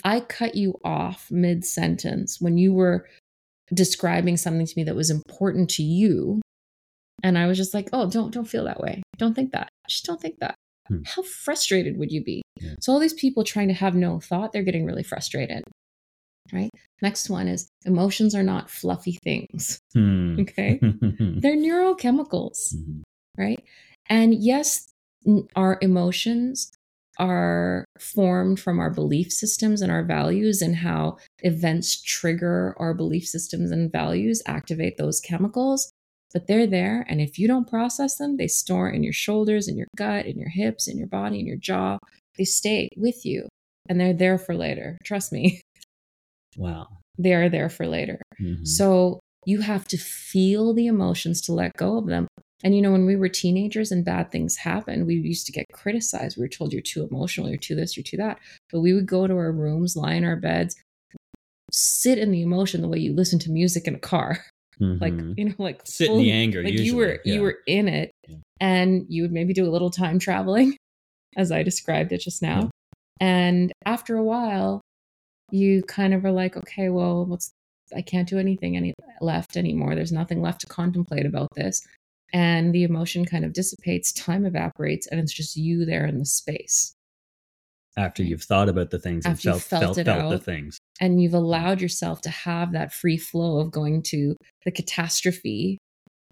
I 0.04 0.20
cut 0.20 0.54
you 0.54 0.78
off 0.84 1.30
mid 1.30 1.64
sentence 1.64 2.40
when 2.40 2.58
you 2.58 2.72
were 2.74 3.08
describing 3.72 4.36
something 4.36 4.66
to 4.66 4.72
me 4.76 4.84
that 4.84 4.94
was 4.94 5.10
important 5.10 5.70
to 5.70 5.82
you, 5.82 6.40
and 7.22 7.38
I 7.38 7.46
was 7.46 7.56
just 7.56 7.72
like, 7.74 7.88
"Oh, 7.92 8.10
don't 8.10 8.32
don't 8.32 8.48
feel 8.48 8.64
that 8.64 8.80
way. 8.80 9.02
Don't 9.18 9.34
think 9.34 9.52
that. 9.52 9.68
Just 9.88 10.04
don't 10.04 10.20
think 10.20 10.38
that." 10.40 10.54
Hmm. 10.88 10.98
How 11.06 11.22
frustrated 11.22 11.96
would 11.96 12.12
you 12.12 12.22
be? 12.22 12.42
Yeah. 12.60 12.74
So 12.80 12.92
all 12.92 12.98
these 12.98 13.14
people 13.14 13.42
trying 13.44 13.68
to 13.68 13.74
have 13.74 13.94
no 13.94 14.20
thought, 14.20 14.52
they're 14.52 14.62
getting 14.62 14.84
really 14.84 15.02
frustrated. 15.02 15.64
Right? 16.52 16.68
Next 17.00 17.30
one 17.30 17.48
is 17.48 17.68
emotions 17.86 18.34
are 18.34 18.42
not 18.42 18.68
fluffy 18.70 19.18
things. 19.24 19.78
Hmm. 19.94 20.38
Okay? 20.40 20.78
They're 20.82 21.56
neurochemicals 21.56 22.74
Mhm. 22.76 23.02
right? 23.38 23.64
And 24.10 24.34
yes, 24.34 24.86
our 25.56 25.78
emotions 25.80 26.70
are 27.18 27.84
formed 28.00 28.58
from 28.58 28.78
our 28.80 28.90
belief 28.90 29.30
systems 29.32 29.80
and 29.82 29.92
our 29.92 30.02
values, 30.04 30.60
and 30.62 30.76
how 30.76 31.16
events 31.40 32.02
trigger 32.02 32.74
our 32.78 32.92
belief 32.94 33.26
systems 33.26 33.70
and 33.70 33.90
values, 33.92 34.42
activate 34.46 34.96
those 34.96 35.20
chemicals. 35.20 35.90
But 36.32 36.48
they're 36.48 36.66
there. 36.66 37.06
And 37.08 37.20
if 37.20 37.38
you 37.38 37.46
don't 37.46 37.68
process 37.70 38.16
them, 38.16 38.36
they 38.36 38.48
store 38.48 38.90
in 38.90 39.04
your 39.04 39.12
shoulders, 39.12 39.68
in 39.68 39.76
your 39.76 39.86
gut, 39.96 40.26
in 40.26 40.36
your 40.36 40.48
hips, 40.48 40.88
in 40.88 40.98
your 40.98 41.06
body, 41.06 41.38
in 41.38 41.46
your 41.46 41.56
jaw. 41.56 41.98
They 42.36 42.44
stay 42.44 42.88
with 42.96 43.24
you 43.24 43.46
and 43.88 44.00
they're 44.00 44.12
there 44.12 44.36
for 44.38 44.56
later. 44.56 44.98
Trust 45.04 45.30
me, 45.30 45.60
Wow. 46.56 46.88
they 47.18 47.34
are 47.34 47.48
there 47.48 47.68
for 47.68 47.86
later. 47.86 48.20
Mhm. 48.40 48.66
So 48.66 49.20
you 49.46 49.60
have 49.60 49.84
to 49.88 49.96
feel 49.96 50.74
the 50.74 50.88
emotions 50.88 51.40
to 51.42 51.52
let 51.52 51.72
go 51.76 51.98
of 51.98 52.06
them. 52.06 52.26
And 52.64 52.74
you 52.74 52.80
know, 52.82 52.90
when 52.92 53.04
we 53.06 53.14
were 53.16 53.28
teenagers 53.28 53.92
and 53.92 54.04
bad 54.04 54.32
things 54.32 54.56
happened, 54.56 55.06
we 55.06 55.14
used 55.16 55.44
to 55.46 55.52
get 55.52 55.66
criticized. 55.72 56.36
We 56.38 56.42
were 56.42 56.48
told 56.48 56.72
you're 56.72 56.80
too 56.82 57.06
emotional, 57.08 57.48
you're 57.48 57.58
too 57.58 57.74
this, 57.76 57.96
you're 57.96 58.02
too 58.04 58.16
that. 58.16 58.38
But 58.72 58.80
we 58.80 58.94
would 58.94 59.06
go 59.06 59.26
to 59.26 59.34
our 59.34 59.52
rooms, 59.52 59.94
lie 59.96 60.14
in 60.14 60.24
our 60.24 60.36
beds, 60.36 60.74
sit 61.70 62.18
in 62.18 62.30
the 62.30 62.42
emotion 62.42 62.80
the 62.82 62.88
way 62.88 62.98
you 62.98 63.12
listen 63.14 63.38
to 63.40 63.50
music 63.50 63.86
in 63.86 63.94
a 63.94 63.98
car. 64.00 64.38
Like, 64.80 65.12
Mhm. 65.12 65.34
you 65.38 65.44
know, 65.44 65.54
like 65.58 65.82
sit 65.84 66.10
in 66.10 66.18
the 66.18 66.32
anger. 66.32 66.60
like 66.64 66.72
usually. 66.72 66.88
you 66.88 66.96
were 66.96 67.20
yeah. 67.24 67.34
you 67.34 67.42
were 67.42 67.58
in 67.68 67.86
it 67.86 68.10
Yeah. 68.26 68.38
and 68.60 69.06
you 69.08 69.22
would 69.22 69.30
maybe 69.30 69.54
do 69.54 69.64
a 69.68 69.70
little 69.70 69.88
time 69.88 70.18
traveling 70.18 70.76
as 71.36 71.52
i 71.52 71.62
described 71.62 72.10
it 72.10 72.18
just 72.20 72.42
now 72.42 72.62
Yeah. 72.62 72.68
and 73.20 73.72
after 73.86 74.16
a 74.16 74.24
while 74.24 74.80
you 75.52 75.84
kind 75.84 76.12
of 76.12 76.24
are 76.24 76.32
like 76.32 76.56
okay 76.56 76.88
well 76.88 77.24
what's 77.24 77.52
i 77.94 78.02
can't 78.02 78.28
do 78.28 78.40
anything 78.40 78.76
any 78.76 78.94
left 79.20 79.56
anymore 79.56 79.94
there's 79.94 80.10
nothing 80.10 80.42
left 80.42 80.62
to 80.62 80.66
contemplate 80.66 81.24
about 81.24 81.50
this 81.54 81.86
and 82.34 82.74
the 82.74 82.82
emotion 82.82 83.24
kind 83.24 83.44
of 83.46 83.52
dissipates 83.54 84.12
time 84.12 84.44
evaporates 84.44 85.06
and 85.06 85.18
it's 85.20 85.32
just 85.32 85.56
you 85.56 85.86
there 85.86 86.04
in 86.04 86.18
the 86.18 86.26
space 86.26 86.92
after 87.96 88.24
you've 88.24 88.42
thought 88.42 88.68
about 88.68 88.90
the 88.90 88.98
things 88.98 89.24
and 89.24 89.34
After 89.34 89.50
felt 89.50 89.56
you've 89.56 89.62
felt 89.64 89.82
felt, 89.82 89.98
it 89.98 90.04
felt 90.06 90.30
the 90.32 90.38
things. 90.38 90.78
and 91.00 91.22
you've 91.22 91.32
allowed 91.34 91.80
yourself 91.80 92.20
to 92.22 92.30
have 92.30 92.72
that 92.72 92.92
free 92.92 93.16
flow 93.16 93.60
of 93.60 93.70
going 93.70 94.02
to 94.08 94.34
the 94.64 94.72
catastrophe 94.72 95.78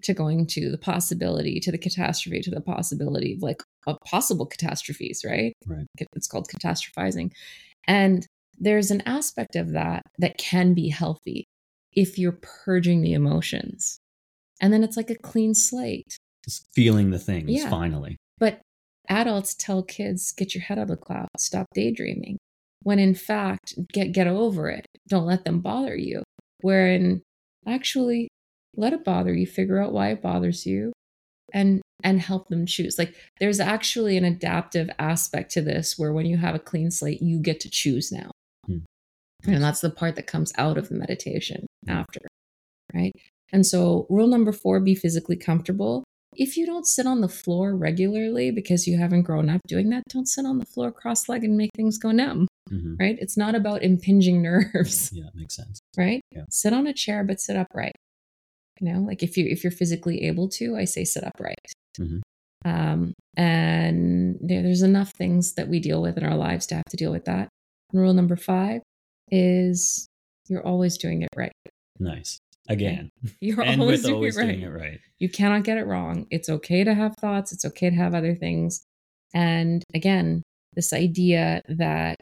to 0.03 0.13
going 0.13 0.45
to 0.47 0.69
the 0.69 0.77
possibility 0.77 1.61
to 1.61 1.71
the 1.71 1.77
catastrophe 1.77 2.41
to 2.41 2.51
the 2.51 2.59
possibility 2.59 3.33
of 3.35 3.41
like 3.41 3.61
of 3.87 3.97
possible 4.05 4.45
catastrophes 4.45 5.23
right 5.25 5.53
Right. 5.65 5.85
it's 6.17 6.27
called 6.27 6.49
catastrophizing 6.49 7.31
and 7.87 8.27
there's 8.59 8.91
an 8.91 9.01
aspect 9.05 9.55
of 9.55 9.71
that 9.71 10.01
that 10.19 10.37
can 10.37 10.73
be 10.73 10.89
healthy 10.89 11.45
if 11.93 12.17
you're 12.19 12.39
purging 12.65 13.01
the 13.01 13.13
emotions 13.13 13.99
and 14.63 14.71
then 14.73 14.83
it's 14.83 14.95
like 14.97 15.09
a 15.11 15.15
clean 15.15 15.53
slate 15.53 16.17
Just 16.43 16.65
feeling 16.73 17.11
the 17.11 17.19
things 17.19 17.51
Yeah. 17.51 17.69
finally. 17.69 18.15
but 18.39 18.61
adults 19.09 19.53
tell 19.53 19.83
kids, 19.83 20.31
get 20.31 20.55
your 20.55 20.63
head 20.63 20.79
out 20.79 20.83
of 20.83 20.87
the 20.87 20.97
clouds, 20.97 21.29
stop 21.37 21.67
daydreaming. 21.75 22.37
When 22.83 22.97
in 22.99 23.13
fact, 23.15 23.75
get 23.93 24.11
get 24.13 24.27
over 24.27 24.69
it. 24.69 24.85
Don't 25.07 25.25
let 25.25 25.43
them 25.45 25.59
bother 25.59 25.95
you. 25.95 26.23
Wherein 26.61 27.21
actually 27.67 28.29
let 28.75 28.93
it 28.93 29.03
bother 29.05 29.33
you, 29.33 29.45
figure 29.45 29.79
out 29.81 29.93
why 29.93 30.09
it 30.11 30.21
bothers 30.21 30.65
you 30.65 30.91
and 31.53 31.81
and 32.03 32.19
help 32.21 32.47
them 32.49 32.65
choose. 32.65 32.97
Like 32.97 33.15
there's 33.39 33.59
actually 33.59 34.17
an 34.17 34.25
adaptive 34.25 34.89
aspect 34.99 35.51
to 35.51 35.61
this 35.61 35.97
where 35.99 36.11
when 36.13 36.25
you 36.25 36.37
have 36.37 36.55
a 36.55 36.59
clean 36.59 36.89
slate, 36.91 37.21
you 37.21 37.39
get 37.39 37.59
to 37.61 37.69
choose 37.69 38.11
now. 38.11 38.31
Hmm. 38.65 38.79
And 39.45 39.63
that's 39.63 39.81
the 39.81 39.89
part 39.89 40.15
that 40.15 40.27
comes 40.27 40.51
out 40.57 40.77
of 40.77 40.89
the 40.89 40.95
meditation 40.95 41.65
after. 41.87 42.19
Right. 42.93 43.11
And 43.53 43.65
so, 43.65 44.05
rule 44.09 44.27
number 44.27 44.51
four 44.51 44.79
be 44.81 44.95
physically 44.95 45.37
comfortable. 45.37 46.03
If 46.35 46.57
you 46.57 46.65
don't 46.65 46.87
sit 46.87 47.05
on 47.05 47.21
the 47.21 47.29
floor 47.29 47.75
regularly 47.75 48.49
because 48.49 48.87
you 48.87 48.97
haven't 48.97 49.21
grown 49.21 49.49
up 49.49 49.61
doing 49.67 49.89
that, 49.91 50.03
don't 50.09 50.27
sit 50.27 50.45
on 50.45 50.57
the 50.57 50.65
floor 50.65 50.91
cross 50.91 51.29
legged 51.29 51.47
and 51.47 51.55
make 51.57 51.69
things 51.75 51.99
go 51.99 52.11
numb. 52.11 52.47
Mhm. 52.71 52.99
Right. 52.99 53.17
It's 53.21 53.37
not 53.37 53.53
about 53.53 53.83
impinging 53.83 54.41
nerves. 54.49 55.11
Yeah, 55.13 55.25
makes 55.35 55.55
sense. 55.55 55.79
Right. 55.95 56.21
Yeah. 56.31 56.45
Sit 56.49 56.73
on 56.73 56.87
a 56.87 56.93
chair, 56.93 57.23
but 57.23 57.39
sit 57.39 57.55
upright. 57.55 57.93
You 58.81 58.91
know, 58.91 58.99
like 59.01 59.21
if 59.21 59.37
you 59.37 59.45
if 59.45 59.63
you're 59.63 59.69
physically 59.71 60.23
able 60.23 60.49
to, 60.57 60.75
I 60.75 60.85
say 60.85 61.05
sit 61.05 61.23
upright. 61.23 61.59
Mhm. 61.99 62.21
Um, 62.65 63.13
and 63.37 64.37
there's 64.41 64.81
enough 64.81 65.11
things 65.17 65.53
that 65.53 65.67
we 65.67 65.79
deal 65.79 66.01
with 66.01 66.17
in 66.17 66.23
our 66.23 66.35
lives 66.37 66.65
to 66.67 66.75
have 66.75 66.85
to 66.89 66.97
deal 66.97 67.11
with 67.11 67.25
that. 67.25 67.49
And 67.91 68.01
rule 68.01 68.13
number 68.15 68.35
five 68.37 68.81
is 69.29 70.07
you're 70.49 70.65
always 70.65 70.97
doing 70.97 71.21
it 71.21 71.29
right. 71.35 71.51
Nice. 71.99 72.39
Again. 72.69 73.09
You're 73.41 73.61
and 73.61 73.81
always, 73.81 74.03
doing, 74.03 74.15
always 74.15 74.37
it 74.37 74.41
right. 74.41 74.47
doing 74.47 74.61
it 74.61 74.67
right. 74.67 74.99
You 75.19 75.29
cannot 75.29 75.63
get 75.63 75.77
it 75.77 75.85
wrong. 75.85 76.27
It's 76.31 76.49
okay 76.49 76.83
to 76.83 76.93
have 76.93 77.15
thoughts. 77.17 77.51
It's 77.51 77.65
okay 77.65 77.89
to 77.89 77.95
have 77.95 78.13
other 78.13 78.35
things. 78.35 78.83
And 79.33 79.83
again, 79.93 80.43
this 80.73 80.93
idea 80.93 81.61
that 81.67 82.19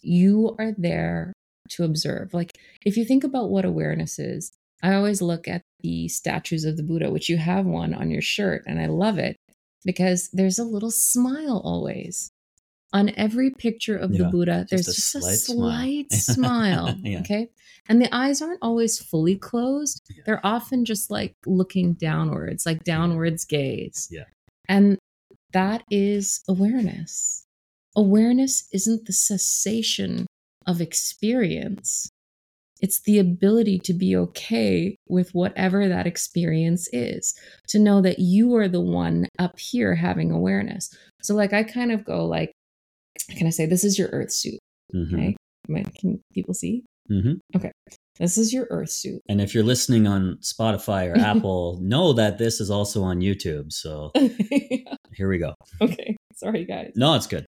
you 0.00 0.56
are 0.58 0.72
there 0.76 1.32
to 1.70 1.84
observe. 1.84 2.32
Like, 2.32 2.52
if 2.84 2.96
you 2.96 3.04
think 3.04 3.24
about 3.24 3.50
what 3.50 3.64
awareness 3.64 4.18
is, 4.18 4.52
I 4.82 4.94
always 4.94 5.20
look 5.20 5.48
at 5.48 5.62
the 5.80 6.08
statues 6.08 6.64
of 6.64 6.76
the 6.76 6.82
Buddha, 6.82 7.10
which 7.10 7.28
you 7.28 7.36
have 7.36 7.66
one 7.66 7.94
on 7.94 8.10
your 8.10 8.22
shirt, 8.22 8.62
and 8.66 8.80
I 8.80 8.86
love 8.86 9.18
it 9.18 9.36
because 9.84 10.28
there's 10.32 10.58
a 10.58 10.64
little 10.64 10.90
smile 10.90 11.60
always. 11.64 12.30
On 12.92 13.10
every 13.16 13.50
picture 13.50 13.96
of 13.96 14.12
the 14.12 14.24
Yeah, 14.24 14.30
Buddha, 14.30 14.66
just 14.68 14.70
there's 14.70 14.88
a 14.88 14.92
just 14.92 15.14
a 15.14 15.20
slight 15.20 15.38
slight 15.38 16.12
smile. 16.12 16.86
smile. 16.86 16.96
Yeah. 17.02 17.20
Okay. 17.20 17.48
And 17.88 18.00
the 18.02 18.14
eyes 18.14 18.40
aren't 18.42 18.62
always 18.62 18.98
fully 18.98 19.36
closed. 19.36 20.02
Yeah. 20.08 20.22
They're 20.26 20.46
often 20.46 20.84
just 20.84 21.10
like 21.10 21.34
looking 21.46 21.94
downwards, 21.94 22.64
like 22.66 22.84
downwards 22.84 23.44
gaze. 23.44 24.08
Yeah. 24.10 24.24
And 24.68 24.98
that 25.52 25.82
is 25.90 26.42
awareness. 26.48 27.44
Awareness 27.96 28.68
isn't 28.72 29.06
the 29.06 29.12
cessation 29.12 30.26
of 30.66 30.80
experience, 30.82 32.10
it's 32.80 33.00
the 33.00 33.18
ability 33.18 33.78
to 33.80 33.92
be 33.94 34.14
okay 34.14 34.94
with 35.08 35.30
whatever 35.34 35.88
that 35.88 36.06
experience 36.06 36.88
is, 36.92 37.34
to 37.68 37.78
know 37.78 38.00
that 38.02 38.18
you 38.18 38.54
are 38.54 38.68
the 38.68 38.80
one 38.80 39.26
up 39.38 39.58
here 39.58 39.94
having 39.96 40.30
awareness. 40.30 40.94
So, 41.22 41.34
like, 41.34 41.52
I 41.52 41.64
kind 41.64 41.90
of 41.90 42.04
go, 42.04 42.24
like, 42.24 42.52
can 43.30 43.46
I 43.46 43.50
say, 43.50 43.66
this 43.66 43.84
is 43.84 43.98
your 43.98 44.08
earth 44.08 44.32
suit? 44.32 44.58
Mhm. 44.94 45.14
Okay. 45.14 45.36
I- 45.74 45.84
Can 46.00 46.20
people 46.32 46.54
see? 46.54 46.82
Mhm. 47.10 47.38
Okay, 47.56 47.70
this 48.18 48.36
is 48.38 48.52
your 48.52 48.66
earth 48.70 48.90
suit. 48.90 49.20
And 49.28 49.40
if 49.40 49.54
you're 49.54 49.64
listening 49.64 50.06
on 50.06 50.38
Spotify 50.42 51.08
or 51.10 51.14
Apple, 51.18 51.78
know 51.82 52.12
that 52.14 52.38
this 52.38 52.60
is 52.60 52.70
also 52.70 53.02
on 53.02 53.20
YouTube. 53.20 53.72
So 53.72 54.10
here 55.14 55.28
we 55.28 55.38
go. 55.38 55.54
okay. 55.80 56.16
Sorry, 56.36 56.64
guys. 56.64 56.92
No, 56.94 57.14
it's 57.14 57.26
good. 57.26 57.44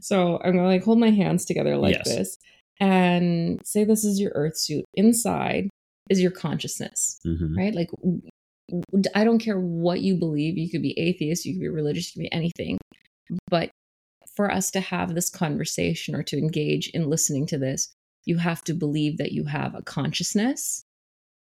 So 0.00 0.38
I'm 0.44 0.52
gonna 0.56 0.66
like 0.66 0.82
hold 0.82 0.98
my 0.98 1.10
hands 1.10 1.44
together 1.44 1.76
like 1.76 1.94
Yes. 1.94 2.08
this 2.08 2.36
and 2.80 3.60
say 3.64 3.84
this 3.84 4.04
is 4.04 4.18
your 4.20 4.32
earth 4.34 4.56
suit. 4.58 4.84
Inside 4.94 5.68
is 6.10 6.20
your 6.20 6.32
consciousness, 6.32 7.18
hmm 7.24 7.56
right? 7.56 7.74
Like 7.74 7.88
I 9.14 9.24
don't 9.24 9.38
care 9.38 9.60
what 9.60 10.00
you 10.00 10.16
believe. 10.16 10.56
You 10.58 10.70
could 10.70 10.82
be 10.82 10.98
atheist, 10.98 11.44
you 11.44 11.54
could 11.54 11.60
be 11.60 11.68
religious, 11.68 12.14
you 12.14 12.22
could 12.22 12.30
be 12.30 12.32
anything. 12.36 12.78
But 13.48 13.70
for 14.34 14.50
us 14.50 14.70
to 14.72 14.80
have 14.80 15.14
this 15.14 15.30
conversation 15.30 16.14
or 16.14 16.22
to 16.24 16.38
engage 16.38 16.88
in 16.88 17.10
listening 17.10 17.46
to 17.46 17.58
this, 17.58 17.92
you 18.24 18.38
have 18.38 18.62
to 18.64 18.74
believe 18.74 19.18
that 19.18 19.32
you 19.32 19.44
have 19.44 19.74
a 19.74 19.82
consciousness 19.82 20.84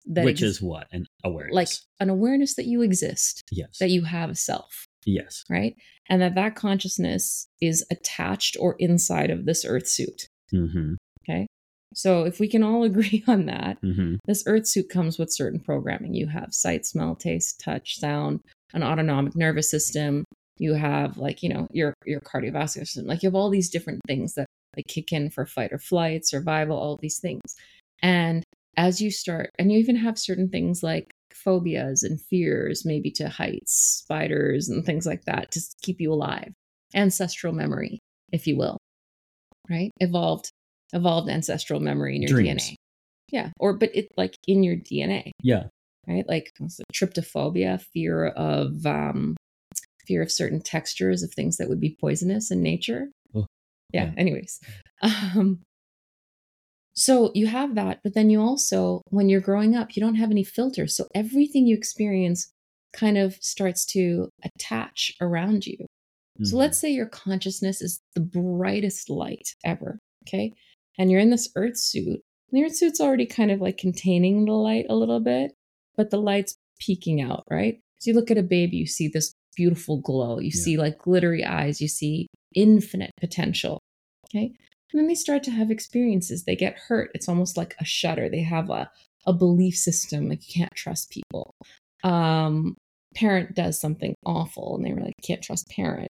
that 0.07 0.25
Which 0.25 0.43
ex- 0.43 0.57
is 0.57 0.63
what? 0.63 0.87
An 0.93 1.07
awareness. 1.25 1.55
like 1.55 1.69
an 2.01 2.11
awareness 2.11 2.57
that 2.57 2.67
you 2.67 2.83
exist, 2.83 3.43
yes. 3.51 3.79
that 3.79 3.91
you 3.91 4.05
have 4.05 4.31
a 4.31 4.35
self 4.35 4.87
yes. 5.07 5.45
right? 5.49 5.75
And 6.09 6.21
that 6.23 6.35
that 6.35 6.55
consciousness 6.57 7.49
is 7.61 7.85
attached 7.91 8.57
or 8.61 8.77
inside 8.79 9.31
of 9.31 9.47
this 9.47 9.65
earth 9.65 9.89
suit. 9.89 10.29
hmm 10.51 10.95
Okay. 11.27 11.47
So 11.95 12.25
if 12.25 12.39
we 12.41 12.49
can 12.49 12.63
all 12.63 12.83
agree 12.91 13.25
on 13.27 13.47
that, 13.47 13.79
hmm 13.83 14.17
this 14.27 14.45
earth 14.47 14.67
suit 14.67 14.89
comes 14.91 15.19
with 15.19 15.33
certain 15.33 15.61
programming. 15.61 16.15
You 16.15 16.27
have 16.29 16.53
sight, 16.53 16.85
smell, 16.85 17.15
taste, 17.15 17.61
touch, 17.61 17.99
sound, 17.99 18.41
an 18.75 18.83
autonomic 18.83 19.35
nervous 19.37 19.71
system. 19.71 20.24
You 20.59 20.75
have 20.75 21.17
like, 21.19 21.43
you 21.43 21.49
know, 21.49 21.67
your 21.73 21.95
your 22.07 22.21
cardiovascular 22.21 22.87
system. 22.87 23.07
Like 23.07 23.23
you 23.23 23.29
have 23.29 23.35
all 23.35 23.51
these 23.51 23.71
different 23.71 24.01
things 24.07 24.35
that 24.35 24.47
like 24.77 24.87
kick 24.89 25.13
in 25.13 25.31
for 25.31 25.47
fight 25.47 25.73
or 25.73 25.79
flight, 25.79 26.27
survival, 26.27 26.77
all 26.77 26.99
these 27.01 27.19
things. 27.19 27.43
And 28.03 28.43
as 28.77 29.01
you 29.01 29.11
start, 29.11 29.51
and 29.59 29.73
you 29.73 29.79
even 29.79 29.97
have 29.97 30.19
certain 30.19 30.49
things 30.49 30.83
like 30.83 31.11
phobias 31.33 32.03
and 32.03 32.21
fears, 32.21 32.85
maybe 32.85 33.11
to 33.13 33.29
heights, 33.29 34.03
spiders, 34.03 34.69
and 34.69 34.85
things 34.85 35.07
like 35.07 35.25
that 35.25 35.51
to 35.53 35.61
keep 35.83 36.01
you 36.01 36.13
alive. 36.13 36.53
Ancestral 36.95 37.53
memory, 37.53 37.99
if 38.33 38.47
you 38.47 38.57
will, 38.57 38.79
right? 39.69 39.91
Evolved, 40.01 40.51
evolved 40.93 41.29
ancestral 41.29 41.81
memory 41.81 42.17
in 42.17 42.23
your 42.23 42.31
Dreams. 42.31 42.71
DNA. 42.71 42.75
Yeah. 43.31 43.51
Or, 43.59 43.73
but 43.73 43.91
it 43.95 44.09
like 44.17 44.35
in 44.47 44.63
your 44.63 44.77
DNA, 44.77 45.31
Yeah. 45.43 45.65
right? 46.07 46.25
Like 46.29 46.51
trypophobia, 46.93 47.81
fear 47.93 48.27
of, 48.27 48.87
um, 48.87 49.37
fear 50.07 50.23
of 50.23 50.31
certain 50.33 50.61
textures 50.61 51.23
of 51.23 51.33
things 51.33 51.57
that 51.57 51.69
would 51.69 51.81
be 51.81 51.97
poisonous 52.01 52.51
in 52.51 52.63
nature. 52.63 53.09
Oh, 53.35 53.47
yeah. 53.93 54.07
yeah. 54.07 54.13
Anyways, 54.17 54.61
um, 55.03 55.61
so 56.95 57.33
you 57.35 57.49
have 57.49 57.75
that, 57.75 58.01
but 58.05 58.15
then 58.15 58.31
you 58.31 58.41
also, 58.41 59.03
when 59.11 59.29
you're 59.29 59.41
growing 59.41 59.75
up, 59.75 59.97
you 59.97 60.01
don't 60.01 60.15
have 60.15 60.31
any 60.31 60.45
filters. 60.45 60.97
So 60.97 61.09
everything 61.15 61.67
you 61.67 61.77
experience 61.77 62.51
kind 62.93 63.19
of 63.19 63.37
starts 63.41 63.85
to 63.87 64.29
attach 64.45 65.13
around 65.21 65.67
you. 65.67 65.77
So 66.43 66.55
Mhm. 66.57 66.59
let's 66.59 66.79
say 66.79 66.91
your 66.91 67.07
consciousness 67.07 67.83
is 67.83 68.01
the 68.15 68.21
brightest 68.21 69.11
light 69.11 69.55
ever, 69.65 69.99
okay? 70.27 70.53
And 70.97 71.11
you're 71.11 71.21
in 71.21 71.31
this 71.31 71.49
earth 71.57 71.77
suit. 71.79 72.21
And 72.51 72.61
the 72.61 72.65
earth 72.65 72.77
suit's 72.77 73.01
already 73.01 73.27
kind 73.27 73.51
of 73.51 73.61
like 73.61 73.77
containing 73.77 74.45
the 74.45 74.53
light 74.53 74.87
a 74.89 74.95
little 74.95 75.21
bit, 75.21 75.53
but 75.97 76.11
the 76.11 76.21
light's 76.21 76.55
peeking 76.79 77.21
out, 77.21 77.45
right? 77.51 77.81
So 77.99 78.11
you 78.11 78.15
look 78.15 78.31
at 78.31 78.39
a 78.39 78.43
baby, 78.43 78.77
you 78.77 78.87
see 78.87 79.09
this 79.09 79.34
beautiful 79.55 80.01
glow. 80.01 80.39
You 80.39 80.51
Yeah. 80.55 80.63
see 80.63 80.77
like 80.77 80.99
glittery 80.99 81.45
eyes, 81.45 81.81
you 81.81 81.89
see 81.89 82.27
infinite 82.55 83.13
potential, 83.21 83.79
okay? 84.29 84.53
And 84.93 85.01
then 85.01 85.09
they 85.09 85.15
start 85.15 85.43
to 85.45 85.51
have 85.51 85.71
experiences. 85.71 86.45
They 86.45 86.57
get 86.57 86.77
hurt. 86.77 87.11
It's 87.15 87.29
almost 87.29 87.57
like 87.57 87.75
a 87.81 87.85
shudder. 87.85 88.29
They 88.29 88.43
have 88.43 88.71
a, 88.71 88.91
a 89.27 89.33
belief 89.33 89.77
system 89.77 90.29
like 90.29 90.47
you 90.47 90.63
can't 90.63 90.75
trust 90.77 91.11
people. 91.11 91.53
Um, 92.05 92.77
parent 93.15 93.55
does 93.55 93.81
something 93.81 94.15
awful 94.25 94.77
and 94.77 94.85
they 94.85 94.93
were 94.93 95.01
like, 95.01 95.15
can't 95.23 95.43
trust 95.43 95.69
parent 95.69 96.09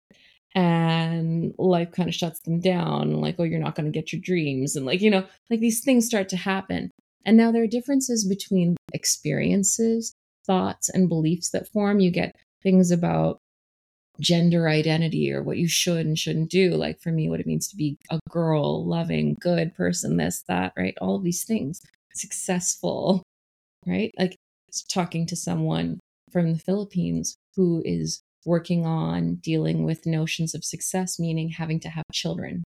and 0.53 1.53
life 1.57 1.91
kind 1.91 2.09
of 2.09 2.15
shuts 2.15 2.39
them 2.41 2.59
down 2.59 3.21
like 3.21 3.35
oh 3.39 3.43
you're 3.43 3.59
not 3.59 3.75
going 3.75 3.85
to 3.85 3.97
get 3.97 4.11
your 4.11 4.21
dreams 4.21 4.75
and 4.75 4.85
like 4.85 5.01
you 5.01 5.09
know 5.09 5.25
like 5.49 5.59
these 5.59 5.81
things 5.81 6.05
start 6.05 6.27
to 6.27 6.35
happen 6.35 6.91
and 7.25 7.37
now 7.37 7.51
there 7.51 7.63
are 7.63 7.67
differences 7.67 8.27
between 8.27 8.75
experiences 8.93 10.13
thoughts 10.45 10.89
and 10.89 11.07
beliefs 11.07 11.51
that 11.51 11.69
form 11.69 11.99
you 11.99 12.11
get 12.11 12.35
things 12.61 12.91
about 12.91 13.37
gender 14.19 14.67
identity 14.67 15.31
or 15.31 15.41
what 15.41 15.57
you 15.57 15.67
should 15.67 16.05
and 16.05 16.19
shouldn't 16.19 16.51
do 16.51 16.71
like 16.71 16.99
for 17.01 17.11
me 17.11 17.29
what 17.29 17.39
it 17.39 17.47
means 17.47 17.67
to 17.67 17.75
be 17.75 17.97
a 18.09 18.19
girl 18.29 18.85
loving 18.85 19.35
good 19.39 19.73
person 19.73 20.17
this 20.17 20.43
that 20.47 20.73
right 20.77 20.95
all 21.01 21.17
these 21.17 21.43
things 21.43 21.81
successful 22.13 23.23
right 23.87 24.11
like 24.19 24.35
talking 24.89 25.25
to 25.25 25.35
someone 25.35 25.99
from 26.31 26.53
the 26.53 26.59
philippines 26.59 27.35
who 27.55 27.81
is 27.85 28.21
working 28.45 28.85
on 28.85 29.35
dealing 29.35 29.83
with 29.83 30.05
notions 30.05 30.53
of 30.55 30.63
success, 30.63 31.19
meaning 31.19 31.49
having 31.49 31.79
to 31.79 31.89
have 31.89 32.05
children. 32.11 32.63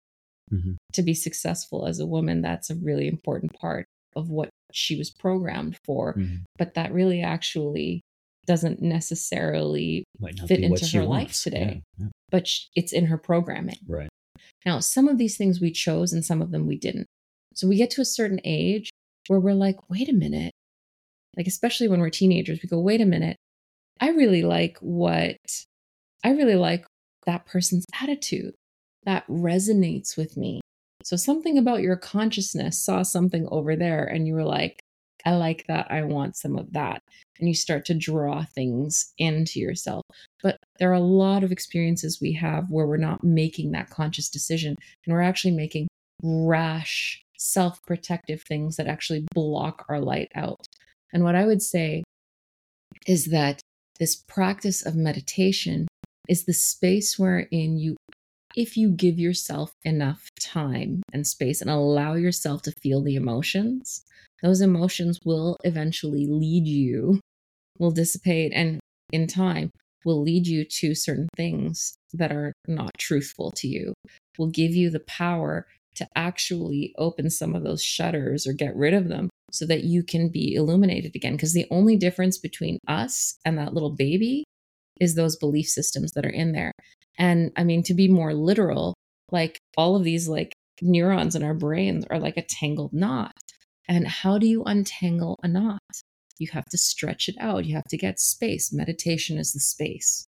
Mhm. 0.52 0.76
To 0.94 1.02
be 1.02 1.14
successful 1.14 1.86
as 1.86 2.00
a 2.00 2.06
woman, 2.06 2.42
that's 2.42 2.70
a 2.70 2.76
really 2.76 3.08
important 3.08 3.54
part 3.54 3.86
of 4.16 4.30
what 4.30 4.50
she 4.72 4.96
was 4.96 5.10
programmed 5.10 5.78
for. 5.86 6.14
Mhm. 6.14 6.44
But 6.58 6.76
that 6.76 6.94
really 6.94 7.22
actually 7.22 8.02
doesn't 8.46 8.82
necessarily, 8.82 10.04
fit 10.48 10.60
into 10.60 10.86
her 10.98 11.04
life 11.04 11.28
wants. 11.28 11.44
today. 11.44 11.82
Yeah, 11.98 12.06
yeah. 12.06 12.12
but 12.30 12.48
sh- 12.48 12.66
it's 12.76 12.94
in 12.94 13.06
her 13.06 13.18
programming. 13.18 13.78
Right. 13.88 14.10
Now, 14.66 14.80
some 14.80 15.08
of 15.08 15.18
these 15.18 15.38
things 15.38 15.62
we 15.62 15.72
chose 15.72 16.14
and 16.14 16.24
some 16.24 16.42
of 16.42 16.52
them 16.52 16.68
we 16.68 16.78
didn't. 16.78 17.08
So 17.56 17.68
we 17.68 17.78
get 17.78 17.92
to 17.92 18.02
a 18.02 18.06
certain 18.06 18.40
age 18.44 18.90
where 19.28 19.40
we're 19.40 19.54
like, 19.54 19.90
wait 19.90 20.10
a 20.10 20.14
minute. 20.14 20.52
Like, 21.38 21.48
especially 21.48 21.88
when 21.88 22.00
we're 22.00 22.10
teenagers, 22.10 22.60
we 22.62 22.70
go, 22.70 22.80
wait 22.80 23.02
a 23.02 23.06
minute. 23.06 23.38
I 24.00 24.10
really 24.10 24.44
like 24.44 24.78
what, 24.80 25.38
I 26.24 26.32
really 26.32 26.56
like 26.56 26.86
that 27.26 27.46
person's 27.46 27.86
attitude. 28.02 28.54
That 29.06 29.28
resonates 29.28 30.18
with 30.18 30.38
me. 30.38 30.62
So 31.04 31.18
something 31.18 31.58
about 31.58 31.82
your 31.82 31.98
consciousness 31.98 32.84
saw 32.84 33.04
something 33.04 33.48
over 33.52 33.76
there 33.76 34.06
and 34.06 34.26
you 34.26 34.34
were 34.34 34.46
like, 34.46 34.80
I 35.26 35.36
like 35.36 35.66
that. 35.68 35.88
I 35.90 36.04
want 36.04 36.36
some 36.36 36.58
of 36.58 36.74
that. 36.74 37.02
And 37.40 37.48
you 37.48 37.56
start 37.56 37.86
to 37.86 37.94
draw 37.94 38.44
things 38.44 39.14
into 39.18 39.60
yourself. 39.60 40.04
But 40.42 40.58
there 40.80 40.90
are 40.90 40.94
a 40.94 41.00
lot 41.00 41.44
of 41.44 41.52
experiences 41.52 42.20
we 42.22 42.34
have 42.34 42.70
where 42.70 42.88
we're 42.88 42.98
not 42.98 43.24
making 43.24 43.72
that 43.72 43.90
conscious 43.90 44.30
decision 44.30 44.76
and 45.06 45.14
we're 45.14 45.22
actually 45.22 45.52
making 45.52 45.88
rash, 46.22 47.24
self 47.38 47.82
protective 47.86 48.44
things 48.44 48.76
that 48.78 48.88
actually 48.88 49.26
block 49.34 49.86
our 49.90 50.00
light 50.00 50.32
out. 50.36 50.68
And 51.12 51.24
what 51.24 51.36
I 51.36 51.46
would 51.46 51.62
say 51.62 52.04
is 53.08 53.26
that 53.26 53.62
this 54.00 54.16
practice 54.16 54.86
of 54.86 54.96
meditation 54.96 55.88
is 56.28 56.46
the 56.46 56.54
space 56.54 57.20
wherein 57.20 57.78
you, 57.78 57.96
if 58.56 58.78
you 58.78 58.92
give 58.92 59.18
yourself 59.18 59.72
enough 59.84 60.30
time 60.40 61.02
and 61.12 61.26
space 61.26 61.62
and 61.62 61.70
allow 61.70 62.14
yourself 62.14 62.62
to 62.64 62.72
feel 62.72 63.02
the 63.02 63.16
emotions, 63.16 64.04
those 64.42 64.62
emotions 64.62 65.20
will 65.26 65.58
eventually 65.64 66.28
lead 66.28 66.68
you, 66.68 67.20
will 67.80 67.92
dissipate, 67.92 68.52
and 68.54 68.80
in 69.12 69.28
time 69.28 69.72
will 70.06 70.22
lead 70.22 70.46
you 70.46 70.66
to 70.66 70.94
certain 70.94 71.28
things 71.36 71.96
that 72.14 72.32
are 72.32 72.54
not 72.68 72.92
truthful 72.98 73.52
to 73.52 73.68
you, 73.68 73.94
will 74.38 74.50
give 74.50 74.72
you 74.72 74.90
the 74.90 75.00
power 75.02 75.66
to 75.96 76.08
actually 76.16 76.94
open 76.98 77.30
some 77.30 77.56
of 77.56 77.64
those 77.64 77.84
shutters 77.84 78.46
or 78.46 78.54
get 78.54 78.76
rid 78.76 78.94
of 78.94 79.08
them 79.08 79.30
so 79.52 79.66
that 79.66 79.84
you 79.84 80.04
can 80.04 80.30
be 80.30 80.56
illuminated 80.56 81.16
again. 81.16 81.34
Because 81.34 81.54
the 81.54 81.68
only 81.70 81.96
difference 81.96 82.38
between 82.38 82.80
us 82.88 83.36
and 83.46 83.58
that 83.58 83.74
little 83.74 83.92
baby 83.92 84.44
is 85.00 85.16
those 85.16 85.36
belief 85.36 85.68
systems 85.68 86.12
that 86.12 86.26
are 86.26 86.30
in 86.30 86.52
there. 86.52 86.72
And 87.18 87.52
I 87.56 87.64
mean, 87.64 87.84
to 87.84 87.94
be 87.94 88.08
more 88.08 88.34
literal, 88.34 88.94
like 89.32 89.60
all 89.78 89.96
of 89.96 90.04
these 90.04 90.28
like 90.28 90.54
neurons 90.82 91.36
in 91.36 91.44
our 91.44 91.54
brains 91.54 92.06
are 92.10 92.20
like 92.20 92.38
a 92.38 92.46
tangled 92.48 92.94
knot. 92.94 93.34
And 93.88 94.08
how 94.08 94.38
do 94.38 94.48
you 94.48 94.64
untangle 94.64 95.38
a 95.44 95.48
knot? 95.48 95.82
You 96.40 96.48
have 96.54 96.66
to 96.66 96.78
stretch 96.78 97.30
it 97.30 97.36
out. 97.40 97.66
You 97.66 97.76
have 97.76 97.88
to 97.90 97.98
get 97.98 98.20
space. 98.20 98.74
Meditation 98.74 99.38
is 99.38 99.54
the 99.54 99.60
space, 99.60 100.26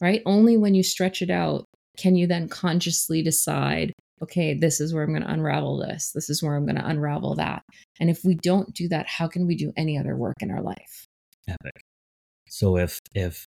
right? 0.00 0.22
Only 0.26 0.56
when 0.56 0.74
you 0.74 0.82
stretch 0.82 1.22
it 1.22 1.30
out 1.30 1.64
can 1.96 2.14
you 2.14 2.26
then 2.26 2.48
consciously 2.48 3.22
decide, 3.22 3.92
okay, 4.22 4.54
this 4.54 4.80
is 4.80 4.92
where 4.92 5.02
I'm 5.02 5.10
going 5.10 5.22
to 5.22 5.32
unravel 5.32 5.78
this. 5.78 6.12
This 6.14 6.28
is 6.28 6.42
where 6.42 6.54
I'm 6.54 6.66
going 6.66 6.76
to 6.76 6.86
unravel 6.86 7.34
that. 7.36 7.62
And 7.98 8.10
if 8.10 8.20
we 8.24 8.34
don't 8.34 8.74
do 8.74 8.88
that, 8.88 9.06
how 9.06 9.28
can 9.28 9.46
we 9.46 9.56
do 9.56 9.72
any 9.76 9.98
other 9.98 10.16
work 10.16 10.36
in 10.40 10.50
our 10.50 10.62
life? 10.62 11.06
Epic. 11.48 11.80
So 12.48 12.76
if 12.76 13.00
if 13.14 13.46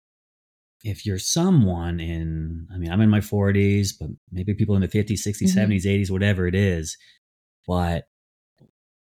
if 0.86 1.04
you're 1.04 1.18
someone 1.18 1.98
in, 1.98 2.68
I 2.72 2.78
mean, 2.78 2.90
I'm 2.92 3.00
in 3.00 3.10
my 3.10 3.20
40s, 3.20 3.92
but 3.98 4.08
maybe 4.30 4.54
people 4.54 4.76
in 4.76 4.82
the 4.82 4.88
50s, 4.88 5.22
60s, 5.22 5.52
Mhm. 5.52 5.54
70s, 5.54 5.84
80s, 5.84 6.10
whatever 6.10 6.46
it 6.46 6.54
is. 6.54 6.96
But 7.66 8.04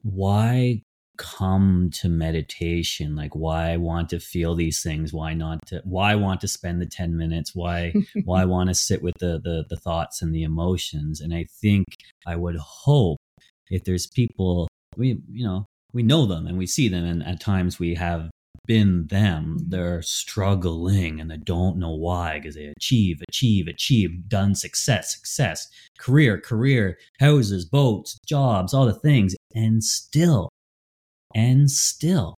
why 0.01 0.81
come 1.17 1.89
to 1.91 2.09
meditation? 2.09 3.15
Like, 3.15 3.35
why 3.35 3.77
want 3.77 4.09
to 4.09 4.19
feel 4.19 4.55
these 4.55 4.81
things? 4.81 5.13
Why 5.13 5.33
not 5.33 5.59
to, 5.67 5.81
why 5.83 6.15
want 6.15 6.41
to 6.41 6.47
spend 6.47 6.81
the 6.81 6.85
10 6.87 7.15
minutes? 7.15 7.53
Why, 7.53 7.93
why 8.25 8.45
want 8.53 8.69
to 8.69 8.73
sit 8.75 9.03
with 9.03 9.15
the, 9.19 9.39
the, 9.43 9.65
the 9.69 9.77
thoughts 9.77 10.21
and 10.21 10.33
the 10.33 10.43
emotions? 10.43 11.21
And 11.21 11.33
I 11.33 11.45
think 11.61 11.85
I 12.25 12.35
would 12.35 12.57
hope 12.57 13.17
if 13.69 13.83
there's 13.83 14.07
people, 14.07 14.67
we, 14.95 15.19
you 15.31 15.45
know, 15.45 15.65
we 15.93 16.03
know 16.03 16.25
them 16.25 16.47
and 16.47 16.57
we 16.57 16.67
see 16.67 16.87
them, 16.87 17.05
and 17.05 17.23
at 17.23 17.39
times 17.39 17.79
we 17.79 17.95
have 17.95 18.29
been 18.67 19.07
them. 19.07 19.57
Mhm. 19.59 19.69
They're 19.69 20.01
struggling 20.03 21.19
and 21.19 21.31
they 21.31 21.37
don't 21.37 21.77
know 21.77 21.95
why 21.95 22.37
because 22.39 22.55
they 22.55 22.65
achieve, 22.77 23.21
achieve, 23.27 23.67
achieve, 23.67 24.27
done 24.29 24.53
success, 24.55 25.15
success, 25.15 25.67
career, 25.97 26.39
career, 26.39 26.97
houses, 27.19 27.65
boats, 27.65 28.17
jobs, 28.27 28.73
all 28.73 28.85
the 28.85 28.93
things. 28.93 29.35
And 29.55 29.83
still, 29.83 30.49
and 31.33 31.71
still, 31.71 32.35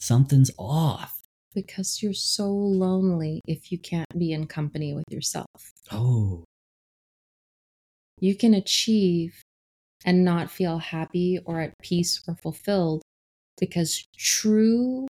something's 0.00 0.50
off. 0.58 1.12
because 1.54 2.02
you're 2.02 2.12
so 2.12 2.50
lonely 2.52 3.40
if 3.46 3.72
you 3.72 3.78
can't 3.78 4.18
be 4.18 4.30
in 4.32 4.46
company 4.46 4.92
with 4.92 5.04
yourself. 5.10 5.46
Oh, 5.90 6.44
You 8.20 8.34
can 8.34 8.52
achieve 8.54 9.40
and 10.04 10.24
not 10.24 10.50
feel 10.50 10.78
happy 10.78 11.38
or 11.44 11.60
at 11.60 11.72
peace 11.82 12.22
or 12.28 12.34
fulfilled 12.36 13.02
because 13.58 14.04
true, 14.16 15.06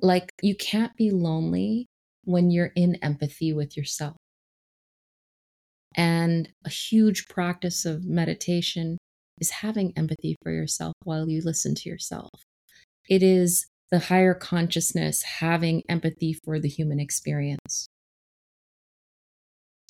like, 0.00 0.30
you 0.42 0.54
can't 0.54 0.96
be 0.96 1.10
lonely 1.10 1.86
when 2.24 2.50
you're 2.50 2.72
in 2.74 2.96
empathy 2.96 3.52
with 3.52 3.76
yourself. 3.76 4.16
And 5.94 6.48
a 6.64 6.70
huge 6.70 7.28
practice 7.28 7.84
of 7.84 8.04
meditation 8.04 8.98
is 9.38 9.50
having 9.50 9.92
empathy 9.96 10.36
for 10.42 10.52
yourself 10.52 10.94
while 11.04 11.28
you 11.28 11.42
listen 11.42 11.74
to 11.74 11.88
yourself. 11.88 12.28
It 13.08 13.22
is 13.22 13.66
the 13.90 13.98
higher 13.98 14.34
consciousness 14.34 15.22
having 15.22 15.82
empathy 15.88 16.34
for 16.44 16.60
the 16.60 16.68
human 16.68 17.00
experience. 17.00 17.88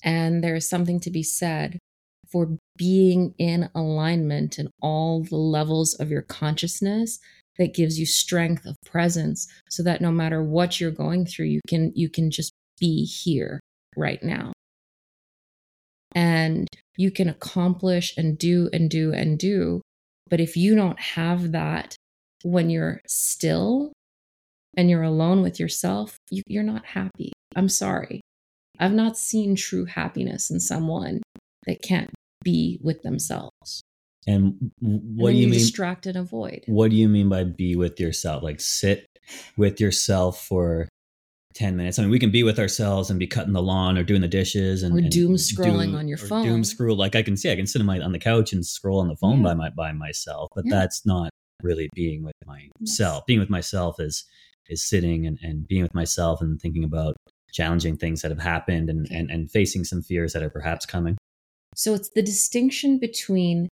And 0.04 0.44
there 0.44 0.54
is 0.54 0.68
something 0.68 1.00
to 1.00 1.10
be 1.10 1.24
said 1.24 1.78
for 2.30 2.56
being 2.76 3.34
in 3.38 3.70
alignment 3.74 4.58
in 4.58 4.68
all 4.80 5.24
the 5.24 5.36
levels 5.36 5.94
of 5.94 6.10
your 6.10 6.22
consciousness 6.22 7.18
that 7.58 7.74
gives 7.74 7.98
you 7.98 8.06
strength 8.06 8.64
of 8.66 8.76
presence 8.86 9.46
so 9.68 9.82
that 9.82 10.00
no 10.00 10.10
matter 10.10 10.42
what 10.42 10.80
you're 10.80 10.90
going 10.90 11.26
through 11.26 11.46
you 11.46 11.60
can 11.68 11.92
you 11.94 12.08
can 12.08 12.30
just 12.30 12.52
be 12.78 13.04
here 13.04 13.60
right 13.96 14.22
now. 14.22 14.52
And 16.14 16.68
you 16.96 17.10
can 17.10 17.28
accomplish 17.28 18.16
and 18.16 18.38
do 18.38 18.70
and 18.72 18.88
do 18.88 19.12
and 19.12 19.38
do. 19.38 19.82
But 20.28 20.40
if 20.40 20.56
you 20.56 20.74
don't 20.74 20.98
have 20.98 21.52
that 21.52 21.96
when 22.44 22.70
you're 22.70 23.00
still 23.06 23.92
and 24.76 24.88
you're 24.88 25.02
alone 25.02 25.42
with 25.42 25.58
yourself 25.58 26.16
you, 26.30 26.42
you're 26.46 26.62
not 26.62 26.86
happy. 26.86 27.32
I'm 27.56 27.68
sorry. 27.68 28.20
I've 28.78 28.92
not 28.92 29.18
seen 29.18 29.56
true 29.56 29.86
happiness 29.86 30.50
in 30.50 30.60
someone 30.60 31.22
that 31.66 31.82
can't 31.82 32.10
be 32.44 32.78
with 32.82 33.02
themselves 33.02 33.82
and 34.26 34.72
And 34.82 35.16
what 35.16 35.28
then 35.28 35.34
do 35.34 35.38
you 35.40 35.46
you 35.46 35.50
mean? 35.50 35.58
distract 35.60 36.06
and 36.06 36.16
avoid 36.16 36.64
What 36.66 36.90
do 36.90 36.96
you 36.96 37.08
mean 37.08 37.28
by 37.28 37.44
be 37.44 37.76
with 37.76 37.98
yourself? 38.00 38.42
Like 38.42 38.60
sit 38.60 39.06
with 39.56 39.80
yourself 39.80 40.44
for 40.44 40.88
10 41.54 41.76
minutes. 41.76 41.98
I 41.98 42.02
mean, 42.02 42.10
we 42.10 42.18
can 42.18 42.30
be 42.30 42.42
with 42.42 42.58
ourselves 42.58 43.10
and 43.10 43.18
be 43.18 43.26
cutting 43.26 43.52
the 43.52 43.62
lawn 43.62 43.98
or 43.98 44.04
doing 44.04 44.20
the 44.20 44.28
dishes 44.28 44.82
and 44.82 44.94
Or 44.94 44.98
and 44.98 45.10
doom 45.10 45.34
scrolling 45.34 45.94
on 45.96 46.06
your 46.08 46.18
phone. 46.18 46.44
Doom 46.44 46.64
scroll. 46.64 46.96
Like 46.96 47.16
I 47.16 47.22
can 47.22 47.36
see, 47.36 47.50
I 47.50 47.56
can 47.56 47.66
sit 47.66 47.80
on 47.80 47.86
my 47.86 48.00
on 48.00 48.12
the 48.12 48.18
couch 48.18 48.52
and 48.52 48.64
scroll 48.64 49.00
on 49.00 49.08
the 49.08 49.16
phone 49.16 49.38
Yeah. 49.38 49.44
by 49.44 49.54
my 49.54 49.70
by 49.70 49.92
myself, 49.92 50.48
but 50.54 50.64
Yeah. 50.66 50.76
that's 50.76 51.04
not 51.04 51.30
really 51.62 51.88
being 51.94 52.22
with 52.22 52.34
myself. 52.46 53.26
Being 53.26 53.40
with 53.40 53.50
myself 53.50 53.96
is 53.98 54.24
is 54.68 54.86
sitting 54.86 55.26
and, 55.26 55.38
and 55.42 55.66
being 55.66 55.82
with 55.82 55.94
myself 55.94 56.40
and 56.42 56.60
thinking 56.60 56.84
about 56.84 57.16
challenging 57.52 57.96
things 57.96 58.20
that 58.20 58.30
have 58.30 58.40
happened 58.40 58.90
and, 58.90 59.08
and, 59.10 59.30
and 59.30 59.50
facing 59.50 59.82
some 59.82 60.02
fears 60.02 60.34
that 60.34 60.42
are 60.42 60.50
perhaps 60.50 60.84
coming. 60.84 61.16
So 61.74 61.94
it's 61.94 62.10
the 62.10 62.20
distinction 62.22 62.98
between 62.98 63.68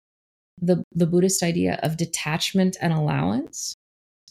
the 0.61 0.83
the 0.91 1.07
Buddhist 1.07 1.43
idea 1.43 1.79
of 1.83 1.97
detachment 1.97 2.77
and 2.81 2.93
allowance. 2.93 3.75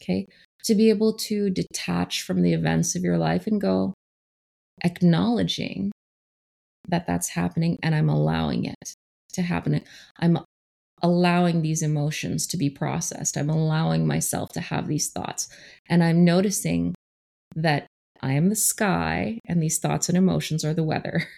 Okay? 0.01 0.27
To 0.65 0.75
be 0.75 0.89
able 0.89 1.13
to 1.13 1.49
detach 1.49 2.23
from 2.23 2.41
the 2.41 2.53
events 2.53 2.95
of 2.95 3.03
your 3.03 3.17
life 3.17 3.47
and 3.47 3.61
go 3.61 3.93
acknowledging 4.83 5.91
that 6.87 7.07
that's 7.07 7.29
happening 7.29 7.77
and 7.81 7.95
I'm 7.95 8.09
allowing 8.09 8.65
it 8.65 8.95
to 9.33 9.41
happen. 9.41 9.81
I'm 10.19 10.39
allowing 11.01 11.61
these 11.61 11.81
emotions 11.81 12.47
to 12.47 12.57
be 12.57 12.69
processed. 12.69 13.37
I'm 13.37 13.49
allowing 13.49 14.07
myself 14.07 14.51
to 14.53 14.61
have 14.61 14.87
these 14.87 15.09
thoughts 15.09 15.47
and 15.89 16.03
I'm 16.03 16.25
noticing 16.25 16.95
that 17.55 17.87
I 18.21 18.33
am 18.33 18.49
the 18.49 18.55
sky 18.55 19.39
and 19.47 19.61
these 19.61 19.79
thoughts 19.79 20.09
and 20.09 20.17
emotions 20.17 20.65
are 20.65 20.73
the 20.73 20.83
weather. 20.83 21.27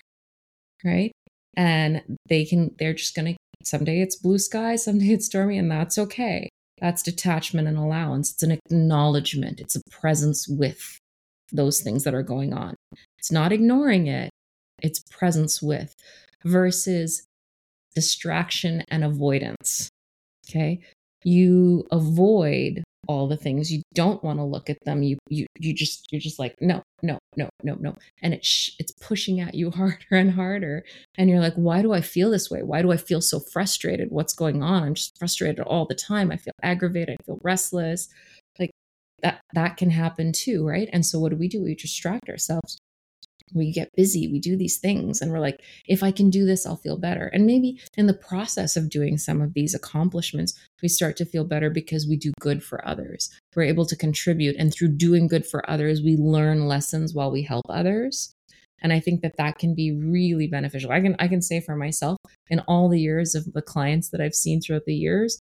Right? 0.86 1.12
and 1.58 2.04
they 2.30 2.46
can 2.46 2.74
they're 2.78 2.94
just 2.94 3.16
going 3.16 3.34
to 3.34 3.38
someday 3.64 4.02
it's 4.02 4.16
blue 4.16 4.38
sky 4.38 4.76
someday 4.76 5.14
it's 5.14 5.26
stormy 5.26 5.58
and 5.58 5.70
that's 5.70 5.98
okay. 5.98 6.50
That's 6.80 7.02
detachment 7.02 7.68
and 7.68 7.78
allowance. 7.78 8.32
It's 8.32 8.44
an 8.44 8.52
acknowledgement. 8.52 9.60
It's 9.60 9.76
a 9.76 9.82
presence 9.90 10.48
with 10.48 11.00
those 11.52 11.82
things 11.82 12.04
that 12.04 12.14
are 12.14 12.24
going 12.24 12.54
on. 12.54 12.76
It's 13.18 13.32
not 13.32 13.52
ignoring 13.52 14.08
it. 14.08 14.30
It's 14.84 15.02
presence 15.10 15.62
with 15.62 15.96
versus 16.46 17.24
distraction 17.96 18.84
and 18.90 19.04
avoidance. 19.04 19.90
Okay? 20.48 20.82
You 21.24 21.88
avoid 21.92 22.84
all 23.08 23.28
the 23.28 23.38
things. 23.38 23.72
You 23.72 23.82
don't 23.94 24.24
want 24.24 24.40
to 24.40 24.44
look 24.44 24.70
at 24.70 24.78
them. 24.86 25.04
You 25.04 25.18
you 25.30 25.46
you 25.60 25.74
just 25.74 26.08
you're 26.12 26.22
just 26.22 26.40
like 26.40 26.56
no 26.62 26.84
no 27.04 27.18
no 27.36 27.50
no 27.64 27.76
no. 27.80 27.96
And 28.22 28.34
it 28.34 28.46
sh- 28.46 28.72
it's 28.80 28.92
pushing 29.02 29.40
at 29.40 29.56
you 29.56 29.72
harder 29.80 30.06
and 30.12 30.32
harder. 30.32 30.84
And 31.18 31.30
you're 31.30 31.40
like 31.40 31.56
why 31.56 31.82
do 31.82 31.94
i 31.94 32.02
feel 32.02 32.32
this 32.32 32.50
way? 32.50 32.64
Why 32.64 32.82
do 32.82 32.92
i 32.92 32.98
feel 32.98 33.22
so 33.22 33.40
frustrated? 33.40 34.10
What's 34.12 34.34
going 34.34 34.64
on? 34.64 34.84
I'm 34.84 34.96
just 34.96 35.18
frustrated 35.18 35.60
all 35.62 35.86
the 35.86 35.96
time. 35.96 36.32
I 36.32 36.38
feel 36.38 36.54
aggravated. 36.64 37.18
I 37.20 37.24
feel 37.24 37.40
restless. 37.44 38.10
Like 38.60 38.72
that 39.24 39.42
that 39.54 39.78
can 39.78 39.90
happen 39.92 40.32
too 40.32 40.66
right? 40.66 40.90
And 40.94 41.06
so 41.06 41.20
what 41.20 41.30
do 41.30 41.38
we 41.38 41.48
do? 41.48 41.64
We 41.64 41.76
distract 41.76 42.30
ourselves 42.30 42.78
we 43.54 43.72
get 43.72 43.96
busy 43.96 44.28
we 44.28 44.40
do 44.40 44.58
these 44.58 44.78
things 44.78 45.22
and 45.22 45.32
we're 45.32 45.40
like 45.40 45.62
if 45.88 46.04
i 46.04 46.12
can 46.12 46.30
do 46.30 46.46
this 46.46 46.66
i'll 46.66 46.76
feel 46.78 46.98
better. 46.98 47.28
And 47.34 47.46
maybe 47.46 47.80
in 47.96 48.08
the 48.08 48.14
process 48.14 48.76
of 48.76 48.90
doing 48.90 49.18
some 49.18 49.42
of 49.42 49.54
these 49.54 49.74
accomplishments 49.74 50.54
we 50.82 50.90
start 50.90 51.18
to 51.18 51.26
feel 51.26 51.44
better 51.44 51.70
because 51.70 52.08
we 52.08 52.18
do 52.18 52.32
good 52.40 52.64
for 52.64 52.88
others. 52.88 53.30
We're 53.56 53.64
able 53.64 53.86
to 53.88 53.96
contribute 53.96 54.56
and 54.58 54.74
through 54.74 54.90
doing 54.90 55.28
good 55.28 55.46
for 55.46 55.68
others 55.70 56.02
we 56.02 56.16
learn 56.18 56.68
lessons 56.68 57.14
while 57.14 57.32
we 57.32 57.44
help 57.44 57.66
others. 57.70 58.34
And 58.82 58.94
i 58.94 59.00
think 59.00 59.22
that 59.22 59.38
that 59.38 59.58
can 59.58 59.74
be 59.74 59.92
really 59.92 60.48
beneficial. 60.48 60.92
I 60.92 61.02
can 61.02 61.16
i 61.20 61.28
can 61.28 61.42
say 61.42 61.62
for 61.62 61.76
myself 61.76 62.18
in 62.50 62.60
all 62.62 62.90
the 62.90 63.02
years 63.02 63.36
of 63.36 63.54
the 63.54 63.62
clients 63.62 64.10
that 64.10 64.22
i've 64.22 64.36
seen 64.36 64.62
throughout 64.62 64.86
the 64.86 64.96
years 64.96 65.40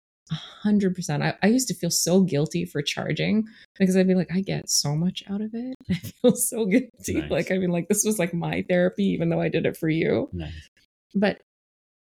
100% 0.64 1.22
I, 1.22 1.34
I 1.42 1.46
used 1.48 1.68
to 1.68 1.74
feel 1.74 1.90
so 1.90 2.20
guilty 2.22 2.64
for 2.64 2.82
charging 2.82 3.44
because 3.78 3.96
i'd 3.96 4.06
be 4.06 4.14
like 4.14 4.30
i 4.32 4.40
get 4.40 4.70
so 4.70 4.94
much 4.94 5.24
out 5.28 5.40
of 5.40 5.50
it 5.54 5.74
i 5.90 5.94
feel 5.94 6.36
so 6.36 6.66
guilty 6.66 7.20
Nice. 7.20 7.30
like 7.30 7.50
i 7.50 7.58
mean 7.58 7.70
like 7.70 7.88
this 7.88 8.04
was 8.04 8.18
like 8.18 8.32
my 8.32 8.64
therapy 8.68 9.04
even 9.04 9.28
though 9.28 9.40
i 9.40 9.48
did 9.48 9.66
it 9.66 9.76
for 9.76 9.88
you 9.88 10.28
Nice. 10.32 10.52
but 11.14 11.40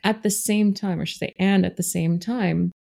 at 0.04 0.22
the 0.22 0.30
same 0.30 0.74
time, 0.74 0.98
or 0.98 1.02
I 1.02 1.04
should 1.04 1.18
say, 1.18 1.34
and 1.38 1.66
at 1.66 1.76
the 1.76 1.82
same 1.82 2.18
time, 2.18 2.72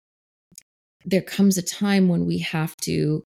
there 1.05 1.21
comes 1.21 1.57
a 1.57 1.61
time 1.61 2.09
when 2.09 2.25
we 2.25 2.39
have 2.39 2.75
to 2.77 3.23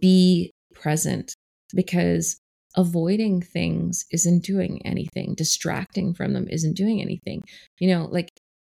be 0.00 0.50
present 0.74 1.34
because 1.74 2.38
avoiding 2.76 3.40
things 3.40 4.04
isn't 4.12 4.44
doing 4.44 4.80
anything, 4.84 5.34
distracting 5.34 6.14
from 6.14 6.34
them 6.34 6.46
isn't 6.48 6.76
doing 6.76 7.00
anything. 7.00 7.42
You 7.80 7.88
know, 7.88 8.04
like 8.06 8.30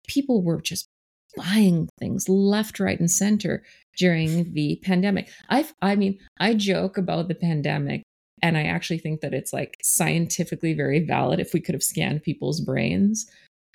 people 0.08 0.42
were 0.42 0.62
just 0.62 0.88
buying 1.36 1.90
things 2.00 2.28
left, 2.28 2.80
right, 2.80 3.00
and 3.00 3.10
center 3.10 3.64
during 3.98 4.54
the 4.54 4.80
pandemic. 4.84 5.30
I've, 5.50 5.74
I 5.82 5.96
mean, 5.96 6.18
I 6.40 6.54
joke 6.54 6.98
about 6.98 7.28
the 7.28 7.36
pandemic 7.36 8.04
and 8.42 8.58
I 8.58 8.64
actually 8.64 9.00
think 9.00 9.22
that 9.22 9.34
it's 9.34 9.54
like 9.54 9.78
scientifically 9.84 10.74
very 10.74 11.06
valid 11.06 11.40
if 11.40 11.54
we 11.54 11.60
could 11.60 11.76
have 11.76 11.84
scanned 11.84 12.24
people's 12.24 12.62
brains 12.62 13.26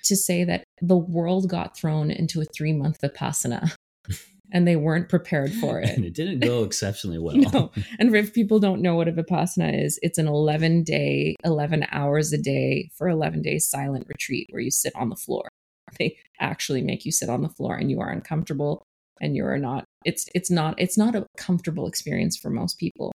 to 0.03 0.15
say 0.15 0.43
that 0.43 0.63
the 0.81 0.97
world 0.97 1.49
got 1.49 1.77
thrown 1.77 2.11
into 2.11 2.41
a 2.41 2.45
three 2.45 2.73
month 2.73 2.99
vipassana 3.01 3.75
and 4.51 4.67
they 4.67 4.75
weren't 4.75 5.09
prepared 5.09 5.51
for 5.53 5.79
it. 5.79 5.89
And 5.89 6.05
it. 6.05 6.09
it 6.09 6.13
didn't 6.13 6.39
go 6.39 6.63
exceptionally 6.63 7.19
well. 7.19 7.35
No. 7.53 7.71
And 7.99 8.15
if 8.15 8.33
people 8.33 8.59
don't 8.59 8.81
know 8.81 8.95
what 8.95 9.07
a 9.07 9.11
vipassana 9.11 9.83
is, 9.83 9.99
it's 10.01 10.17
an 10.17 10.27
11 10.27 10.83
day, 10.83 11.35
11 11.43 11.85
hours 11.91 12.33
a 12.33 12.37
day 12.37 12.89
for 12.95 13.07
11 13.07 13.41
days 13.41 13.67
silent 13.67 14.07
retreat 14.07 14.47
where 14.51 14.61
you 14.61 14.71
sit 14.71 14.93
on 14.95 15.09
the 15.09 15.15
floor. 15.15 15.49
They 15.99 16.17
actually 16.39 16.81
make 16.81 17.05
you 17.05 17.11
sit 17.11 17.29
on 17.29 17.41
the 17.41 17.49
floor 17.49 17.75
and 17.75 17.89
you 17.89 18.01
are 18.01 18.11
uncomfortable 18.11 18.83
and 19.21 19.35
you 19.35 19.45
are 19.45 19.57
not 19.57 19.85
it's 20.03 20.27
it's 20.35 20.51
not 20.51 20.75
it's 20.77 20.97
not 20.97 21.15
a 21.15 21.25
comfortable 21.37 21.87
experience 21.87 22.37
for 22.37 22.49
most 22.49 22.77
people. 22.77 23.11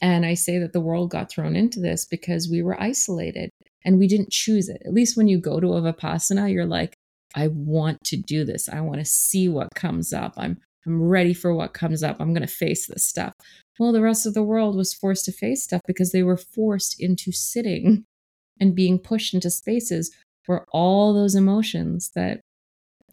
And 0.00 0.26
I 0.26 0.34
say 0.34 0.58
that 0.58 0.72
the 0.72 0.80
world 0.80 1.10
got 1.10 1.30
thrown 1.30 1.54
into 1.54 1.80
this 1.80 2.04
because 2.04 2.48
we 2.50 2.62
were 2.62 2.80
isolated 2.80 3.50
and 3.84 3.98
we 3.98 4.08
didn't 4.08 4.30
choose 4.30 4.68
it. 4.68 4.82
At 4.84 4.92
least 4.92 5.16
when 5.16 5.28
you 5.28 5.40
go 5.40 5.60
to 5.60 5.74
a 5.74 5.80
Vipassana, 5.80 6.52
you're 6.52 6.66
like, 6.66 6.94
I 7.34 7.48
want 7.48 7.98
to 8.06 8.16
do 8.16 8.44
this. 8.44 8.68
I 8.68 8.80
want 8.80 8.98
to 8.98 9.04
see 9.04 9.48
what 9.48 9.68
comes 9.74 10.12
up. 10.12 10.34
I'm 10.36 10.58
I'm 10.86 11.00
ready 11.00 11.32
for 11.32 11.54
what 11.54 11.74
comes 11.74 12.02
up. 12.02 12.16
I'm 12.18 12.34
going 12.34 12.46
to 12.46 12.52
face 12.52 12.88
this 12.88 13.06
stuff. 13.06 13.32
Well, 13.78 13.92
the 13.92 14.02
rest 14.02 14.26
of 14.26 14.34
the 14.34 14.42
world 14.42 14.76
was 14.76 14.92
forced 14.92 15.24
to 15.26 15.32
face 15.32 15.62
stuff 15.62 15.80
because 15.86 16.10
they 16.10 16.24
were 16.24 16.36
forced 16.36 17.00
into 17.00 17.30
sitting 17.30 18.04
and 18.60 18.74
being 18.74 18.98
pushed 18.98 19.32
into 19.32 19.50
spaces 19.50 20.14
where 20.46 20.64
all 20.72 21.12
those 21.12 21.34
emotions 21.34 22.10
that 22.14 22.40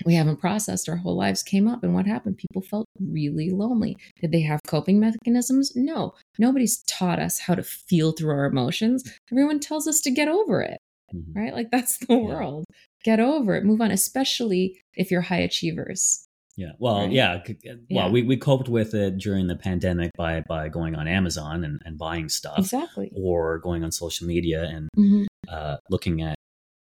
we 0.05 0.15
haven't 0.15 0.37
processed 0.37 0.87
our 0.87 0.95
whole 0.95 1.17
lives 1.17 1.43
came 1.43 1.67
up 1.67 1.83
and 1.83 1.93
what 1.93 2.05
happened? 2.05 2.37
People 2.37 2.61
felt 2.61 2.85
really 2.99 3.49
lonely. 3.49 3.97
Did 4.21 4.31
they 4.31 4.41
have 4.41 4.61
coping 4.65 4.99
mechanisms? 4.99 5.73
No. 5.75 6.13
Nobody's 6.37 6.83
taught 6.83 7.19
us 7.19 7.39
how 7.39 7.55
to 7.55 7.63
feel 7.63 8.13
through 8.13 8.31
our 8.31 8.45
emotions. 8.45 9.03
Everyone 9.31 9.59
tells 9.59 9.87
us 9.87 9.99
to 10.01 10.11
get 10.11 10.29
over 10.29 10.61
it 10.61 10.79
mm-hmm. 11.13 11.39
right? 11.39 11.53
Like 11.53 11.71
that's 11.71 11.97
the 11.97 12.13
yeah. 12.13 12.19
world. 12.19 12.65
Get 13.03 13.19
over 13.19 13.55
it. 13.55 13.63
Move 13.63 13.81
on 13.81 13.91
especially 13.91 14.81
if 14.95 15.11
you're 15.11 15.21
high 15.21 15.39
achievers. 15.39 16.25
Yeah. 16.55 16.71
Well 16.77 17.03
right? 17.03 17.11
yeah 17.11 17.41
well 17.45 17.77
yeah. 17.87 18.09
we, 18.09 18.21
we 18.23 18.35
coped 18.35 18.67
with 18.67 18.93
it 18.93 19.17
during 19.17 19.47
the 19.47 19.55
pandemic 19.55 20.11
by 20.17 20.41
by 20.41 20.67
going 20.67 20.93
on 20.93 21.07
amazon 21.07 21.63
and, 21.63 21.81
and 21.85 21.97
buying 21.97 22.27
stuff 22.27 22.59
exactly. 22.59 23.09
or 23.15 23.59
going 23.59 23.85
on 23.85 23.93
social 23.93 24.27
media 24.27 24.63
and 24.63 24.89
mm-hmm. 24.97 25.23
uh, 25.47 25.77
looking 25.89 26.21
at 26.21 26.35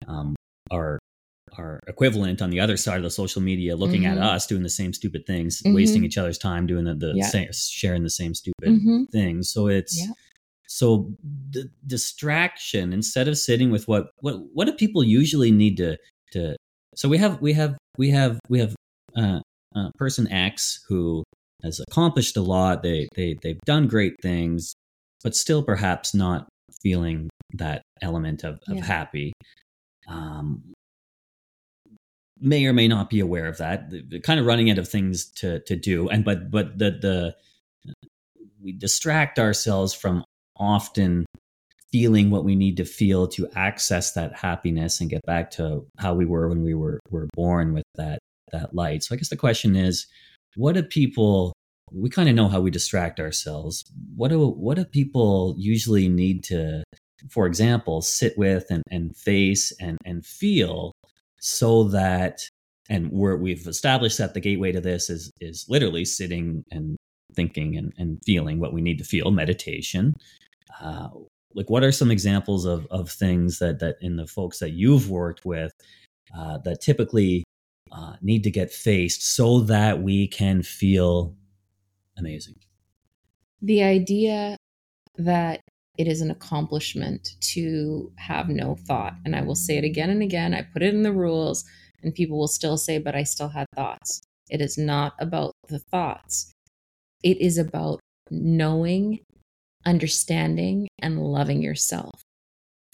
um, 0.08 0.34
our 0.70 0.98
our 1.58 1.80
equivalent 1.86 2.42
on 2.42 2.50
the 2.50 2.60
other 2.60 2.76
side 2.76 2.96
of 2.96 3.02
the 3.02 3.10
social 3.10 3.40
media 3.40 3.76
looking 3.76 4.02
mm-hmm. 4.02 4.18
at 4.18 4.34
us 4.34 4.46
doing 4.46 4.62
the 4.62 4.68
same 4.68 4.92
stupid 4.92 5.26
things 5.26 5.62
mm-hmm. 5.62 5.74
wasting 5.74 6.04
each 6.04 6.18
other's 6.18 6.38
time 6.38 6.66
doing 6.66 6.84
the, 6.84 6.94
the 6.94 7.12
yeah. 7.14 7.26
same 7.26 7.48
sharing 7.52 8.02
the 8.02 8.10
same 8.10 8.34
stupid 8.34 8.68
mm-hmm. 8.68 9.04
things 9.04 9.50
so 9.52 9.68
it's 9.68 10.00
yeah. 10.00 10.12
so 10.66 11.12
the 11.50 11.70
distraction 11.86 12.92
instead 12.92 13.28
of 13.28 13.38
sitting 13.38 13.70
with 13.70 13.86
what 13.86 14.08
what 14.20 14.36
what 14.52 14.66
do 14.66 14.72
people 14.72 15.04
usually 15.04 15.50
need 15.50 15.76
to 15.76 15.96
to 16.32 16.56
so 16.94 17.08
we 17.08 17.18
have 17.18 17.40
we 17.40 17.52
have 17.52 17.76
we 17.98 18.10
have 18.10 18.38
we 18.48 18.58
have 18.58 18.74
uh, 19.16 19.40
uh 19.76 19.90
person 19.96 20.30
x 20.32 20.84
who 20.88 21.22
has 21.62 21.80
accomplished 21.88 22.36
a 22.36 22.42
lot 22.42 22.82
they 22.82 23.06
they 23.14 23.36
they've 23.42 23.60
done 23.64 23.86
great 23.86 24.14
things 24.22 24.74
but 25.22 25.36
still 25.36 25.62
perhaps 25.62 26.14
not 26.14 26.48
feeling 26.82 27.30
that 27.54 27.82
element 28.02 28.44
of, 28.44 28.58
of 28.68 28.76
yeah. 28.76 28.84
happy 28.84 29.32
um, 30.08 30.62
may 32.40 32.66
or 32.66 32.72
may 32.72 32.88
not 32.88 33.10
be 33.10 33.20
aware 33.20 33.46
of 33.46 33.58
that 33.58 33.90
kind 34.22 34.40
of 34.40 34.46
running 34.46 34.70
out 34.70 34.78
of 34.78 34.88
things 34.88 35.26
to 35.26 35.60
to 35.60 35.76
do 35.76 36.08
and 36.08 36.24
but 36.24 36.50
but 36.50 36.78
the 36.78 36.90
the 36.90 37.34
we 38.62 38.72
distract 38.72 39.38
ourselves 39.38 39.94
from 39.94 40.24
often 40.56 41.24
feeling 41.92 42.30
what 42.30 42.44
we 42.44 42.56
need 42.56 42.76
to 42.76 42.84
feel 42.84 43.28
to 43.28 43.48
access 43.54 44.12
that 44.12 44.34
happiness 44.34 45.00
and 45.00 45.10
get 45.10 45.20
back 45.26 45.50
to 45.50 45.86
how 45.98 46.12
we 46.12 46.24
were 46.24 46.48
when 46.48 46.62
we 46.62 46.74
were 46.74 46.98
were 47.10 47.28
born 47.34 47.72
with 47.72 47.84
that 47.94 48.18
that 48.52 48.74
light. 48.74 49.02
So 49.02 49.14
i 49.14 49.18
guess 49.18 49.28
the 49.28 49.36
question 49.36 49.76
is 49.76 50.06
what 50.56 50.74
do 50.74 50.82
people 50.82 51.54
we 51.92 52.10
kind 52.10 52.28
of 52.28 52.34
know 52.34 52.48
how 52.48 52.60
we 52.60 52.70
distract 52.70 53.20
ourselves. 53.20 53.84
What 54.16 54.28
do 54.28 54.48
what 54.48 54.76
do 54.76 54.84
people 54.84 55.54
usually 55.58 56.08
need 56.08 56.42
to 56.44 56.82
for 57.30 57.46
example 57.46 58.02
sit 58.02 58.36
with 58.36 58.66
and, 58.70 58.82
and 58.90 59.16
face 59.16 59.72
and 59.80 59.98
and 60.04 60.24
feel 60.24 60.92
so 61.40 61.84
that 61.84 62.40
and 62.88 63.10
we're, 63.10 63.36
we've 63.36 63.66
established 63.66 64.18
that 64.18 64.34
the 64.34 64.40
gateway 64.40 64.72
to 64.72 64.80
this 64.80 65.08
is 65.08 65.30
is 65.40 65.66
literally 65.68 66.04
sitting 66.04 66.64
and 66.70 66.96
thinking 67.34 67.76
and, 67.76 67.92
and 67.98 68.18
feeling 68.24 68.60
what 68.60 68.72
we 68.72 68.80
need 68.80 68.98
to 68.98 69.04
feel 69.04 69.30
meditation. 69.30 70.14
Uh, 70.82 71.08
like 71.54 71.70
what 71.70 71.84
are 71.84 71.92
some 71.92 72.10
examples 72.10 72.64
of 72.64 72.86
of 72.90 73.10
things 73.10 73.58
that 73.58 73.78
that 73.78 73.96
in 74.00 74.16
the 74.16 74.26
folks 74.26 74.58
that 74.58 74.72
you've 74.72 75.08
worked 75.08 75.44
with 75.44 75.72
uh, 76.36 76.58
that 76.58 76.80
typically 76.80 77.44
uh, 77.92 78.14
need 78.22 78.42
to 78.42 78.50
get 78.50 78.72
faced 78.72 79.22
so 79.22 79.60
that 79.60 80.02
we 80.02 80.26
can 80.26 80.62
feel 80.62 81.34
amazing? 82.18 82.56
The 83.62 83.82
idea 83.82 84.56
that 85.16 85.60
it 85.96 86.08
is 86.08 86.20
an 86.20 86.30
accomplishment 86.30 87.34
to 87.40 88.12
have 88.16 88.48
no 88.48 88.76
thought. 88.86 89.14
And 89.24 89.36
I 89.36 89.42
will 89.42 89.54
say 89.54 89.76
it 89.76 89.84
again 89.84 90.10
and 90.10 90.22
again. 90.22 90.54
I 90.54 90.62
put 90.62 90.82
it 90.82 90.94
in 90.94 91.02
the 91.02 91.12
rules, 91.12 91.64
and 92.02 92.14
people 92.14 92.38
will 92.38 92.48
still 92.48 92.76
say, 92.76 92.98
but 92.98 93.14
I 93.14 93.22
still 93.22 93.48
had 93.48 93.66
thoughts. 93.74 94.20
It 94.50 94.60
is 94.60 94.76
not 94.76 95.14
about 95.18 95.52
the 95.68 95.78
thoughts, 95.78 96.52
it 97.22 97.40
is 97.40 97.58
about 97.58 98.00
knowing, 98.30 99.20
understanding, 99.86 100.88
and 100.98 101.18
loving 101.18 101.62
yourself. 101.62 102.22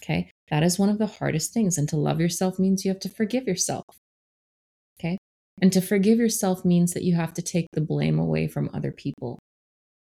Okay. 0.02 0.30
That 0.50 0.62
is 0.62 0.78
one 0.78 0.88
of 0.88 0.98
the 0.98 1.06
hardest 1.06 1.52
things. 1.52 1.78
And 1.78 1.88
to 1.88 1.96
love 1.96 2.20
yourself 2.20 2.58
means 2.58 2.84
you 2.84 2.90
have 2.90 3.00
to 3.00 3.08
forgive 3.08 3.46
yourself. 3.46 3.84
Okay. 4.98 5.18
And 5.60 5.72
to 5.72 5.80
forgive 5.80 6.18
yourself 6.18 6.64
means 6.64 6.92
that 6.92 7.04
you 7.04 7.14
have 7.14 7.34
to 7.34 7.42
take 7.42 7.66
the 7.72 7.80
blame 7.80 8.18
away 8.18 8.48
from 8.48 8.70
other 8.72 8.92
people. 8.92 9.38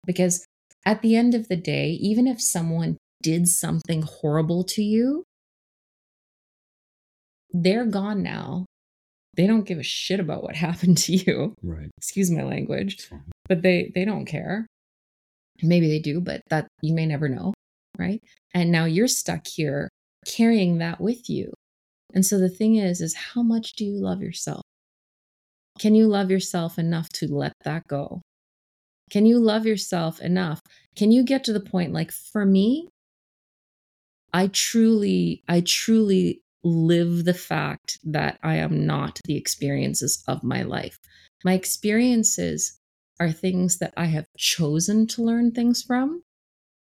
Because 0.05 0.45
at 0.85 1.01
the 1.01 1.15
end 1.15 1.35
of 1.35 1.47
the 1.47 1.55
day, 1.55 1.91
even 2.01 2.27
if 2.27 2.41
someone 2.41 2.97
did 3.21 3.47
something 3.47 4.01
horrible 4.01 4.63
to 4.63 4.83
you, 4.83 5.23
they're 7.53 7.85
gone 7.85 8.23
now. 8.23 8.65
They 9.35 9.47
don't 9.47 9.65
give 9.65 9.77
a 9.79 9.83
shit 9.83 10.19
about 10.19 10.43
what 10.43 10.55
happened 10.67 10.97
to 10.99 11.13
you. 11.13 11.55
Right. 11.61 11.89
Excuse 11.97 12.31
my 12.31 12.43
language. 12.43 13.09
But 13.47 13.61
they 13.61 13.91
they 13.93 14.05
don't 14.05 14.25
care. 14.25 14.67
Maybe 15.61 15.87
they 15.87 15.99
do, 15.99 16.21
but 16.21 16.41
that 16.49 16.67
you 16.81 16.93
may 16.93 17.05
never 17.05 17.29
know, 17.29 17.53
right? 17.97 18.21
And 18.53 18.71
now 18.71 18.85
you're 18.85 19.07
stuck 19.07 19.45
here 19.45 19.89
carrying 20.25 20.79
that 20.79 20.99
with 20.99 21.29
you. 21.29 21.53
And 22.13 22.25
so 22.25 22.39
the 22.39 22.49
thing 22.49 22.75
is 22.75 23.01
is 23.01 23.13
how 23.13 23.43
much 23.43 23.73
do 23.73 23.85
you 23.85 24.01
love 24.01 24.21
yourself? 24.21 24.63
Can 25.79 25.95
you 25.95 26.07
love 26.07 26.31
yourself 26.31 26.77
enough 26.77 27.09
to 27.09 27.27
let 27.27 27.53
that 27.63 27.87
go? 27.87 28.21
Can 29.11 29.25
you 29.25 29.37
love 29.37 29.65
yourself 29.65 30.19
enough? 30.21 30.61
Can 30.95 31.11
you 31.11 31.23
get 31.23 31.43
to 31.43 31.53
the 31.53 31.59
point 31.59 31.93
like 31.93 32.11
for 32.11 32.45
me, 32.45 32.87
I 34.33 34.47
truly, 34.47 35.43
I 35.47 35.61
truly 35.61 36.41
live 36.63 37.25
the 37.25 37.33
fact 37.33 37.99
that 38.03 38.39
I 38.41 38.55
am 38.55 38.85
not 38.85 39.19
the 39.25 39.35
experiences 39.35 40.23
of 40.27 40.43
my 40.43 40.63
life. 40.63 40.97
My 41.43 41.53
experiences 41.53 42.79
are 43.19 43.31
things 43.31 43.79
that 43.79 43.93
I 43.97 44.05
have 44.05 44.25
chosen 44.37 45.07
to 45.07 45.23
learn 45.23 45.51
things 45.51 45.83
from. 45.83 46.23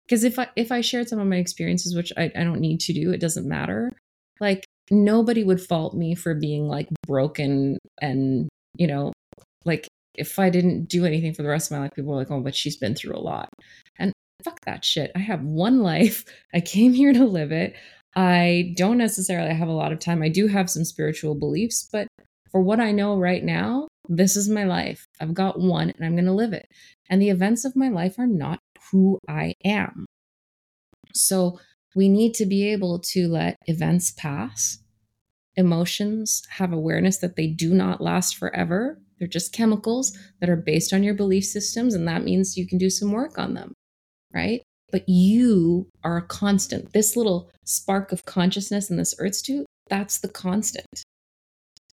Because 0.05 0.25
if 0.25 0.39
I 0.39 0.49
if 0.57 0.71
I 0.71 0.81
shared 0.81 1.09
some 1.09 1.19
of 1.19 1.27
my 1.27 1.37
experiences, 1.37 1.95
which 1.95 2.13
I, 2.17 2.31
I 2.37 2.45
don't 2.45 2.61
need 2.61 2.81
to 2.81 2.93
do, 2.93 3.13
it 3.13 3.21
doesn't 3.21 3.49
matter. 3.49 3.93
Like 4.41 4.65
nobody 4.91 5.43
would 5.43 5.61
fault 5.61 5.95
me 5.95 6.15
for 6.15 6.35
being 6.35 6.69
like 6.69 6.89
broken 7.07 7.79
and 8.01 8.49
you 8.77 8.87
know 8.87 9.13
if 10.15 10.39
I 10.39 10.51
didn't 10.51 10.87
do 10.89 11.05
anything 11.05 11.35
for 11.35 11.43
the 11.43 11.49
rest 11.49 11.71
of 11.71 11.77
my 11.77 11.83
life, 11.85 11.93
people 11.95 12.13
were 12.13 12.19
like, 12.19 12.31
oh, 12.31 12.41
but 12.41 12.55
she's 12.55 12.77
been 12.77 12.95
through 12.95 13.17
a 13.17 13.21
lot. 13.21 13.49
And 13.99 14.13
fuck 14.45 14.61
that 14.67 14.85
shit. 14.85 15.11
I 15.15 15.21
have 15.21 15.43
one 15.43 15.81
life. 15.83 16.25
I 16.55 16.61
came 16.61 16.93
here 16.93 17.13
to 17.13 17.25
live 17.25 17.53
it. 17.53 17.75
I 18.15 18.75
don't 18.77 18.99
necessarily 18.99 19.55
have 19.55 19.69
a 19.69 19.73
lot 19.73 19.93
of 19.93 19.99
time. 19.99 20.23
I 20.23 20.29
do 20.29 20.47
have 20.47 20.69
some 20.69 20.85
spiritual 20.85 21.35
beliefs, 21.35 21.89
but 21.91 22.09
for 22.51 22.61
what 22.61 22.81
I 22.81 22.93
know 22.93 23.17
right 23.17 23.43
now, 23.43 23.89
this 24.09 24.37
is 24.37 24.49
my 24.49 24.65
life. 24.65 25.07
I've 25.21 25.33
got 25.33 25.59
one 25.59 25.91
and 25.91 26.05
I'm 26.05 26.15
going 26.15 26.27
to 26.27 26.33
live 26.33 26.53
it. 26.53 26.69
And 27.09 27.23
the 27.23 27.31
events 27.31 27.65
of 27.65 27.75
my 27.75 27.89
life 27.89 28.19
are 28.19 28.27
not 28.27 28.59
who 28.91 29.19
I 29.29 29.55
am. 29.65 30.05
So 31.15 31.59
we 31.95 32.09
need 32.09 32.35
to 32.35 32.47
be 32.47 32.71
able 32.73 32.99
to 32.99 33.29
let 33.29 33.57
events 33.67 34.11
pass. 34.11 34.79
Emotions 35.57 36.43
have 36.51 36.73
awareness 36.73 37.19
that 37.19 37.37
they 37.37 37.47
do 37.47 37.75
not 37.75 38.01
last 38.01 38.37
forever 38.37 38.99
they're 39.19 39.29
just 39.29 39.53
chemicals 39.53 40.17
that 40.41 40.51
are 40.51 40.57
based 40.57 40.93
on 40.93 41.03
your 41.03 41.15
belief 41.15 41.45
systems, 41.45 41.95
and 41.95 42.07
that 42.09 42.25
means 42.25 42.57
you 42.57 42.67
can 42.67 42.79
do 42.79 42.91
some 42.91 43.13
work 43.13 43.39
on 43.39 43.55
them, 43.55 43.73
right? 44.35 44.63
But 44.91 45.09
you 45.09 45.89
are 46.05 46.19
a 46.19 46.23
constant. 46.23 46.93
This 46.93 47.17
little 47.17 47.51
spark 47.65 48.13
of 48.13 48.25
consciousness 48.25 48.91
in 48.91 48.97
this 48.97 49.15
earth 49.19 49.37
suit, 49.37 49.67
that's 49.89 50.19
the 50.19 50.29
constant, 50.29 50.87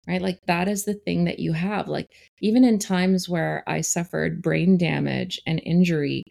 right? 0.07 0.22
Like 0.22 0.39
that 0.47 0.67
is 0.67 0.86
the 0.86 0.95
thing 0.95 1.26
that 1.26 1.39
you 1.39 1.53
have. 1.53 1.88
Like 1.88 2.07
even 2.41 2.63
in 2.63 2.80
times 2.80 3.30
where 3.30 3.63
I 3.67 3.82
suffered 3.82 4.41
brain 4.41 4.78
damage 4.78 5.39
and 5.45 5.61
injury, 5.63 6.24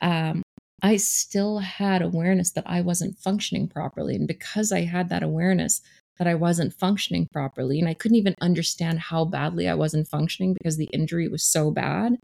um, 0.00 0.42
I 0.82 0.96
still 0.96 1.58
had 1.58 2.02
awareness 2.02 2.52
that 2.52 2.64
I 2.66 2.80
wasn't 2.80 3.18
functioning 3.18 3.68
properly. 3.68 4.14
And 4.14 4.28
because 4.28 4.70
I 4.70 4.82
had 4.82 5.08
that 5.08 5.22
awareness, 5.22 5.80
that 6.18 6.28
I 6.28 6.34
wasn't 6.34 6.74
functioning 6.74 7.26
properly. 7.32 7.78
And 7.78 7.88
I 7.88 7.94
couldn't 7.94 8.16
even 8.16 8.34
understand 8.40 8.98
how 8.98 9.24
badly 9.24 9.68
I 9.68 9.74
wasn't 9.74 10.08
functioning 10.08 10.54
because 10.54 10.76
the 10.76 10.88
injury 10.92 11.28
was 11.28 11.44
so 11.44 11.70
bad. 11.70 12.16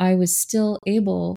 I 0.00 0.14
was 0.14 0.36
still 0.36 0.78
able 0.86 1.36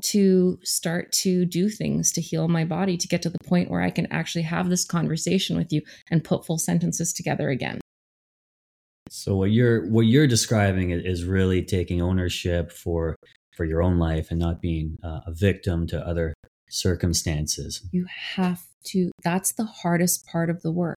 to 0.00 0.58
start 0.62 1.10
to 1.10 1.44
do 1.44 1.68
things 1.68 2.12
to 2.12 2.20
heal 2.20 2.46
my 2.48 2.64
body 2.64 2.96
to 2.96 3.08
get 3.08 3.22
to 3.22 3.30
the 3.30 3.38
point 3.44 3.70
where 3.70 3.82
I 3.82 3.90
can 3.90 4.06
actually 4.12 4.42
have 4.42 4.70
this 4.70 4.84
conversation 4.84 5.56
with 5.56 5.72
you 5.72 5.82
and 6.10 6.22
put 6.22 6.46
full 6.46 6.58
sentences 6.58 7.12
together 7.12 7.50
again. 7.50 7.80
So 9.10 9.34
what 9.36 9.50
you're 9.50 9.88
what 9.88 10.02
you're 10.02 10.26
describing 10.26 10.90
is 10.90 11.24
really 11.24 11.62
taking 11.62 12.02
ownership 12.02 12.70
for 12.70 13.16
for 13.56 13.64
your 13.64 13.82
own 13.82 13.98
life 13.98 14.30
and 14.30 14.38
not 14.38 14.60
being 14.60 14.98
uh, 15.02 15.20
a 15.26 15.32
victim 15.32 15.86
to 15.88 15.98
other 16.06 16.32
circumstances. 16.70 17.82
You 17.90 18.06
have 18.36 18.62
to, 18.84 19.10
that's 19.24 19.52
the 19.52 19.64
hardest 19.64 20.26
part 20.26 20.48
of 20.48 20.62
the 20.62 20.70
work 20.70 20.96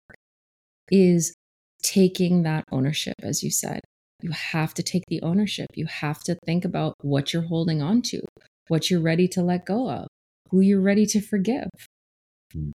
is 0.92 1.34
taking 1.82 2.44
that 2.44 2.66
ownership, 2.72 3.16
as 3.24 3.42
you 3.42 3.50
said. 3.50 3.80
You 4.22 4.32
have 4.32 4.74
to 4.76 4.84
take 4.84 5.04
the 5.08 5.22
ownership. 5.24 5.68
You 5.74 5.88
have 5.88 6.22
to 6.26 6.38
think 6.46 6.64
about 6.64 6.94
what 7.02 7.34
you're 7.34 7.42
holding 7.42 7.82
on 7.82 8.04
to, 8.04 8.22
what 8.68 8.92
you're 8.92 9.02
ready 9.02 9.28
to 9.30 9.42
let 9.42 9.66
go 9.66 9.90
of, 9.90 10.08
who 10.52 10.62
you're 10.62 10.82
ready 10.82 11.06
to 11.08 11.22
forgive. 11.22 11.70
Mm. 12.56 12.72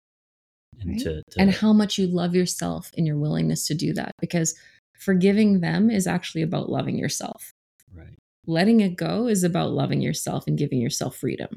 And, 0.81 0.91
Right. 0.91 0.99
to, 1.01 1.23
to 1.31 1.41
and 1.41 1.51
how 1.51 1.73
much 1.73 1.99
you 1.99 2.07
love 2.07 2.35
yourself 2.35 2.91
and 2.97 3.07
your 3.07 3.19
willingness 3.19 3.67
to 3.69 3.75
do 3.75 3.93
that 3.93 4.13
because 4.21 4.59
forgiving 4.99 5.61
them 5.61 5.91
is 5.91 6.07
actually 6.07 6.43
about 6.43 6.71
loving 6.71 6.97
yourself 6.97 7.53
right. 7.95 8.17
letting 8.47 8.81
it 8.81 8.97
go 8.97 9.29
is 9.29 9.45
about 9.45 9.71
loving 9.71 10.01
yourself 10.01 10.47
and 10.47 10.59
giving 10.59 10.81
yourself 10.81 11.17
freedom 11.17 11.49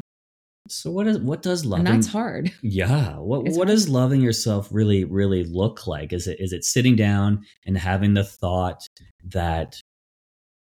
So 0.67 0.89
what 0.91 1.07
is 1.07 1.19
what 1.19 1.41
does 1.41 1.65
loving 1.65 1.87
and 1.87 1.97
that's 2.03 2.11
hard 2.11 2.51
Yeah. 2.63 3.17
What 3.17 3.47
It's 3.47 3.57
what 3.57 3.67
hard. 3.67 3.75
does 3.75 3.89
loving 3.89 4.21
yourself 4.21 4.67
really 4.71 5.03
really 5.03 5.43
look 5.43 5.85
like? 5.87 6.11
Is 6.13 6.27
it 6.27 6.39
is 6.39 6.53
it 6.53 6.63
sitting 6.63 6.95
down 6.95 7.45
and 7.65 7.77
having 7.77 8.13
the 8.13 8.23
thought 8.23 8.81
that 9.25 9.79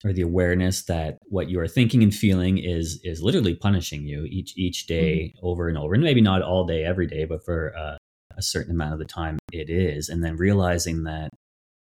or 0.05 0.13
the 0.13 0.23
awareness 0.23 0.85
that 0.85 1.19
what 1.29 1.49
you 1.51 1.61
are 1.61 1.69
thinking 1.69 2.03
and 2.03 2.15
feeling 2.15 2.59
is 2.59 3.01
is 3.05 3.23
literally 3.23 3.55
punishing 3.55 4.07
you 4.07 4.25
each 4.25 4.57
each 4.57 4.87
day 4.87 5.35
over 5.43 5.69
and 5.69 5.77
over 5.77 5.95
and 5.95 6.03
maybe 6.03 6.21
not 6.21 6.43
all 6.43 6.65
day 6.65 6.85
every 6.85 7.07
day 7.07 7.25
but 7.25 7.45
for 7.45 7.77
uh, 7.77 7.97
a 8.37 8.43
certain 8.43 8.73
amount 8.73 8.95
of 8.95 8.99
the 8.99 9.05
time 9.05 9.39
it 9.53 9.69
is 9.69 10.09
and 10.09 10.25
then 10.25 10.37
realizing 10.37 11.03
that 11.05 11.29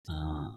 uh, 0.10 0.50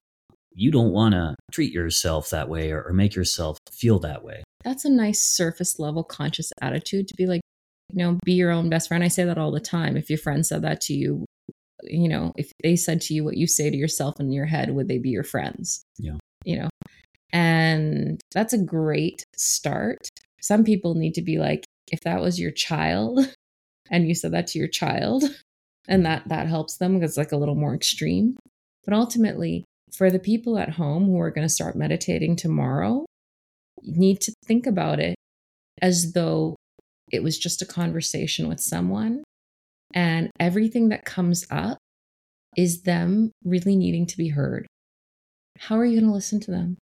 you 0.52 0.70
don't 0.70 0.92
want 0.92 1.12
to 1.12 1.34
treat 1.50 1.72
yourself 1.72 2.30
that 2.30 2.48
way 2.48 2.70
or, 2.70 2.82
or 2.82 2.92
make 2.92 3.16
yourself 3.16 3.58
feel 3.72 3.98
that 3.98 4.22
way 4.22 4.44
that's 4.64 4.84
a 4.84 4.90
nice 4.90 5.20
surface 5.20 5.78
level 5.78 6.04
conscious 6.04 6.52
attitude 6.60 7.08
to 7.08 7.14
be 7.14 7.26
like 7.26 7.40
you 7.88 7.98
know 7.98 8.18
be 8.24 8.32
your 8.32 8.50
own 8.50 8.68
best 8.68 8.88
friend. 8.88 9.04
I 9.04 9.08
say 9.08 9.24
that 9.24 9.38
all 9.38 9.50
the 9.50 9.60
time. 9.60 9.96
If 9.96 10.10
your 10.10 10.18
friend 10.18 10.44
said 10.44 10.62
that 10.62 10.80
to 10.82 10.94
you 10.94 11.24
you 11.84 12.08
know 12.08 12.32
if 12.36 12.52
they 12.62 12.76
said 12.76 13.00
to 13.00 13.14
you 13.14 13.24
what 13.24 13.36
you 13.36 13.46
say 13.46 13.70
to 13.70 13.76
yourself 13.76 14.20
in 14.20 14.32
your 14.32 14.46
head 14.46 14.74
would 14.74 14.88
they 14.88 14.98
be 14.98 15.10
your 15.10 15.24
friends? 15.24 15.82
Yeah. 15.98 16.16
you 16.44 16.58
know? 16.58 16.68
And 17.32 18.20
that's 18.34 18.52
a 18.52 18.58
great 18.58 19.24
start. 19.36 20.08
Some 20.40 20.64
people 20.64 20.94
need 20.94 21.14
to 21.14 21.22
be 21.22 21.38
like 21.38 21.64
if 21.90 22.00
that 22.00 22.20
was 22.20 22.40
your 22.40 22.50
child 22.50 23.20
and 23.90 24.06
you 24.06 24.14
said 24.14 24.32
that 24.32 24.46
to 24.48 24.58
your 24.58 24.68
child 24.68 25.24
and 25.88 26.04
that 26.06 26.28
that 26.28 26.46
helps 26.46 26.76
them 26.76 26.94
because 26.94 27.12
it's 27.12 27.18
like 27.18 27.32
a 27.32 27.36
little 27.36 27.54
more 27.54 27.74
extreme. 27.74 28.36
But 28.84 28.94
ultimately 28.94 29.64
for 29.96 30.10
the 30.10 30.18
people 30.18 30.58
at 30.58 30.70
home 30.70 31.06
who 31.06 31.18
are 31.20 31.30
going 31.30 31.46
to 31.46 31.52
start 31.52 31.76
meditating 31.76 32.36
tomorrow 32.36 33.04
need 33.82 34.20
to 34.22 34.32
think 34.46 34.66
about 34.66 35.00
it 35.00 35.14
as 35.82 36.12
though 36.12 36.56
it 37.10 37.22
was 37.22 37.38
just 37.38 37.62
a 37.62 37.66
conversation 37.66 38.48
with 38.48 38.60
someone. 38.60 39.22
And 39.94 40.30
everything 40.38 40.90
that 40.90 41.04
comes 41.04 41.46
up 41.50 41.78
is 42.56 42.82
them 42.82 43.32
really 43.44 43.76
needing 43.76 44.06
to 44.06 44.16
be 44.16 44.28
heard. 44.28 44.66
How 45.58 45.78
are 45.78 45.84
you 45.84 45.98
going 45.98 46.10
to 46.10 46.14
listen 46.14 46.40
to 46.40 46.50
them? 46.50 46.76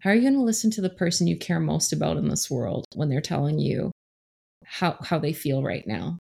How 0.00 0.10
are 0.10 0.14
you 0.14 0.22
going 0.22 0.34
to 0.34 0.40
listen 0.40 0.70
to 0.72 0.82
the 0.82 0.90
person 0.90 1.26
you 1.26 1.38
care 1.38 1.60
most 1.60 1.92
about 1.92 2.18
in 2.18 2.28
this 2.28 2.50
world 2.50 2.84
when 2.94 3.08
they're 3.08 3.22
telling 3.22 3.58
you 3.58 3.90
how 4.64 4.96
how 5.02 5.18
they 5.18 5.32
feel 5.32 5.62
right 5.62 5.86
now? 5.86 6.18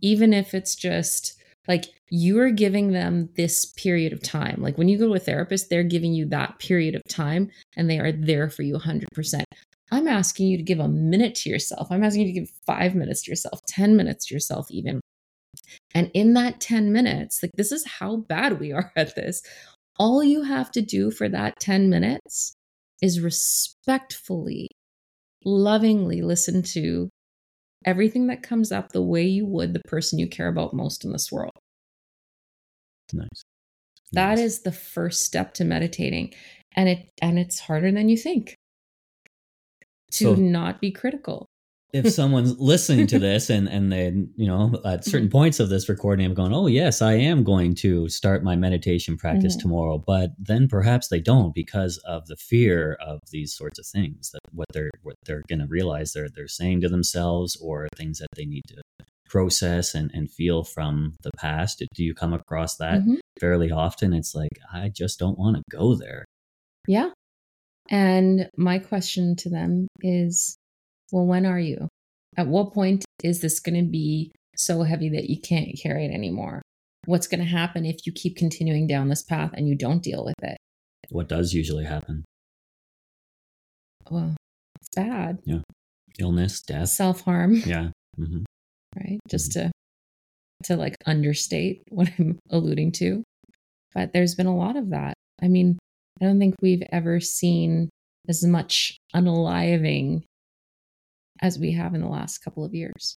Even 0.00 0.32
if 0.34 0.54
it's 0.54 0.74
just 0.74 1.37
like 1.68 1.84
you 2.10 2.40
are 2.40 2.50
giving 2.50 2.92
them 2.92 3.28
this 3.36 3.66
period 3.66 4.12
of 4.12 4.22
time. 4.22 4.60
Like 4.60 4.78
when 4.78 4.88
you 4.88 4.98
go 4.98 5.06
to 5.08 5.14
a 5.14 5.18
therapist 5.18 5.70
they're 5.70 5.82
giving 5.82 6.14
you 6.14 6.26
that 6.26 6.58
period 6.58 6.94
of 6.94 7.02
time 7.08 7.50
and 7.76 7.88
they 7.88 7.98
are 7.98 8.10
there 8.10 8.48
for 8.50 8.62
you 8.62 8.74
100% 8.74 9.42
i'm 9.90 10.08
asking 10.08 10.48
you 10.48 10.56
to 10.56 10.62
give 10.62 10.80
a 10.80 10.88
minute 10.88 11.34
to 11.34 11.50
yourself. 11.50 11.88
I'm 11.90 12.04
asking 12.04 12.26
you 12.26 12.34
to 12.34 12.40
give 12.40 12.50
5 12.66 12.94
minutes 12.94 13.22
to 13.22 13.30
yourself 13.30 13.60
10 13.68 13.96
minutes 13.96 14.26
to 14.26 14.34
yourself 14.34 14.66
even. 14.70 15.00
And 15.94 16.10
in 16.14 16.34
that 16.34 16.60
10 16.60 16.92
minutes 16.92 17.42
like 17.42 17.52
this 17.54 17.72
is 17.72 17.86
how 17.86 18.16
bad 18.16 18.60
we 18.60 18.72
are 18.72 18.92
at 18.96 19.14
this. 19.14 19.42
All 19.98 20.22
you 20.22 20.42
have 20.42 20.70
to 20.72 20.82
do 20.82 21.10
for 21.10 21.28
that 21.28 21.58
10 21.60 21.90
minutes 21.90 22.54
is 23.02 23.20
respectfully 23.20 24.68
lovingly 25.44 26.20
listen 26.20 26.62
to 26.62 27.08
everything 27.88 28.26
that 28.26 28.42
comes 28.42 28.70
up 28.70 28.92
the 28.92 29.02
way 29.02 29.22
you 29.24 29.46
would 29.46 29.72
the 29.72 29.80
person 29.86 30.18
you 30.18 30.28
care 30.28 30.48
about 30.48 30.74
most 30.74 31.04
in 31.04 31.10
this 31.12 31.32
world. 31.32 31.50
Nice. 33.14 33.42
That 34.12 34.36
Nice. 34.36 34.38
is 34.40 34.60
the 34.60 34.72
first 34.72 35.22
step 35.24 35.54
to 35.54 35.64
meditating 35.64 36.34
and 36.76 36.88
it 36.88 37.08
and 37.22 37.38
it's 37.38 37.58
harder 37.58 37.90
than 37.90 38.08
you 38.10 38.16
think. 38.18 38.54
To 40.12 40.24
So- 40.24 40.34
not 40.36 40.80
be 40.80 40.90
critical 40.90 41.47
if 41.92 42.10
someone's 42.20 42.58
listening 42.58 43.06
to 43.06 43.18
this 43.18 43.48
and 43.50 43.68
and 43.68 43.90
they 43.92 44.06
you 44.36 44.46
know 44.46 44.72
at 44.84 45.04
certain 45.04 45.30
points 45.30 45.58
of 45.60 45.68
this 45.70 45.88
recording 45.88 46.26
i'm 46.26 46.34
going 46.34 46.52
oh 46.52 46.66
yes 46.66 47.00
i 47.00 47.12
am 47.14 47.42
going 47.42 47.74
to 47.74 48.08
start 48.08 48.44
my 48.44 48.54
meditation 48.56 49.16
practice 49.16 49.56
Mhm. 49.56 49.60
tomorrow. 49.60 49.98
But 50.06 50.30
then 50.38 50.68
perhaps 50.68 51.08
they 51.08 51.20
don't 51.20 51.54
because 51.54 51.98
of 52.06 52.26
the 52.26 52.36
fear 52.36 52.96
of 53.00 53.20
these 53.30 53.54
sorts 53.54 53.78
of 53.78 53.86
things 53.86 54.30
that 54.32 54.40
what 54.52 54.66
they're 54.72 54.90
what 55.02 55.16
they're 55.24 55.42
going 55.48 55.60
to 55.60 55.66
realize. 55.68 56.12
They're 56.12 56.28
they're 56.34 56.48
saying 56.48 56.82
to 56.82 56.88
themselves 56.88 57.56
or 57.60 57.88
things 57.96 58.18
that 58.18 58.28
they 58.36 58.44
need 58.44 58.62
to 58.68 58.82
process 59.30 59.94
and 59.94 60.10
and 60.14 60.30
feel 60.30 60.64
from 60.64 61.14
the 61.22 61.30
past. 61.38 61.82
Do 61.94 62.04
you 62.04 62.14
come 62.14 62.32
across 62.34 62.76
that 62.76 63.00
Mhm. 63.00 63.18
fairly 63.40 63.70
often? 63.70 64.12
It's 64.12 64.34
like 64.34 64.50
i 64.72 64.88
just 64.88 65.18
don't 65.18 65.38
want 65.38 65.56
to 65.56 65.62
go 65.70 65.94
there. 65.94 66.24
Yeah. 66.86 67.10
And 67.90 68.48
my 68.56 68.78
question 68.78 69.34
to 69.36 69.48
them 69.48 69.88
is 70.02 70.57
well 71.12 71.26
when 71.26 71.46
are 71.46 71.58
you? 71.60 71.88
At 72.36 72.46
what 72.46 72.72
point 72.72 73.04
is 73.24 73.40
this 73.40 73.60
going 73.60 73.76
to 73.76 73.90
be 73.90 74.32
so 74.56 74.82
heavy 74.82 75.08
that 75.10 75.30
you 75.30 75.40
can't 75.40 75.68
carry 75.80 76.04
it 76.06 76.12
anymore? 76.12 76.62
What's 77.06 77.26
going 77.26 77.40
to 77.40 77.46
happen 77.46 77.84
if 77.86 78.06
you 78.06 78.12
keep 78.12 78.36
continuing 78.36 78.86
down 78.86 79.08
this 79.08 79.22
path 79.22 79.50
and 79.54 79.68
you 79.68 79.74
don't 79.74 80.02
deal 80.02 80.24
with 80.24 80.34
it? 80.42 80.58
What 81.10 81.28
does 81.28 81.54
usually 81.54 81.84
happen. 81.84 82.24
Well 84.10 84.36
it's 84.78 84.88
bad. 84.94 85.38
Yeah. 85.44 85.60
illness 86.18 86.60
death. 86.62 86.88
Self-harm. 86.88 87.56
Yeah. 87.66 87.90
Hmm 88.16 88.44
right? 88.96 89.20
Just 89.28 89.52
to 89.52 89.70
to 90.64 90.76
like 90.76 90.96
understate 91.06 91.82
what 91.90 92.10
i'm 92.18 92.38
alluding 92.50 92.92
to. 92.92 93.22
But 93.94 94.12
there's 94.12 94.34
been 94.34 94.46
a 94.46 94.56
lot 94.56 94.76
of 94.76 94.90
that. 94.90 95.14
I 95.42 95.48
mean 95.48 95.78
i 96.20 96.24
don't 96.24 96.38
think 96.38 96.56
we've 96.60 96.82
ever 96.90 97.20
seen 97.20 97.88
as 98.28 98.44
much 98.44 98.96
unaliving 99.14 100.22
as 101.40 101.58
we 101.58 101.72
have 101.72 101.94
in 101.94 102.00
the 102.00 102.08
last 102.08 102.38
couple 102.38 102.64
of 102.64 102.74
years. 102.74 103.16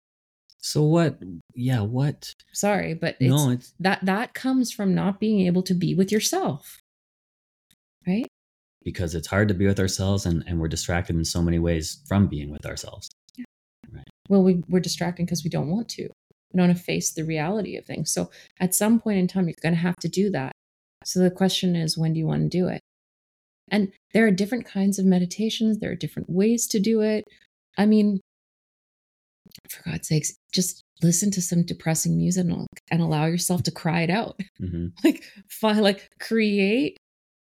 So 0.63 0.83
what 0.83 1.19
yeah 1.55 1.81
what? 1.81 2.35
Sorry 2.53 2.95
but 2.95 3.17
it's, 3.19 3.31
no 3.31 3.51
it's 3.51 3.73
that 3.81 4.05
that 4.05 4.35
comes 4.35 4.71
from 4.73 4.95
not 4.95 5.19
being 5.19 5.47
able 5.47 5.63
to 5.63 5.75
be 5.75 5.95
with 5.95 6.13
yourself. 6.13 6.79
Right? 8.07 8.27
Because 8.83 9.15
it's 9.15 9.29
hard 9.29 9.49
to 9.49 9.55
be 9.55 9.67
with 9.67 9.81
ourselves 9.81 10.27
and, 10.27 10.43
and 10.47 10.59
we're 10.59 10.69
distracted 10.69 11.17
in 11.17 11.25
so 11.25 11.43
many 11.43 11.59
ways 11.59 12.03
from 12.09 12.27
being 12.27 12.51
with 12.51 12.67
ourselves. 12.67 13.11
Right. 13.93 14.07
well 14.29 14.43
we, 14.43 14.63
we're 14.69 14.81
distracted 14.81 15.27
because 15.27 15.45
we 15.45 15.51
don't 15.51 15.71
want 15.71 15.89
to. 15.91 16.03
We 16.03 16.59
don't 16.59 16.69
want 16.69 16.79
to 16.79 16.85
face 16.85 17.13
the 17.13 17.25
reality 17.25 17.77
of 17.77 17.85
things. 17.85 18.13
So 18.13 18.31
at 18.59 18.75
some 18.75 19.01
point 19.01 19.19
in 19.19 19.29
time 19.29 19.49
you're 19.49 19.57
going 19.63 19.75
to 19.75 19.81
have 19.81 19.97
to 19.97 20.09
do 20.09 20.31
that. 20.31 20.53
So 21.05 21.21
the 21.21 21.31
question 21.31 21.75
is 21.75 21.97
when 21.97 22.13
do 22.13 22.19
you 22.19 22.27
want 22.27 22.43
to 22.43 22.49
do 22.49 22.69
it? 22.69 22.81
And 23.71 23.93
there 24.13 24.27
are 24.27 24.33
different 24.33 24.67
kinds 24.67 24.99
of 24.99 25.07
meditations. 25.07 25.79
There 25.79 25.93
are 25.93 25.97
different 25.97 26.29
ways 26.29 26.67
to 26.69 26.81
do 26.81 27.01
it 27.01 27.25
i 27.81 27.87
mean 27.87 28.21
for 29.71 29.83
god's 29.91 30.09
sakes 30.09 30.33
just 30.53 30.83
listen 31.03 31.31
to 31.31 31.41
some 31.41 31.65
depressing 31.65 32.17
music 32.17 32.45
and, 32.45 32.67
and 32.91 33.01
allow 33.01 33.25
yourself 33.25 33.63
to 33.63 33.71
cry 33.71 34.03
it 34.03 34.11
out. 34.11 34.39
Hmm 34.59 34.89
like 35.03 35.23
find 35.49 35.81
like 35.81 36.09
create 36.21 36.97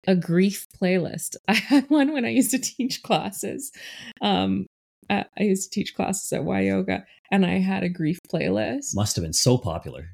a 0.06 0.14
grief 0.14 0.64
playlist. 0.80 1.34
I 1.48 1.54
had 1.54 1.90
one 1.90 2.12
when 2.12 2.24
i 2.24 2.28
used 2.30 2.52
to 2.52 2.58
teach 2.58 3.02
classes. 3.02 3.72
Um 4.22 4.66
i, 5.10 5.24
I 5.38 5.42
used 5.42 5.64
to 5.64 5.74
teach 5.74 5.94
classes 5.96 6.32
at 6.32 6.44
y 6.44 6.60
yoga 6.70 7.04
and 7.32 7.44
i 7.44 7.58
had 7.58 7.82
a 7.82 7.88
grief 7.88 8.18
playlist. 8.32 8.94
Must 8.94 9.16
have 9.16 9.24
been 9.24 9.32
so 9.46 9.58
popular. 9.58 10.04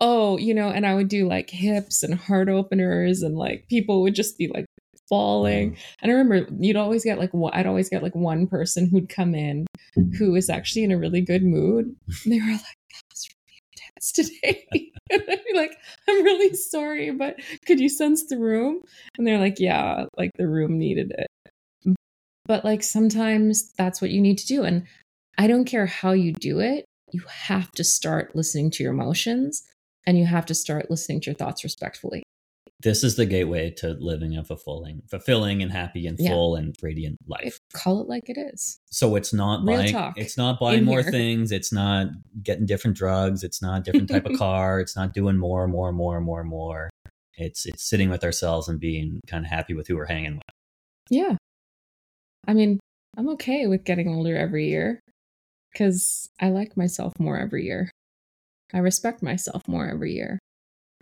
oh 0.00 0.38
you 0.38 0.54
know 0.54 0.70
and 0.70 0.84
i 0.86 0.94
would 0.94 1.08
do 1.08 1.28
like 1.28 1.50
hips 1.50 2.02
and 2.02 2.14
heart 2.14 2.48
openers 2.48 3.22
and 3.22 3.36
like 3.36 3.60
people 3.68 3.96
would 4.02 4.14
just 4.14 4.36
be 4.38 4.48
like 4.48 4.66
falling. 5.08 5.72
Mm-hmm. 5.72 5.80
And 6.02 6.12
i 6.12 6.14
remember 6.14 6.46
you'd 6.58 6.76
always 6.76 7.04
get 7.04 7.18
like 7.18 7.30
i'd 7.52 7.66
always 7.66 7.88
get 7.88 8.02
like 8.02 8.14
one 8.14 8.46
person 8.46 8.88
who'd 8.88 9.08
come 9.08 9.34
in 9.34 9.66
mm-hmm. 9.96 10.16
who 10.16 10.32
was 10.32 10.48
actually 10.48 10.84
in 10.84 10.92
a 10.92 10.98
really 10.98 11.20
good 11.20 11.42
mood. 11.44 11.94
And 12.24 12.32
they 12.32 12.40
were 12.40 12.52
like 12.52 12.60
that 12.60 13.02
was 13.10 13.28
really 13.46 13.60
intense 13.72 14.12
today. 14.12 14.90
And 15.10 15.22
i'd 15.28 15.44
be 15.44 15.54
like 15.54 15.76
i'm 16.08 16.24
really 16.24 16.54
sorry 16.54 17.10
but 17.10 17.36
could 17.66 17.78
you 17.78 17.88
sense 17.88 18.24
the 18.26 18.38
room? 18.38 18.80
And 19.18 19.26
they're 19.26 19.38
like 19.38 19.60
yeah 19.60 20.06
like 20.16 20.30
the 20.36 20.48
room 20.48 20.78
needed 20.78 21.12
it. 21.16 21.94
But 22.46 22.64
like 22.64 22.82
sometimes 22.82 23.72
that's 23.76 24.00
what 24.00 24.10
you 24.10 24.20
need 24.20 24.38
to 24.38 24.46
do 24.46 24.64
and 24.64 24.86
i 25.38 25.46
don't 25.46 25.64
care 25.64 25.86
how 25.86 26.12
you 26.12 26.32
do 26.32 26.60
it 26.60 26.84
you 27.12 27.22
have 27.28 27.70
to 27.72 27.84
start 27.84 28.34
listening 28.34 28.70
to 28.72 28.82
your 28.82 28.92
emotions 28.92 29.62
and 30.04 30.18
you 30.18 30.26
have 30.26 30.46
to 30.46 30.54
start 30.54 30.90
listening 30.90 31.20
to 31.20 31.30
your 31.30 31.36
thoughts 31.36 31.62
respectfully 31.62 32.23
this 32.84 33.02
is 33.02 33.16
the 33.16 33.26
gateway 33.26 33.70
to 33.78 33.96
living 33.98 34.36
a 34.36 34.44
fulfilling, 34.44 35.02
fulfilling 35.10 35.62
and 35.62 35.72
happy 35.72 36.06
and 36.06 36.18
Yeah. 36.20 36.28
full 36.30 36.54
and 36.54 36.76
radiant 36.82 37.16
life. 37.26 37.58
Call 37.72 38.00
it 38.02 38.08
like 38.08 38.28
it 38.28 38.36
is. 38.38 38.78
So 38.90 39.16
it's 39.16 39.32
not 39.32 39.66
Real 39.66 39.78
buying 39.78 39.92
talk 39.92 40.18
it's 40.18 40.36
not 40.36 40.60
buying 40.60 40.80
in 40.80 40.84
more 40.84 41.02
here. 41.02 41.10
things, 41.10 41.50
it's 41.50 41.72
not 41.72 42.08
getting 42.42 42.66
different 42.66 42.96
drugs, 42.96 43.42
it's 43.42 43.60
not 43.62 43.84
different 43.84 44.08
type 44.10 44.26
of 44.26 44.38
car, 44.38 44.78
it's 44.80 44.94
not 44.94 45.14
doing 45.14 45.38
more, 45.38 45.64
and 45.64 45.72
more, 45.72 45.88
and 45.88 45.96
more, 45.96 46.16
and 46.18 46.26
more, 46.26 46.40
and 46.42 46.48
more. 46.50 46.90
It's 47.36 47.66
it's 47.66 47.82
sitting 47.88 48.10
with 48.10 48.22
ourselves 48.22 48.68
and 48.68 48.78
being 48.78 49.20
kind 49.26 49.44
of 49.44 49.50
happy 49.50 49.74
with 49.74 49.88
who 49.88 49.96
we're 49.96 50.06
hanging 50.06 50.34
with. 50.34 50.42
Yeah. 51.10 51.36
I 52.46 52.52
mean, 52.52 52.78
I'm 53.16 53.28
okay 53.30 53.66
with 53.66 53.84
getting 53.84 54.08
older 54.14 54.36
every 54.36 54.68
year 54.68 55.00
because 55.72 56.28
I 56.40 56.50
like 56.50 56.76
myself 56.76 57.14
more 57.18 57.38
every 57.38 57.64
year. 57.64 57.90
I 58.72 58.78
respect 58.78 59.22
myself 59.22 59.62
more 59.66 59.88
every 59.88 60.12
year. 60.14 60.38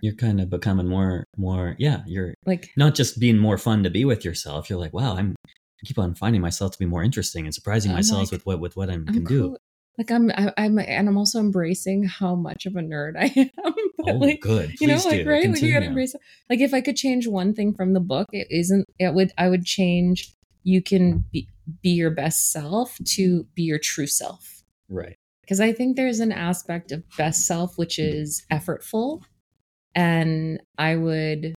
You're 0.02 0.14
kind 0.14 0.40
of 0.40 0.50
becoming 0.50 0.86
more 0.88 1.24
more 1.38 1.76
yeah, 1.78 2.02
you're 2.06 2.34
Like, 2.44 2.70
not 2.76 2.94
just 2.94 3.18
being 3.18 3.38
more 3.38 3.56
fun 3.56 3.82
to 3.84 3.90
be 3.90 4.04
with 4.04 4.24
yourself. 4.24 4.68
You're 4.68 4.78
like, 4.78 4.92
wow, 4.92 5.16
I'm 5.16 5.34
I 5.48 5.86
keep 5.86 5.98
on 5.98 6.14
finding 6.14 6.42
myself 6.42 6.72
to 6.72 6.78
be 6.78 6.84
more 6.84 7.02
interesting 7.02 7.46
and 7.46 7.54
surprising 7.54 7.92
I'm 7.92 7.96
myself 7.96 8.24
like, 8.24 8.32
with 8.32 8.46
what 8.46 8.60
with 8.60 8.76
what 8.76 8.90
I 8.90 8.94
can 8.94 9.24
do. 9.24 9.56
Like 9.98 10.10
I'm, 10.10 10.30
I, 10.30 10.50
I'm, 10.56 10.78
and 10.78 11.06
I'm 11.06 11.18
also 11.18 11.38
embracing 11.38 12.04
how 12.04 12.34
much 12.34 12.64
of 12.66 12.76
a 12.76 12.80
nerd 12.80 13.12
I 13.18 13.26
am. 13.36 13.50
But 13.98 14.14
Oh, 14.14 14.18
like, 14.18 14.40
good. 14.40 14.70
Please 14.70 14.80
you 14.80 14.86
know, 14.88 14.94
like 15.04 15.22
do. 15.24 15.28
right, 15.28 15.48
like 15.50 15.60
you 15.62 15.68
gotta 15.72 15.84
Continue. 15.84 15.88
embrace. 15.88 16.14
it. 16.14 16.20
Like 16.50 16.60
if 16.60 16.72
I 16.74 16.80
could 16.80 16.96
change 16.96 17.28
one 17.28 17.54
thing 17.54 17.72
from 17.74 17.92
the 17.92 18.00
book, 18.00 18.26
it 18.32 18.46
isn't. 18.50 18.86
It 18.98 19.14
would. 19.14 19.32
I 19.38 19.48
would 19.48 19.64
change. 19.64 20.32
You 20.64 20.82
can 20.82 21.24
be 21.32 21.46
be 21.82 21.90
your 21.90 22.10
best 22.10 22.50
self 22.52 22.96
to 23.14 23.46
be 23.54 23.62
your 23.62 23.78
true 23.78 24.06
self. 24.08 24.62
Right. 24.88 25.16
because 25.42 25.60
I 25.60 25.72
think 25.72 25.96
there's 25.96 26.20
an 26.20 26.32
aspect 26.32 26.90
of 26.92 27.02
best 27.16 27.46
self 27.46 27.76
which 27.78 27.98
is 27.98 28.44
effortful. 28.50 29.22
And 29.94 30.60
I 30.78 30.96
would 30.96 31.54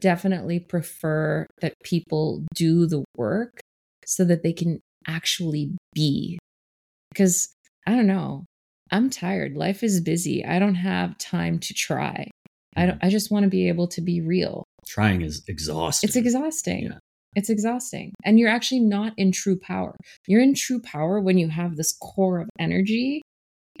definitely 0.00 0.60
prefer 0.60 1.46
that 1.60 1.74
people 1.82 2.44
do 2.54 2.86
the 2.86 3.04
work 3.16 3.60
so 4.06 4.24
that 4.24 4.42
they 4.42 4.52
can 4.52 4.80
actually 5.06 5.76
be. 5.94 6.38
Because 7.10 7.48
I 7.86 7.92
don't 7.92 8.06
know, 8.06 8.44
I'm 8.90 9.10
tired. 9.10 9.56
Life 9.56 9.82
is 9.82 10.00
busy. 10.00 10.44
I 10.44 10.58
don't 10.58 10.74
have 10.74 11.18
time 11.18 11.58
to 11.60 11.74
try. 11.74 12.28
I 12.76 12.86
don't 12.86 12.98
I 13.02 13.08
just 13.08 13.30
want 13.30 13.44
to 13.44 13.50
be 13.50 13.68
able 13.68 13.88
to 13.88 14.00
be 14.00 14.20
real. 14.20 14.64
Trying 14.86 15.22
is 15.22 15.42
exhausting. 15.48 16.08
It's 16.08 16.16
exhausting. 16.16 16.84
Yeah. 16.84 16.98
It's 17.36 17.50
exhausting. 17.50 18.12
And 18.24 18.38
you're 18.38 18.50
actually 18.50 18.80
not 18.80 19.12
in 19.16 19.32
true 19.32 19.58
power. 19.58 19.96
You're 20.26 20.42
in 20.42 20.54
true 20.54 20.80
power 20.80 21.20
when 21.20 21.38
you 21.38 21.48
have 21.48 21.76
this 21.76 21.96
core 22.00 22.40
of 22.40 22.48
energy 22.58 23.22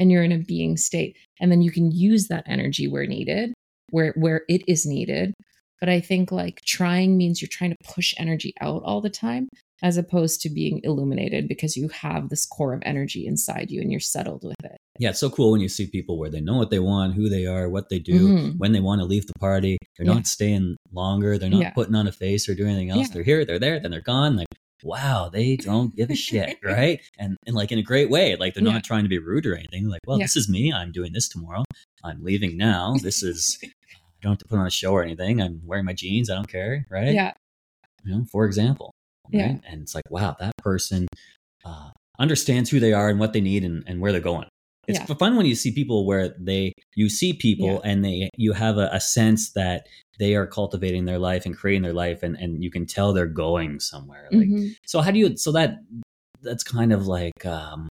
and 0.00 0.10
you're 0.10 0.24
in 0.24 0.32
a 0.32 0.38
being 0.38 0.76
state. 0.76 1.16
And 1.40 1.52
then 1.52 1.62
you 1.62 1.70
can 1.70 1.92
use 1.92 2.26
that 2.28 2.44
energy 2.46 2.88
where 2.88 3.06
needed, 3.06 3.54
where 3.90 4.12
where 4.16 4.42
it 4.48 4.62
is 4.68 4.86
needed. 4.86 5.34
But 5.80 5.88
I 5.88 6.00
think 6.00 6.32
like 6.32 6.60
trying 6.64 7.16
means 7.16 7.42
you're 7.42 7.48
trying 7.50 7.70
to 7.72 7.76
push 7.84 8.14
energy 8.18 8.54
out 8.60 8.82
all 8.84 9.00
the 9.00 9.10
time 9.10 9.48
as 9.82 9.96
opposed 9.98 10.40
to 10.40 10.48
being 10.48 10.80
illuminated 10.82 11.46
because 11.46 11.76
you 11.76 11.88
have 11.88 12.30
this 12.30 12.46
core 12.46 12.72
of 12.72 12.82
energy 12.86 13.26
inside 13.26 13.70
you 13.70 13.82
and 13.82 13.90
you're 13.90 14.00
settled 14.00 14.42
with 14.44 14.56
it. 14.64 14.76
Yeah, 14.98 15.10
it's 15.10 15.18
so 15.20 15.28
cool 15.28 15.50
when 15.52 15.60
you 15.60 15.68
see 15.68 15.86
people 15.88 16.16
where 16.18 16.30
they 16.30 16.40
know 16.40 16.56
what 16.56 16.70
they 16.70 16.78
want, 16.78 17.14
who 17.14 17.28
they 17.28 17.44
are, 17.46 17.68
what 17.68 17.88
they 17.90 17.98
do, 17.98 18.28
Mhm. 18.28 18.56
when 18.58 18.72
they 18.72 18.80
want 18.80 19.00
to 19.00 19.04
leave 19.04 19.26
the 19.26 19.32
party. 19.40 19.76
They're 19.98 20.06
Yeah. 20.06 20.14
not 20.14 20.26
staying 20.26 20.76
longer. 20.92 21.36
They're 21.36 21.50
not 21.50 21.60
Yeah. 21.60 21.70
putting 21.70 21.96
on 21.96 22.06
a 22.06 22.12
face 22.12 22.48
or 22.48 22.54
doing 22.54 22.70
anything 22.70 22.90
else. 22.90 23.08
Yeah. 23.08 23.14
They're 23.14 23.22
here, 23.24 23.44
they're 23.44 23.58
there, 23.58 23.80
then 23.80 23.90
they're 23.90 24.00
gone. 24.00 24.36
Like, 24.36 24.46
wow, 24.84 25.28
they 25.32 25.56
don't 25.56 25.96
give 25.96 26.10
a 26.10 26.14
shit, 26.14 26.58
right? 26.64 27.00
And 27.18 27.36
and 27.46 27.56
like 27.56 27.72
in 27.72 27.78
a 27.78 27.82
great 27.82 28.10
way. 28.10 28.36
Like 28.36 28.54
they're 28.54 28.62
Yeah. 28.64 28.72
not 28.74 28.84
trying 28.84 29.02
to 29.04 29.08
be 29.08 29.18
rude 29.18 29.46
or 29.46 29.56
anything. 29.56 29.88
Like, 29.88 30.02
well, 30.06 30.18
Yeah. 30.18 30.24
this 30.26 30.36
is 30.36 30.48
me. 30.48 30.72
I'm 30.72 30.92
doing 30.92 31.12
this 31.12 31.28
tomorrow. 31.28 31.64
I'm 32.04 32.22
leaving 32.22 32.56
now. 32.56 32.94
This 33.02 33.22
is 33.22 33.58
I 33.64 33.68
don't 34.22 34.32
have 34.32 34.38
to 34.38 34.44
put 34.48 34.58
on 34.58 34.66
a 34.66 34.70
show 34.70 34.92
or 34.92 35.02
anything. 35.02 35.40
I'm 35.42 35.60
wearing 35.64 35.84
my 35.84 35.92
jeans. 35.92 36.30
I 36.30 36.34
don't 36.34 36.48
care, 36.48 36.86
right? 36.90 37.12
Yeah. 37.14 37.32
you 38.04 38.12
know, 38.14 38.24
for 38.30 38.44
example. 38.46 38.92
Yeah. 39.30 39.56
And 39.68 39.82
it's 39.82 39.94
like, 39.94 40.10
wow, 40.10 40.36
that 40.40 40.56
person 40.58 41.08
uh, 41.64 41.90
understands 42.18 42.70
who 42.70 42.78
they 42.80 42.92
are 42.92 43.08
and 43.08 43.18
what 43.18 43.32
they 43.32 43.40
need 43.40 43.64
and, 43.64 43.82
and 43.86 44.00
where 44.00 44.12
they're 44.12 44.20
going. 44.20 44.46
It's 44.86 44.98
Yeah. 44.98 45.14
fun 45.16 45.36
when 45.36 45.46
you 45.46 45.54
see 45.54 45.72
people 45.72 46.06
where 46.06 46.34
they 46.38 46.72
you 46.94 47.08
see 47.08 47.32
people 47.32 47.80
and 47.82 48.04
they 48.04 48.30
you 48.36 48.52
have 48.52 48.76
a, 48.78 48.88
a 48.92 49.00
sense 49.00 49.52
that 49.52 49.86
they 50.18 50.34
are 50.34 50.46
cultivating 50.46 51.04
their 51.06 51.18
life 51.18 51.44
and 51.46 51.56
creating 51.56 51.82
their 51.82 51.92
life 51.92 52.22
and, 52.22 52.36
and 52.36 52.62
you 52.62 52.70
can 52.70 52.86
tell 52.86 53.12
they're 53.12 53.26
going 53.26 53.80
somewhere. 53.80 54.28
Like 54.30 54.48
Mhm. 54.48 54.74
so 54.86 55.00
how 55.00 55.10
do 55.10 55.18
you 55.18 55.36
so 55.36 55.52
that 55.52 55.78
that's 56.42 56.62
kind 56.64 56.92
of 56.92 57.06
like 57.06 57.44
um 57.46 57.88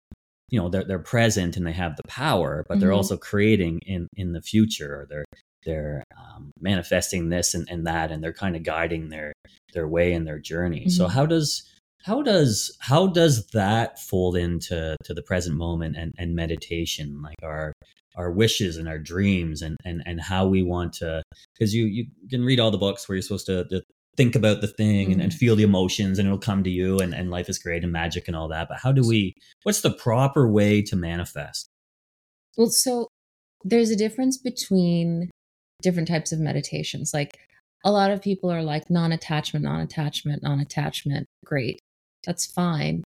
you 0.50 0.58
know 0.58 0.68
they're 0.68 0.84
they're 0.84 0.98
present 0.98 1.56
and 1.56 1.66
they 1.66 1.72
have 1.72 1.96
the 1.96 2.02
power, 2.08 2.64
but 2.68 2.80
they're 2.80 2.90
Mhm. 2.90 2.96
also 2.96 3.16
creating 3.16 3.78
in 3.86 4.08
in 4.16 4.32
the 4.32 4.42
future 4.42 4.92
or 5.02 5.06
they're 5.08 5.24
they're 5.64 6.02
um, 6.18 6.50
manifesting 6.58 7.28
this 7.28 7.54
and, 7.54 7.68
and 7.70 7.86
that 7.86 8.10
and 8.10 8.22
they're 8.24 8.32
kind 8.32 8.56
of 8.56 8.62
guiding 8.62 9.10
their 9.10 9.32
their 9.74 9.86
way 9.86 10.12
and 10.12 10.26
their 10.26 10.38
journey. 10.38 10.88
So 10.88 11.06
Mhm. 11.06 11.10
how 11.12 11.26
does 11.26 11.62
how 12.04 12.22
does 12.22 12.76
how 12.80 13.06
does 13.06 13.46
that 13.48 13.98
fold 13.98 14.36
into 14.36 14.96
to 15.04 15.14
the 15.14 15.22
present 15.22 15.56
moment 15.56 15.96
and, 15.96 16.12
and 16.18 16.34
meditation 16.34 17.20
like 17.22 17.36
our 17.42 17.72
our 18.16 18.30
wishes 18.32 18.76
and 18.76 18.88
our 18.88 18.98
dreams 18.98 19.62
and 19.62 19.76
and, 19.84 20.02
and 20.06 20.20
how 20.20 20.46
we 20.46 20.62
want 20.62 20.92
to 20.94 21.22
because 21.54 21.74
you 21.74 21.84
you 21.86 22.06
can 22.28 22.44
read 22.44 22.60
all 22.60 22.70
the 22.70 22.78
books 22.78 23.08
where 23.08 23.16
you're 23.16 23.22
supposed 23.22 23.46
to, 23.46 23.64
to 23.68 23.82
think 24.16 24.34
about 24.34 24.60
the 24.60 24.66
thing 24.66 25.12
and, 25.12 25.22
and 25.22 25.32
Mhm. 25.32 25.36
feel 25.36 25.56
the 25.56 25.62
emotions 25.62 26.18
and 26.18 26.26
it'll 26.26 26.38
come 26.38 26.64
to 26.64 26.70
you 26.70 26.98
and, 26.98 27.14
and 27.14 27.30
life 27.30 27.48
is 27.48 27.58
great 27.58 27.84
and 27.84 27.92
magic 27.92 28.26
and 28.26 28.36
all 28.36 28.48
that 28.48 28.68
but 28.68 28.78
how 28.82 28.92
do 28.92 29.06
we 29.06 29.34
what's 29.62 29.82
the 29.82 29.92
proper 29.92 30.50
way 30.50 30.82
to 30.82 30.96
manifest 30.96 31.68
Well, 32.56 32.68
so 32.70 33.06
there's 33.64 33.90
a 33.90 33.96
difference 33.96 34.36
between 34.38 35.30
different 35.82 36.08
types 36.08 36.32
of 36.32 36.40
meditations. 36.40 37.12
Like 37.14 37.38
a 37.84 37.92
lot 37.92 38.10
of 38.10 38.20
people 38.20 38.50
are 38.50 38.62
like 38.62 38.90
non 38.90 39.12
attachment, 39.12 39.64
non 39.64 39.80
attachment, 39.80 40.42
non 40.42 40.60
attachment. 40.60 41.26
Great. 41.44 41.78
That's 42.26 42.46
fine. 42.46 43.04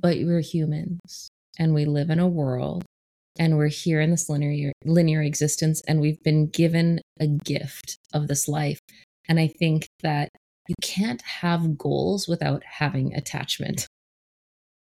But 0.00 0.18
we're 0.20 0.40
humans 0.40 1.28
and 1.58 1.74
we 1.74 1.84
live 1.84 2.10
in 2.10 2.18
a 2.18 2.28
world 2.28 2.84
and 3.38 3.56
we're 3.56 3.68
here 3.68 4.00
in 4.00 4.10
this 4.10 4.28
linear 4.28 4.72
linear 4.84 5.22
existence 5.22 5.82
and 5.88 6.00
we've 6.00 6.22
been 6.22 6.48
given 6.48 7.00
a 7.18 7.26
gift 7.26 7.98
of 8.12 8.28
this 8.28 8.48
life. 8.48 8.78
And 9.28 9.40
I 9.40 9.48
think 9.48 9.86
that 10.02 10.30
you 10.68 10.74
can't 10.82 11.22
have 11.22 11.78
goals 11.78 12.28
without 12.28 12.62
having 12.64 13.14
attachment. 13.14 13.86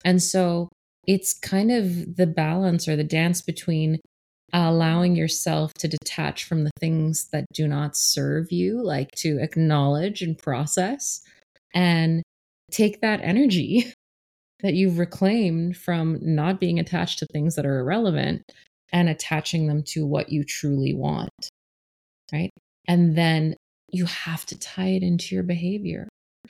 And 0.04 0.22
so 0.22 0.68
it's 1.06 1.38
kind 1.38 1.70
of 1.70 2.16
the 2.16 2.26
balance 2.26 2.88
or 2.88 2.96
the 2.96 3.04
dance 3.04 3.42
between 3.42 4.00
allowing 4.52 5.16
yourself 5.16 5.74
to 5.74 5.88
detach 5.88 6.44
from 6.44 6.64
the 6.64 6.70
things 6.78 7.28
that 7.32 7.44
do 7.52 7.66
not 7.66 7.96
serve 7.96 8.52
you, 8.52 8.82
like 8.82 9.10
to 9.16 9.38
acknowledge 9.40 10.22
and 10.22 10.38
process 10.38 11.20
and 11.74 12.22
take 12.70 13.00
that 13.00 13.20
energy 13.22 13.92
that 14.60 14.74
you've 14.74 14.98
reclaimed 14.98 15.76
from 15.76 16.18
not 16.22 16.60
being 16.60 16.78
attached 16.78 17.18
to 17.18 17.26
things 17.26 17.56
that 17.56 17.66
are 17.66 17.78
irrelevant 17.80 18.42
and 18.92 19.08
attaching 19.08 19.66
them 19.66 19.82
to 19.82 20.06
what 20.06 20.30
you 20.30 20.44
truly 20.44 20.94
want. 20.94 21.50
Right. 22.32 22.50
And 22.88 23.16
then 23.16 23.56
you 23.90 24.06
have 24.06 24.46
to 24.46 24.58
tie 24.58 24.88
it 24.88 25.02
into 25.02 25.34
your 25.34 25.44
behavior. 25.44 26.08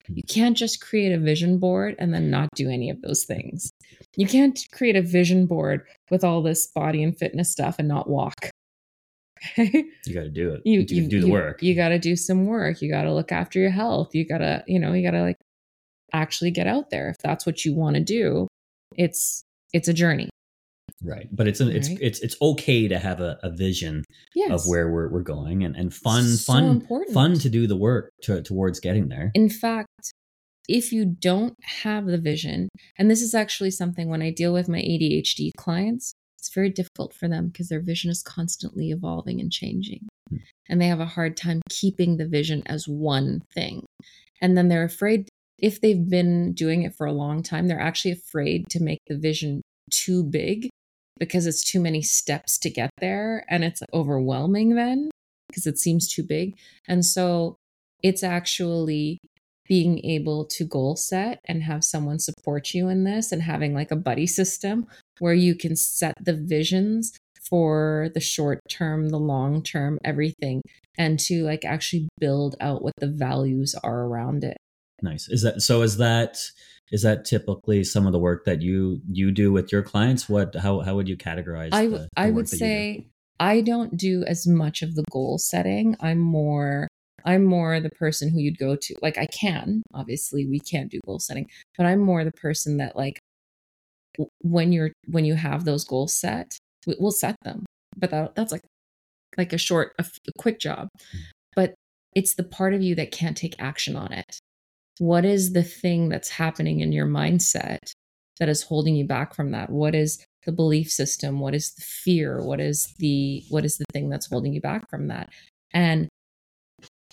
You 0.08 0.22
mm-hmm. 0.22 0.32
can't 0.32 0.56
just 0.56 0.80
create 0.80 1.12
a 1.12 1.18
vision 1.18 1.58
board 1.58 1.96
and 1.98 2.14
then 2.14 2.30
not 2.30 2.48
do 2.54 2.68
any 2.70 2.90
of 2.90 3.00
those 3.02 3.24
things. 3.24 3.70
You 4.16 4.26
can't 4.26 4.58
create 4.72 4.96
a 4.96 5.02
vision 5.02 5.46
board 5.46 5.86
with 6.10 6.24
all 6.24 6.42
this 6.42 6.66
body 6.68 7.02
and 7.02 7.16
fitness 7.16 7.50
stuff 7.50 7.76
and 7.78 7.88
not 7.88 8.08
walk. 8.08 8.50
Okay? 9.58 9.84
you 10.06 10.14
got 10.14 10.22
to 10.22 10.30
do 10.30 10.50
it 10.54 10.62
You, 10.64 10.82
do, 10.82 10.94
you 10.94 11.08
do 11.08 11.20
the 11.20 11.26
you- 11.26 11.32
work 11.32 11.62
You 11.62 11.74
got 11.74 11.90
to 11.90 11.98
do 11.98 12.16
some 12.16 12.46
work. 12.46 12.80
You 12.80 12.90
got 12.90 13.02
to 13.02 13.12
look 13.12 13.32
after 13.32 13.60
your 13.60 13.70
health. 13.70 14.14
You 14.14 14.26
got 14.26 14.38
to, 14.38 14.64
you 14.66 14.80
know, 14.80 14.94
you 14.94 15.06
got 15.06 15.14
to 15.14 15.20
like 15.20 15.36
actually 16.12 16.50
get 16.50 16.66
out 16.66 16.90
there 16.90 17.10
if 17.10 17.16
that's 17.22 17.46
what 17.46 17.64
you 17.64 17.74
want 17.74 17.96
to 17.96 18.02
do. 18.02 18.46
It's 18.96 19.42
it's 19.72 19.88
a 19.88 19.92
journey. 19.92 20.28
right 21.02 21.28
but 21.32 21.46
it's 21.48 21.60
an, 21.60 21.68
it's 21.70 21.88
Right. 21.88 21.98
it's 22.00 22.20
it's 22.20 22.36
okay 22.40 22.88
to 22.88 22.98
have 22.98 23.20
a, 23.20 23.38
a 23.42 23.50
vision 23.50 24.02
Yes. 24.34 24.50
of 24.50 24.68
where 24.70 24.90
we're, 24.92 25.10
we're 25.10 25.22
going 25.22 25.62
and, 25.64 25.76
and 25.76 25.92
fun 25.92 26.24
So 26.24 26.52
fun 26.52 26.64
important. 26.64 27.12
fun 27.14 27.38
to 27.40 27.48
do 27.50 27.66
the 27.66 27.76
work 27.76 28.10
to, 28.22 28.42
towards 28.42 28.80
getting 28.80 29.08
there 29.08 29.30
In 29.34 29.48
fact, 29.50 30.12
if 30.68 30.92
you 30.92 31.04
don't 31.04 31.54
have 31.84 32.06
the 32.06 32.18
vision, 32.18 32.68
and 32.98 33.10
this 33.10 33.22
is 33.22 33.34
actually 33.34 33.70
something 33.70 34.08
when 34.08 34.22
I 34.22 34.30
deal 34.30 34.52
with 34.52 34.68
my 34.68 34.78
ADHD 34.78 35.50
clients, 35.56 36.12
it's 36.38 36.52
very 36.54 36.70
difficult 36.70 37.12
for 37.14 37.28
them 37.28 37.48
because 37.48 37.68
their 37.68 37.80
vision 37.82 38.10
is 38.10 38.22
constantly 38.22 38.90
evolving 38.90 39.40
and 39.40 39.50
changing. 39.52 40.08
Hmm. 40.30 40.36
And 40.68 40.80
they 40.80 40.86
have 40.88 41.00
a 41.00 41.06
hard 41.06 41.36
time 41.36 41.60
keeping 41.70 42.16
the 42.16 42.26
vision 42.26 42.62
as 42.66 42.86
one 42.88 43.42
thing. 43.54 43.84
And 44.42 44.56
then 44.56 44.66
they're 44.68 44.84
afraid, 44.84 45.28
if 45.58 45.80
they've 45.80 46.08
been 46.08 46.52
doing 46.52 46.82
it 46.82 46.94
for 46.94 47.06
a 47.06 47.12
long 47.12 47.42
time, 47.42 47.66
they're 47.66 47.80
actually 47.80 48.12
afraid 48.12 48.68
to 48.70 48.82
make 48.82 49.00
the 49.06 49.16
vision 49.16 49.62
too 49.90 50.22
big 50.24 50.68
because 51.18 51.46
it's 51.46 51.64
too 51.64 51.80
many 51.80 52.02
steps 52.02 52.58
to 52.58 52.70
get 52.70 52.90
there 52.98 53.44
and 53.48 53.64
it's 53.64 53.82
overwhelming 53.94 54.74
then 54.74 55.10
because 55.48 55.66
it 55.66 55.78
seems 55.78 56.08
too 56.08 56.22
big. 56.22 56.56
And 56.86 57.04
so 57.04 57.56
it's 58.02 58.22
actually 58.22 59.18
being 59.66 60.04
able 60.04 60.44
to 60.44 60.64
goal 60.64 60.94
set 60.96 61.40
and 61.46 61.62
have 61.62 61.82
someone 61.82 62.18
support 62.18 62.74
you 62.74 62.88
in 62.88 63.04
this 63.04 63.32
and 63.32 63.42
having 63.42 63.74
like 63.74 63.90
a 63.90 63.96
buddy 63.96 64.26
system 64.26 64.86
where 65.18 65.34
you 65.34 65.54
can 65.54 65.74
set 65.74 66.14
the 66.20 66.34
visions 66.34 67.12
for 67.48 68.10
the 68.14 68.20
short 68.20 68.60
term, 68.68 69.08
the 69.08 69.18
long 69.18 69.62
term, 69.62 69.98
everything, 70.04 70.62
and 70.98 71.18
to 71.18 71.44
like 71.44 71.64
actually 71.64 72.08
build 72.18 72.56
out 72.60 72.82
what 72.82 72.94
the 72.98 73.06
values 73.06 73.74
are 73.82 74.04
around 74.04 74.44
it. 74.44 74.56
Nice. 75.02 75.28
Is 75.28 75.42
that 75.42 75.62
so? 75.62 75.82
Is 75.82 75.98
that 75.98 76.38
is 76.90 77.02
that 77.02 77.24
typically 77.24 77.84
some 77.84 78.06
of 78.06 78.12
the 78.12 78.18
work 78.18 78.44
that 78.44 78.62
you 78.62 79.00
you 79.10 79.30
do 79.30 79.52
with 79.52 79.72
your 79.72 79.82
clients? 79.82 80.28
What 80.28 80.54
how 80.54 80.80
how 80.80 80.94
would 80.94 81.08
you 81.08 81.16
categorize? 81.16 81.70
I 81.72 81.86
the, 81.86 81.98
the 81.98 82.08
I 82.16 82.30
would 82.30 82.46
you 82.46 82.58
do? 82.58 82.64
say 82.64 83.06
I 83.38 83.60
don't 83.60 83.96
do 83.96 84.24
as 84.26 84.46
much 84.46 84.82
of 84.82 84.94
the 84.94 85.04
goal 85.10 85.38
setting. 85.38 85.96
I'm 86.00 86.18
more 86.18 86.88
I'm 87.24 87.44
more 87.44 87.80
the 87.80 87.90
person 87.90 88.30
who 88.30 88.38
you'd 88.38 88.58
go 88.58 88.76
to. 88.76 88.94
Like 89.02 89.18
I 89.18 89.26
can, 89.26 89.82
obviously 89.92 90.46
we 90.46 90.60
can't 90.60 90.90
do 90.90 91.00
goal 91.04 91.18
setting, 91.18 91.48
but 91.76 91.84
I'm 91.84 91.98
more 91.98 92.24
the 92.24 92.32
person 92.32 92.76
that 92.78 92.96
like 92.96 93.18
when 94.42 94.72
you're 94.72 94.92
when 95.08 95.24
you 95.24 95.34
have 95.34 95.64
those 95.64 95.84
goals 95.84 96.14
set, 96.14 96.56
we- 96.86 96.96
we'll 96.98 97.10
set 97.10 97.36
them. 97.42 97.66
But 97.96 98.10
that, 98.10 98.34
that's 98.34 98.52
like 98.52 98.62
like 99.36 99.52
a 99.52 99.58
short 99.58 99.92
a, 99.98 100.06
quick 100.38 100.60
job. 100.60 100.88
Mm. 101.14 101.20
But 101.54 101.74
it's 102.14 102.34
the 102.34 102.44
part 102.44 102.74
of 102.74 102.82
you 102.82 102.94
that 102.94 103.10
can't 103.10 103.36
take 103.36 103.56
action 103.58 103.96
on 103.96 104.12
it. 104.12 104.38
What 104.98 105.24
is 105.24 105.52
the 105.52 105.62
thing 105.62 106.08
that's 106.08 106.30
happening 106.30 106.80
in 106.80 106.92
your 106.92 107.06
mindset 107.06 107.92
that 108.38 108.48
is 108.48 108.62
holding 108.62 108.96
you 108.96 109.06
back 109.06 109.34
from 109.34 109.50
that? 109.52 109.70
What 109.70 109.94
is 109.94 110.24
the 110.44 110.52
belief 110.52 110.90
system? 110.90 111.40
What 111.40 111.54
is 111.54 111.74
the 111.74 111.82
fear? 111.82 112.42
What 112.42 112.60
is 112.60 112.94
the 112.98 113.44
what 113.50 113.64
is 113.64 113.76
the 113.78 113.84
thing 113.92 114.08
that's 114.08 114.26
holding 114.26 114.52
you 114.52 114.60
back 114.60 114.88
from 114.88 115.08
that? 115.08 115.30
And 115.72 116.08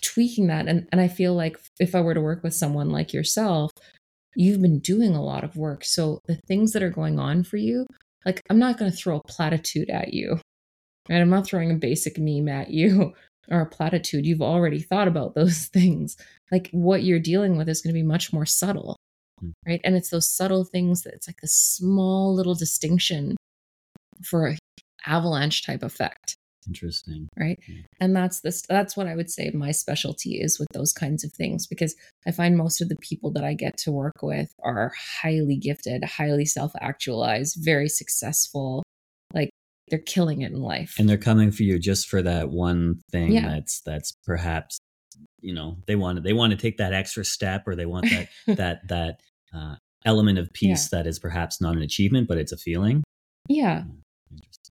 tweaking 0.02 0.46
that 0.48 0.68
and, 0.68 0.86
and 0.92 1.00
I 1.00 1.08
feel 1.08 1.34
like 1.34 1.58
if 1.80 1.94
I 1.94 2.00
were 2.00 2.14
to 2.14 2.20
work 2.20 2.42
with 2.42 2.54
someone 2.54 2.90
like 2.90 3.12
yourself, 3.12 3.70
you've 4.34 4.62
been 4.62 4.80
doing 4.80 5.14
a 5.14 5.24
lot 5.24 5.44
of 5.44 5.56
work. 5.56 5.84
So 5.84 6.20
the 6.26 6.36
things 6.46 6.72
that 6.72 6.82
are 6.82 6.90
going 6.90 7.18
on 7.18 7.44
for 7.44 7.56
you, 7.56 7.86
like 8.24 8.40
I'm 8.48 8.58
not 8.58 8.78
going 8.78 8.90
to 8.90 8.96
throw 8.96 9.16
a 9.16 9.28
platitude 9.28 9.90
at 9.90 10.14
you. 10.14 10.40
Right? 11.08 11.20
I'm 11.20 11.30
not 11.30 11.46
throwing 11.46 11.70
a 11.70 11.74
basic 11.74 12.18
meme 12.18 12.48
at 12.48 12.70
you 12.70 13.12
or 13.50 13.60
a 13.60 13.66
platitude. 13.66 14.26
You've 14.26 14.42
already 14.42 14.80
thought 14.80 15.08
about 15.08 15.34
those 15.34 15.66
things. 15.72 16.16
Like 16.52 16.68
what 16.72 17.02
you're 17.02 17.18
dealing 17.20 17.56
with 17.56 17.68
is 17.68 17.80
going 17.82 17.94
to 17.94 18.00
be 18.00 18.06
much 18.06 18.32
more 18.32 18.46
subtle. 18.46 18.96
Hmm. 19.40 19.50
Right? 19.66 19.80
And 19.84 19.96
it's 19.96 20.10
those 20.10 20.28
subtle 20.30 20.64
things 20.64 21.02
that 21.02 21.14
it's 21.14 21.28
like 21.28 21.40
a 21.42 21.48
small 21.48 22.34
little 22.34 22.54
distinction 22.54 23.36
for 24.22 24.48
a 24.48 24.58
avalanche 25.06 25.64
type 25.66 25.82
effect 25.82 26.36
Interesting. 26.66 27.28
right 27.38 27.58
Yeah. 27.68 27.82
and 28.00 28.16
that's 28.16 28.40
this 28.40 28.62
that's 28.66 28.96
what 28.96 29.06
i 29.06 29.14
would 29.14 29.30
say 29.30 29.50
my 29.52 29.70
specialty 29.70 30.40
is 30.40 30.58
with 30.58 30.68
those 30.72 30.94
kinds 30.94 31.24
of 31.24 31.32
things 31.32 31.66
because 31.66 31.94
i 32.26 32.30
find 32.30 32.56
most 32.56 32.80
of 32.80 32.88
the 32.88 32.96
people 33.02 33.30
that 33.32 33.44
i 33.44 33.52
get 33.52 33.76
to 33.78 33.92
work 33.92 34.22
with 34.22 34.54
are 34.62 34.92
highly 35.20 35.56
gifted 35.56 36.04
highly 36.04 36.46
self-actualized 36.46 37.56
very 37.62 37.88
successful 37.88 38.82
like 39.34 39.50
they're 39.88 39.98
killing 39.98 40.42
it 40.42 40.52
in 40.52 40.60
life. 40.60 40.94
And 40.98 41.08
they're 41.08 41.18
coming 41.18 41.50
for 41.50 41.62
you 41.62 41.78
just 41.78 42.08
for 42.08 42.22
that 42.22 42.50
one 42.50 43.00
thing 43.12 43.32
Yeah. 43.32 43.46
that's 43.48 43.80
that's 43.82 44.12
perhaps 44.24 44.78
you 45.40 45.54
know 45.54 45.76
they 45.86 45.94
want 45.96 46.16
to 46.16 46.22
they 46.22 46.32
want 46.32 46.52
to 46.52 46.56
take 46.56 46.78
that 46.78 46.92
extra 46.94 47.24
step 47.24 47.64
or 47.66 47.76
they 47.76 47.86
want 47.86 48.06
that 48.10 48.28
that 48.58 48.88
that 48.88 49.20
uh, 49.54 49.76
element 50.04 50.38
of 50.38 50.52
peace 50.52 50.88
that 50.88 51.06
is 51.06 51.18
perhaps 51.18 51.60
not 51.60 51.76
an 51.76 51.82
achievement 51.82 52.28
but 52.28 52.38
it's 52.38 52.52
a 52.52 52.56
feeling. 52.56 53.02
yeah. 53.48 53.84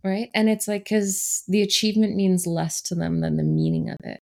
Right? 0.05 0.29
And 0.35 0.49
it's 0.49 0.69
like 0.69 0.85
because 0.85 1.43
the 1.49 1.63
achievement 1.63 2.15
means 2.15 2.47
less 2.47 2.81
to 2.83 2.95
them 2.95 3.21
than 3.23 3.37
the 3.37 3.43
meaning 3.43 3.91
of 3.91 3.97
it. 4.05 4.21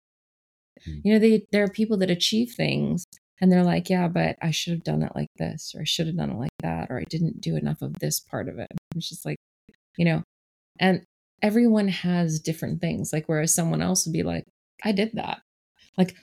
Hmm. 0.84 0.98
you 1.04 1.12
know 1.12 1.18
they 1.18 1.46
there 1.52 1.62
are 1.64 1.68
people 1.68 1.96
that 1.98 2.10
achieve 2.10 2.52
things 2.56 3.04
and 3.40 3.52
they're 3.52 3.62
like 3.64 3.90
yeah 3.90 4.08
but 4.08 4.36
i 4.40 4.50
should 4.50 4.72
have 4.72 4.82
done 4.84 5.02
it 5.02 5.12
like 5.14 5.28
this 5.36 5.74
or 5.76 5.82
i 5.82 5.84
should 5.84 6.06
have 6.06 6.16
done 6.16 6.30
it 6.30 6.38
like 6.38 6.56
that 6.62 6.86
or 6.90 6.98
i 6.98 7.04
didn't 7.10 7.40
do 7.42 7.54
enough 7.56 7.82
of 7.82 7.92
this 8.00 8.18
part 8.18 8.48
of 8.48 8.58
it. 8.58 8.68
It's 8.96 9.08
just 9.10 9.26
like 9.26 9.36
you 9.98 10.06
know 10.06 10.22
and 10.78 11.02
everyone 11.42 11.88
has 11.88 12.38
different 12.38 12.80
things 12.80 13.12
like 13.12 13.24
whereas 13.26 13.54
someone 13.54 13.82
else 13.82 14.06
would 14.06 14.12
be 14.12 14.22
like 14.22 14.44
i 14.84 14.92
did 14.92 15.10
that. 15.14 15.40
Like 15.96 16.14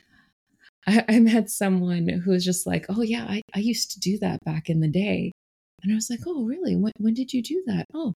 i, 0.87 1.03
I 1.07 1.19
met 1.19 1.49
someone 1.49 2.07
who 2.07 2.31
was 2.31 2.45
just 2.45 2.65
like 2.65 2.85
oh 2.89 3.01
yeah 3.01 3.25
I, 3.27 3.41
I 3.53 3.59
used 3.59 3.91
to 3.91 3.99
do 3.99 4.17
that 4.19 4.39
back 4.45 4.69
in 4.69 4.79
the 4.79 4.87
day. 4.87 5.31
And 5.83 5.91
i 5.91 5.95
was 5.95 6.09
like 6.09 6.21
oh 6.25 6.43
really? 6.43 6.75
When, 6.75 6.93
when 6.97 7.13
did 7.13 7.33
you 7.33 7.41
do 7.43 7.63
that? 7.67 7.85
Oh. 7.93 8.13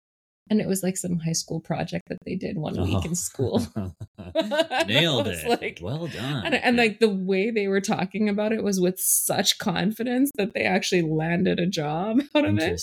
And 0.49 0.59
it 0.59 0.67
was 0.67 0.84
like 0.84 0.97
some 0.97 1.19
high 1.19 1.32
school 1.32 1.61
project 1.61 2.03
that 2.09 2.17
they 2.25 2.36
did 2.36 2.57
one 2.57 2.75
week 2.82 3.05
in 3.05 3.15
school. 3.15 3.65
Oh. 3.75 3.93
Nailed 4.88 5.27
it. 5.27 5.47
like- 5.47 5.79
well 5.82 6.07
done. 6.07 6.45
and, 6.45 6.55
and 6.55 6.77
like 6.77 6.99
the 6.99 7.07
way 7.09 7.51
they 7.51 7.67
were 7.67 7.79
talking 7.79 8.27
about 8.27 8.51
it 8.51 8.63
was 8.63 8.79
with 8.79 8.99
such 8.99 9.59
confidence 9.59 10.29
that 10.36 10.53
they 10.53 10.63
actually 10.63 11.03
landed 11.03 11.59
a 11.59 11.67
job 11.67 12.21
out 12.36 12.45
of 12.45 12.57
it. 12.57 12.82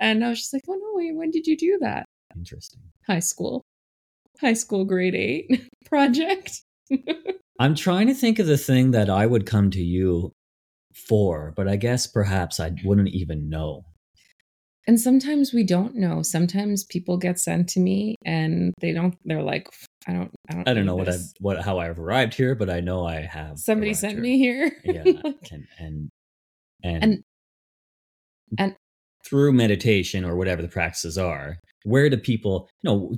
And 0.00 0.24
i 0.24 0.30
was 0.30 0.38
just 0.38 0.52
like 0.52 0.62
oh 0.68 0.74
no 0.74 0.90
wait, 0.94 1.14
when 1.14 1.30
did 1.30 1.46
you 1.46 1.56
do 1.56 1.78
that 1.82 2.06
Interesting. 2.36 2.80
high 3.06 3.18
school 3.20 3.62
high 4.40 4.52
school 4.54 4.84
grade 4.84 5.14
eight 5.14 5.68
project 5.86 6.62
I'm 7.60 7.74
trying 7.74 8.06
to 8.06 8.14
think 8.14 8.38
of 8.38 8.46
the 8.46 8.56
thing 8.58 8.92
that 8.92 9.10
I 9.10 9.26
would 9.26 9.44
come 9.46 9.70
to 9.72 9.82
you 9.82 10.32
for, 11.08 11.52
but 11.56 11.68
I 11.68 11.76
guess 11.76 12.06
perhaps 12.06 12.58
I 12.58 12.72
wouldn't 12.84 13.10
even 13.10 13.48
know. 13.50 13.84
and 14.88 14.98
sometimes 15.00 15.52
we 15.52 15.62
don't 15.62 15.94
know 15.94 16.22
sometimes 16.22 16.84
people 16.84 17.16
get 17.18 17.38
sent 17.38 17.68
to 17.68 17.80
me 17.80 18.16
and 18.24 18.72
they 18.80 18.92
don't 18.92 19.14
they're 19.24 19.42
like 19.42 19.68
i 20.08 20.12
don't 20.12 20.32
i 20.48 20.54
don't, 20.54 20.68
I 20.68 20.72
don't 20.74 20.86
know 20.86 20.96
what 20.96 21.08
I 21.10 21.16
what 21.38 21.62
how 21.62 21.78
I've 21.78 21.98
arrived 21.98 22.34
here, 22.34 22.54
but 22.54 22.70
I 22.70 22.80
know 22.80 23.04
I 23.06 23.20
have. 23.20 23.58
somebody 23.58 23.92
sent 23.94 24.14
here. 24.14 24.22
me 24.22 24.38
here 24.38 24.72
Yeah, 24.84 25.04
Like, 25.22 25.48
and 25.52 25.66
and 25.78 26.08
and 26.82 27.04
And- 27.04 27.24
and- 28.58 28.76
through 29.26 29.52
meditation 29.52 30.24
or 30.24 30.36
whatever 30.36 30.62
the 30.62 30.68
practices 30.68 31.18
are, 31.18 31.58
where 31.84 32.08
do 32.10 32.16
people, 32.16 32.68
you 32.82 32.90
know, 32.90 33.14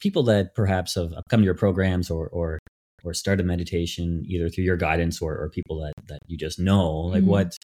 people 0.00 0.22
that 0.24 0.54
perhaps 0.54 0.94
have 0.94 1.12
come 1.28 1.40
to 1.40 1.44
your 1.44 1.54
programs 1.54 2.10
or 2.10 2.28
or 2.28 2.58
or 3.04 3.14
started 3.14 3.46
meditation 3.46 4.24
either 4.26 4.48
through 4.48 4.64
your 4.64 4.76
guidance 4.76 5.20
or 5.22 5.36
or 5.36 5.48
people 5.50 5.80
that 5.80 5.92
that 6.08 6.18
you 6.26 6.36
just 6.36 6.58
know, 6.58 6.92
like 6.92 7.22
Mhm. 7.22 7.26
what 7.26 7.56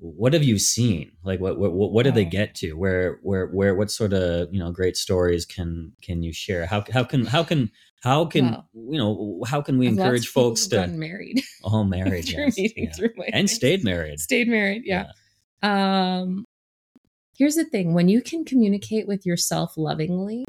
what 0.00 0.32
have 0.32 0.42
you 0.42 0.58
seen? 0.58 1.12
Like 1.22 1.40
what 1.40 1.58
what 1.58 1.72
what 1.72 1.92
what 1.92 2.02
did 2.02 2.14
they 2.14 2.24
get 2.24 2.54
to? 2.56 2.72
Where 2.72 3.18
where 3.22 3.46
where 3.46 3.74
what 3.74 3.90
sort 3.90 4.12
of 4.12 4.52
you 4.52 4.58
know 4.58 4.72
great 4.72 4.96
stories 4.96 5.44
can 5.46 5.92
can 6.02 6.22
you 6.22 6.32
share? 6.32 6.66
How 6.66 6.84
how 6.92 7.04
can 7.04 7.24
how 7.26 7.44
can 7.44 7.70
how 8.02 8.24
can 8.24 8.56
you 8.74 8.98
know 8.98 9.42
how 9.46 9.60
can 9.62 9.78
we 9.78 9.86
encourage 9.86 10.26
folks 10.28 10.66
to 10.68 10.86
married. 10.88 11.42
Oh 11.62 11.84
married 11.96 12.26
through 12.26 12.50
yes, 12.56 12.74
yeah. 12.76 13.10
and 13.32 13.48
stayed 13.48 13.84
married. 13.84 14.18
Stayed 14.18 14.48
married 14.48 14.82
yeah. 14.84 15.12
um 15.62 16.44
here's 17.36 17.54
the 17.54 17.64
thing 17.64 17.94
when 17.94 18.08
you 18.08 18.22
can 18.22 18.44
communicate 18.44 19.06
with 19.06 19.24
yourself 19.26 19.76
lovingly 19.76 20.44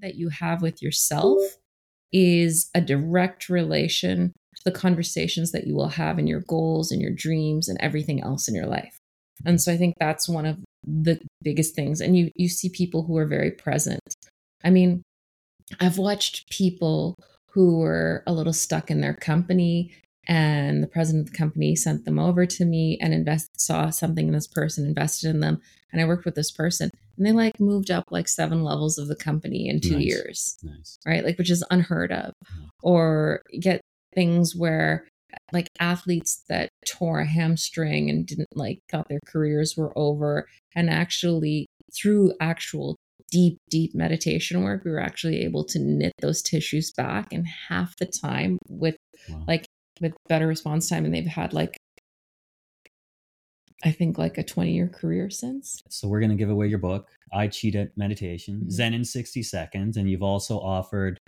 that 0.00 0.14
you 0.14 0.28
have 0.28 0.62
with 0.62 0.82
yourself 0.82 1.38
is 2.12 2.70
a 2.74 2.80
direct 2.80 3.48
relation 3.48 4.32
to 4.56 4.62
the 4.64 4.72
conversations 4.72 5.52
that 5.52 5.66
you 5.66 5.74
will 5.74 5.88
have 5.88 6.18
in 6.18 6.26
your 6.26 6.40
goals 6.40 6.90
and 6.90 7.00
your 7.00 7.12
dreams 7.12 7.68
and 7.68 7.78
everything 7.80 8.22
else 8.22 8.48
in 8.48 8.54
your 8.54 8.66
life. 8.66 8.98
And 9.46 9.60
so 9.60 9.72
i 9.72 9.76
think 9.76 9.94
that's 9.98 10.28
one 10.28 10.46
of 10.46 10.58
the 10.86 11.20
biggest 11.42 11.74
things 11.74 12.00
and 12.00 12.16
you 12.16 12.30
you 12.34 12.48
see 12.48 12.68
people 12.68 13.02
who 13.04 13.16
are 13.16 13.26
very 13.26 13.50
present. 13.50 14.00
I 14.64 14.70
mean 14.70 15.02
i've 15.78 15.98
watched 15.98 16.50
people 16.50 17.16
who 17.52 17.78
were 17.78 18.22
a 18.26 18.32
little 18.32 18.52
stuck 18.52 18.90
in 18.90 19.00
their 19.00 19.14
company 19.14 19.92
and 20.28 20.82
the 20.82 20.86
president 20.86 21.26
of 21.26 21.32
the 21.32 21.38
company 21.38 21.74
sent 21.74 22.04
them 22.04 22.18
over 22.18 22.46
to 22.46 22.64
me 22.64 22.98
and 23.00 23.14
invest 23.14 23.48
saw 23.60 23.90
something 23.90 24.28
in 24.28 24.32
this 24.34 24.46
person 24.46 24.86
invested 24.86 25.30
in 25.30 25.40
them 25.40 25.60
and 25.92 26.00
i 26.00 26.04
worked 26.04 26.24
with 26.24 26.34
this 26.34 26.50
person 26.50 26.90
and 27.16 27.26
they 27.26 27.32
like 27.32 27.58
moved 27.58 27.90
up 27.90 28.04
like 28.10 28.28
seven 28.28 28.62
levels 28.62 28.98
of 28.98 29.08
the 29.08 29.16
company 29.16 29.68
in 29.68 29.80
two 29.80 29.94
Nice. 29.94 30.04
years 30.04 30.58
nice 30.62 30.98
right 31.06 31.24
like 31.24 31.38
which 31.38 31.50
is 31.50 31.64
unheard 31.70 32.12
of 32.12 32.32
Yeah. 32.58 32.66
or 32.82 33.42
get 33.58 33.80
things 34.14 34.54
where 34.54 35.06
like 35.52 35.68
athletes 35.78 36.42
that 36.48 36.68
tore 36.86 37.20
a 37.20 37.26
hamstring 37.26 38.10
and 38.10 38.26
didn't 38.26 38.48
like 38.54 38.80
thought 38.90 39.08
their 39.08 39.20
careers 39.26 39.76
were 39.76 39.96
over 39.96 40.46
and 40.74 40.90
actually 40.90 41.66
through 41.94 42.34
actual 42.40 42.96
deep 43.30 43.58
deep 43.70 43.94
meditation 43.94 44.62
work 44.64 44.84
we 44.84 44.90
were 44.90 45.00
actually 45.00 45.40
able 45.42 45.64
to 45.64 45.78
knit 45.78 46.12
those 46.20 46.42
tissues 46.42 46.92
back 46.96 47.32
in 47.32 47.44
half 47.44 47.96
the 47.96 48.06
time 48.06 48.58
with 48.68 48.96
Wow. 49.28 49.44
like 49.46 49.66
with 50.00 50.12
better 50.28 50.46
response 50.46 50.88
time 50.88 51.04
and 51.04 51.14
they've 51.14 51.26
had 51.26 51.52
like 51.52 51.76
i 53.84 53.90
think 53.90 54.18
like 54.18 54.38
a 54.38 54.42
20 54.44 54.72
year 54.72 54.88
career 54.88 55.30
since 55.30 55.80
so 55.88 56.08
we're 56.08 56.20
going 56.20 56.30
to 56.30 56.36
give 56.36 56.50
away 56.50 56.66
your 56.66 56.78
book 56.78 57.08
i 57.32 57.46
cheat 57.46 57.74
at 57.74 57.96
meditation 57.96 58.62
Mhm. 58.64 58.70
zen 58.70 58.94
in 58.94 59.04
60 59.04 59.42
seconds 59.42 59.96
and 59.96 60.08
you've 60.10 60.22
also 60.22 60.58
offered 60.58 61.18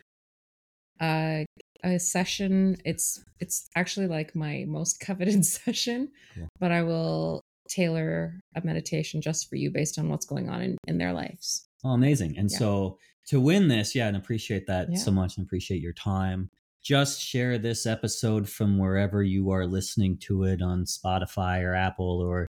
uh 1.01 1.45
a 1.85 1.99
session 1.99 2.77
it's 2.85 3.23
it's 3.41 3.69
actually 3.75 4.07
like 4.07 4.35
my 4.37 4.65
most 4.69 5.01
coveted 5.01 5.45
session 5.59 6.11
Cool. 6.35 6.49
but 6.61 6.71
i 6.73 6.83
will 6.83 7.41
tailor 7.69 8.39
a 8.55 8.65
meditation 8.65 9.21
just 9.23 9.49
for 9.49 9.57
you 9.57 9.71
based 9.71 9.99
on 9.99 10.09
what's 10.09 10.27
going 10.27 10.49
on 10.51 10.61
in, 10.63 10.77
in 10.87 10.99
their 10.99 11.13
lives 11.13 11.65
oh 11.85 11.91
amazing 11.91 12.37
and 12.37 12.51
Yeah. 12.51 12.59
so 12.59 12.99
to 13.29 13.41
win 13.41 13.69
this 13.69 13.95
yeah 13.95 14.09
and 14.09 14.17
appreciate 14.17 14.67
that 14.67 14.89
Yeah. 14.91 14.99
so 14.99 15.11
much 15.11 15.37
and 15.39 15.47
appreciate 15.47 15.81
your 15.81 15.93
time 15.95 16.51
just 16.83 17.21
share 17.21 17.59
this 17.59 17.87
episode 17.87 18.49
from 18.49 18.79
wherever 18.79 19.23
you 19.23 19.51
are 19.51 19.67
listening 19.67 20.17
to 20.19 20.45
it 20.45 20.61
on 20.61 20.85
spotify 20.85 21.63
or 21.63 21.75
apple 21.75 22.21
or 22.21 22.47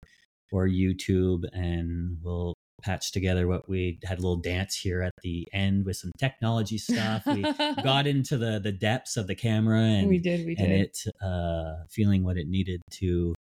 or 0.52 0.66
youtube 0.66 1.44
and 1.52 2.18
we'll 2.22 2.54
patch 2.82 3.12
together 3.12 3.46
what 3.48 3.68
we 3.68 3.98
had 4.04 4.18
a 4.18 4.22
little 4.22 4.36
dance 4.36 4.76
here 4.76 5.02
at 5.02 5.12
the 5.22 5.48
end 5.52 5.84
with 5.84 5.96
some 5.96 6.12
technology 6.18 6.78
stuff. 6.78 7.24
We 7.26 7.42
got 7.82 8.06
into 8.06 8.36
the 8.36 8.60
the 8.60 8.72
depths 8.72 9.16
of 9.16 9.26
the 9.26 9.34
camera 9.34 9.80
and 9.80 10.08
we 10.08 10.18
did, 10.18 10.46
we 10.46 10.54
did. 10.54 10.64
and 10.64 10.72
it 10.72 10.98
uh, 11.22 11.84
feeling 11.90 12.24
what 12.24 12.36
it 12.36 12.48
needed 12.48 12.80
to 12.92 13.34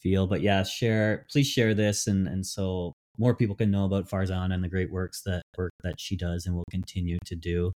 feel. 0.00 0.26
But 0.26 0.42
yeah, 0.42 0.62
share 0.62 1.26
please 1.30 1.46
share 1.46 1.74
this 1.74 2.06
and 2.06 2.28
and 2.28 2.44
so 2.44 2.92
more 3.16 3.34
people 3.34 3.54
can 3.54 3.70
know 3.70 3.84
about 3.84 4.08
Farzana 4.08 4.52
and 4.52 4.64
the 4.64 4.68
great 4.68 4.90
works 4.90 5.22
that 5.22 5.42
work 5.56 5.72
that 5.82 6.00
she 6.00 6.16
does 6.16 6.46
and 6.46 6.54
will 6.54 6.64
continue 6.70 7.18
to 7.26 7.36
do. 7.36 7.72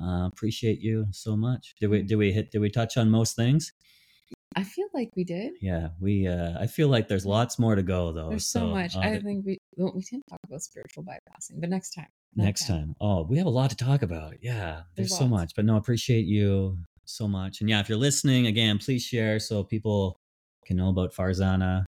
Uh, 0.00 0.26
appreciate 0.26 0.80
you 0.80 1.06
so 1.10 1.36
much. 1.36 1.74
Did 1.80 1.88
we 1.88 2.02
did 2.02 2.16
we 2.16 2.32
hit 2.32 2.50
did 2.50 2.60
we 2.60 2.70
touch 2.70 2.96
on 2.96 3.10
most 3.10 3.36
things? 3.36 3.72
I 4.56 4.64
feel 4.64 4.86
like 4.94 5.10
we 5.14 5.24
did. 5.24 5.52
Yeah, 5.60 5.88
we. 6.00 6.26
Uh, 6.26 6.58
I 6.58 6.66
feel 6.66 6.88
like 6.88 7.08
there's 7.08 7.26
lots 7.26 7.58
more 7.58 7.74
to 7.74 7.82
go 7.82 8.12
though. 8.12 8.30
There's 8.30 8.48
so, 8.48 8.68
much. 8.68 8.96
uh, 8.96 9.00
I 9.00 9.20
think 9.20 9.44
we 9.44 9.58
well, 9.76 9.92
we 9.94 10.02
didn't 10.02 10.26
talk 10.28 10.40
about 10.46 10.62
spiritual 10.62 11.04
bypassing, 11.04 11.60
but 11.60 11.68
next 11.68 11.90
time. 11.90 12.08
next 12.34 12.66
time. 12.66 12.94
Oh, 13.00 13.22
we 13.24 13.36
have 13.38 13.46
a 13.46 13.50
lot 13.50 13.70
to 13.70 13.76
talk 13.76 14.02
about. 14.02 14.34
Yeah, 14.40 14.82
there's, 14.96 15.10
There's 15.10 15.18
so 15.18 15.28
much. 15.28 15.52
But 15.54 15.64
no, 15.64 15.76
appreciate 15.76 16.26
you 16.26 16.78
so 17.04 17.28
much. 17.28 17.60
And 17.60 17.68
yeah, 17.68 17.80
if 17.80 17.88
you're 17.88 17.98
listening 17.98 18.46
again, 18.46 18.78
please 18.78 19.02
share 19.02 19.38
so 19.38 19.64
people 19.64 20.18
can 20.66 20.76
know 20.76 20.88
about 20.88 21.12
Farzana. 21.14 21.84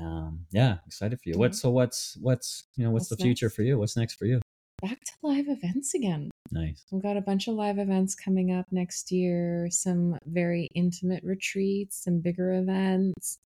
Um, 0.00 0.46
yeah, 0.50 0.78
excited 0.86 1.20
for 1.20 1.28
you. 1.28 1.38
What 1.38 1.54
so 1.54 1.70
what's 1.70 2.16
what's 2.20 2.64
you 2.76 2.84
know 2.84 2.90
what's, 2.90 3.10
What's 3.10 3.20
the 3.20 3.24
future 3.24 3.46
next? 3.46 3.56
for 3.56 3.62
you? 3.62 3.78
What's 3.78 3.96
next 3.96 4.14
for 4.14 4.24
you? 4.24 4.40
Back 4.80 5.00
to 5.04 5.12
live 5.22 5.46
events 5.48 5.94
again. 5.94 6.30
Nice. 6.50 6.84
We've 6.90 7.02
got 7.02 7.16
a 7.16 7.20
bunch 7.20 7.46
of 7.48 7.54
live 7.54 7.78
events 7.78 8.14
coming 8.14 8.52
up 8.52 8.66
next 8.70 9.12
year, 9.12 9.68
some 9.70 10.18
very 10.26 10.68
intimate 10.74 11.22
retreats, 11.24 12.02
some 12.04 12.20
bigger 12.20 12.54
events, 12.54 13.38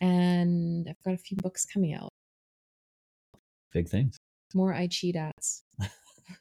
and 0.00 0.88
I've 0.88 1.02
got 1.04 1.14
a 1.14 1.18
few 1.18 1.36
books 1.38 1.64
coming 1.64 1.94
out. 1.94 2.10
Big 3.72 3.88
things. 3.88 4.16
More 4.54 4.72
I 4.72 4.86
cheat 4.86 5.16
ats. 5.16 5.62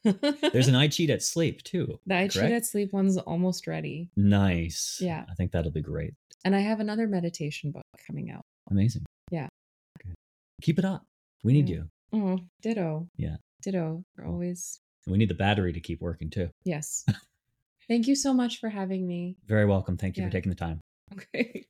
There's 0.03 0.67
an 0.67 0.75
I 0.75 0.87
cheat 0.87 1.09
at 1.09 1.23
sleep 1.23 1.63
too. 1.63 1.99
the 2.05 2.15
I 2.15 2.27
cheat 2.27 2.43
at 2.51 2.65
sleep 2.65 2.93
one's 2.93 3.17
almost 3.17 3.65
ready. 3.67 4.09
Nice. 4.15 4.99
Yeah. 5.01 5.25
I 5.29 5.33
think 5.33 5.51
that'll 5.51 5.71
be 5.71 5.81
great. 5.81 6.13
And 6.45 6.55
I 6.55 6.59
have 6.59 6.79
another 6.79 7.07
meditation 7.07 7.71
book 7.71 7.83
coming 8.05 8.29
out. 8.29 8.43
Amazing. 8.69 9.03
Yeah. 9.31 9.47
Good. 10.03 10.13
Keep 10.61 10.79
it 10.79 10.85
up. 10.85 11.03
We 11.43 11.53
need 11.53 11.67
Yeah. 11.69 11.75
you. 11.75 11.89
Oh, 12.13 12.39
ditto. 12.61 13.07
Yeah. 13.17 13.37
Ditto. 13.63 14.03
We're 14.15 14.27
always 14.27 14.79
We 15.07 15.17
need 15.17 15.29
the 15.29 15.33
battery 15.35 15.73
to 15.73 15.79
keep 15.79 16.01
working 16.01 16.29
too. 16.29 16.49
yes. 16.63 17.05
Thank 17.89 18.07
you 18.07 18.15
so 18.15 18.33
much 18.33 18.59
for 18.61 18.69
having 18.69 19.05
me. 19.05 19.35
Very 19.45 19.65
welcome. 19.65 19.97
Thank 19.97 20.15
you 20.17 20.23
Yeah. 20.23 20.29
for 20.29 20.33
taking 20.33 20.49
the 20.49 20.55
time. 20.55 20.79
Okay. 21.13 21.61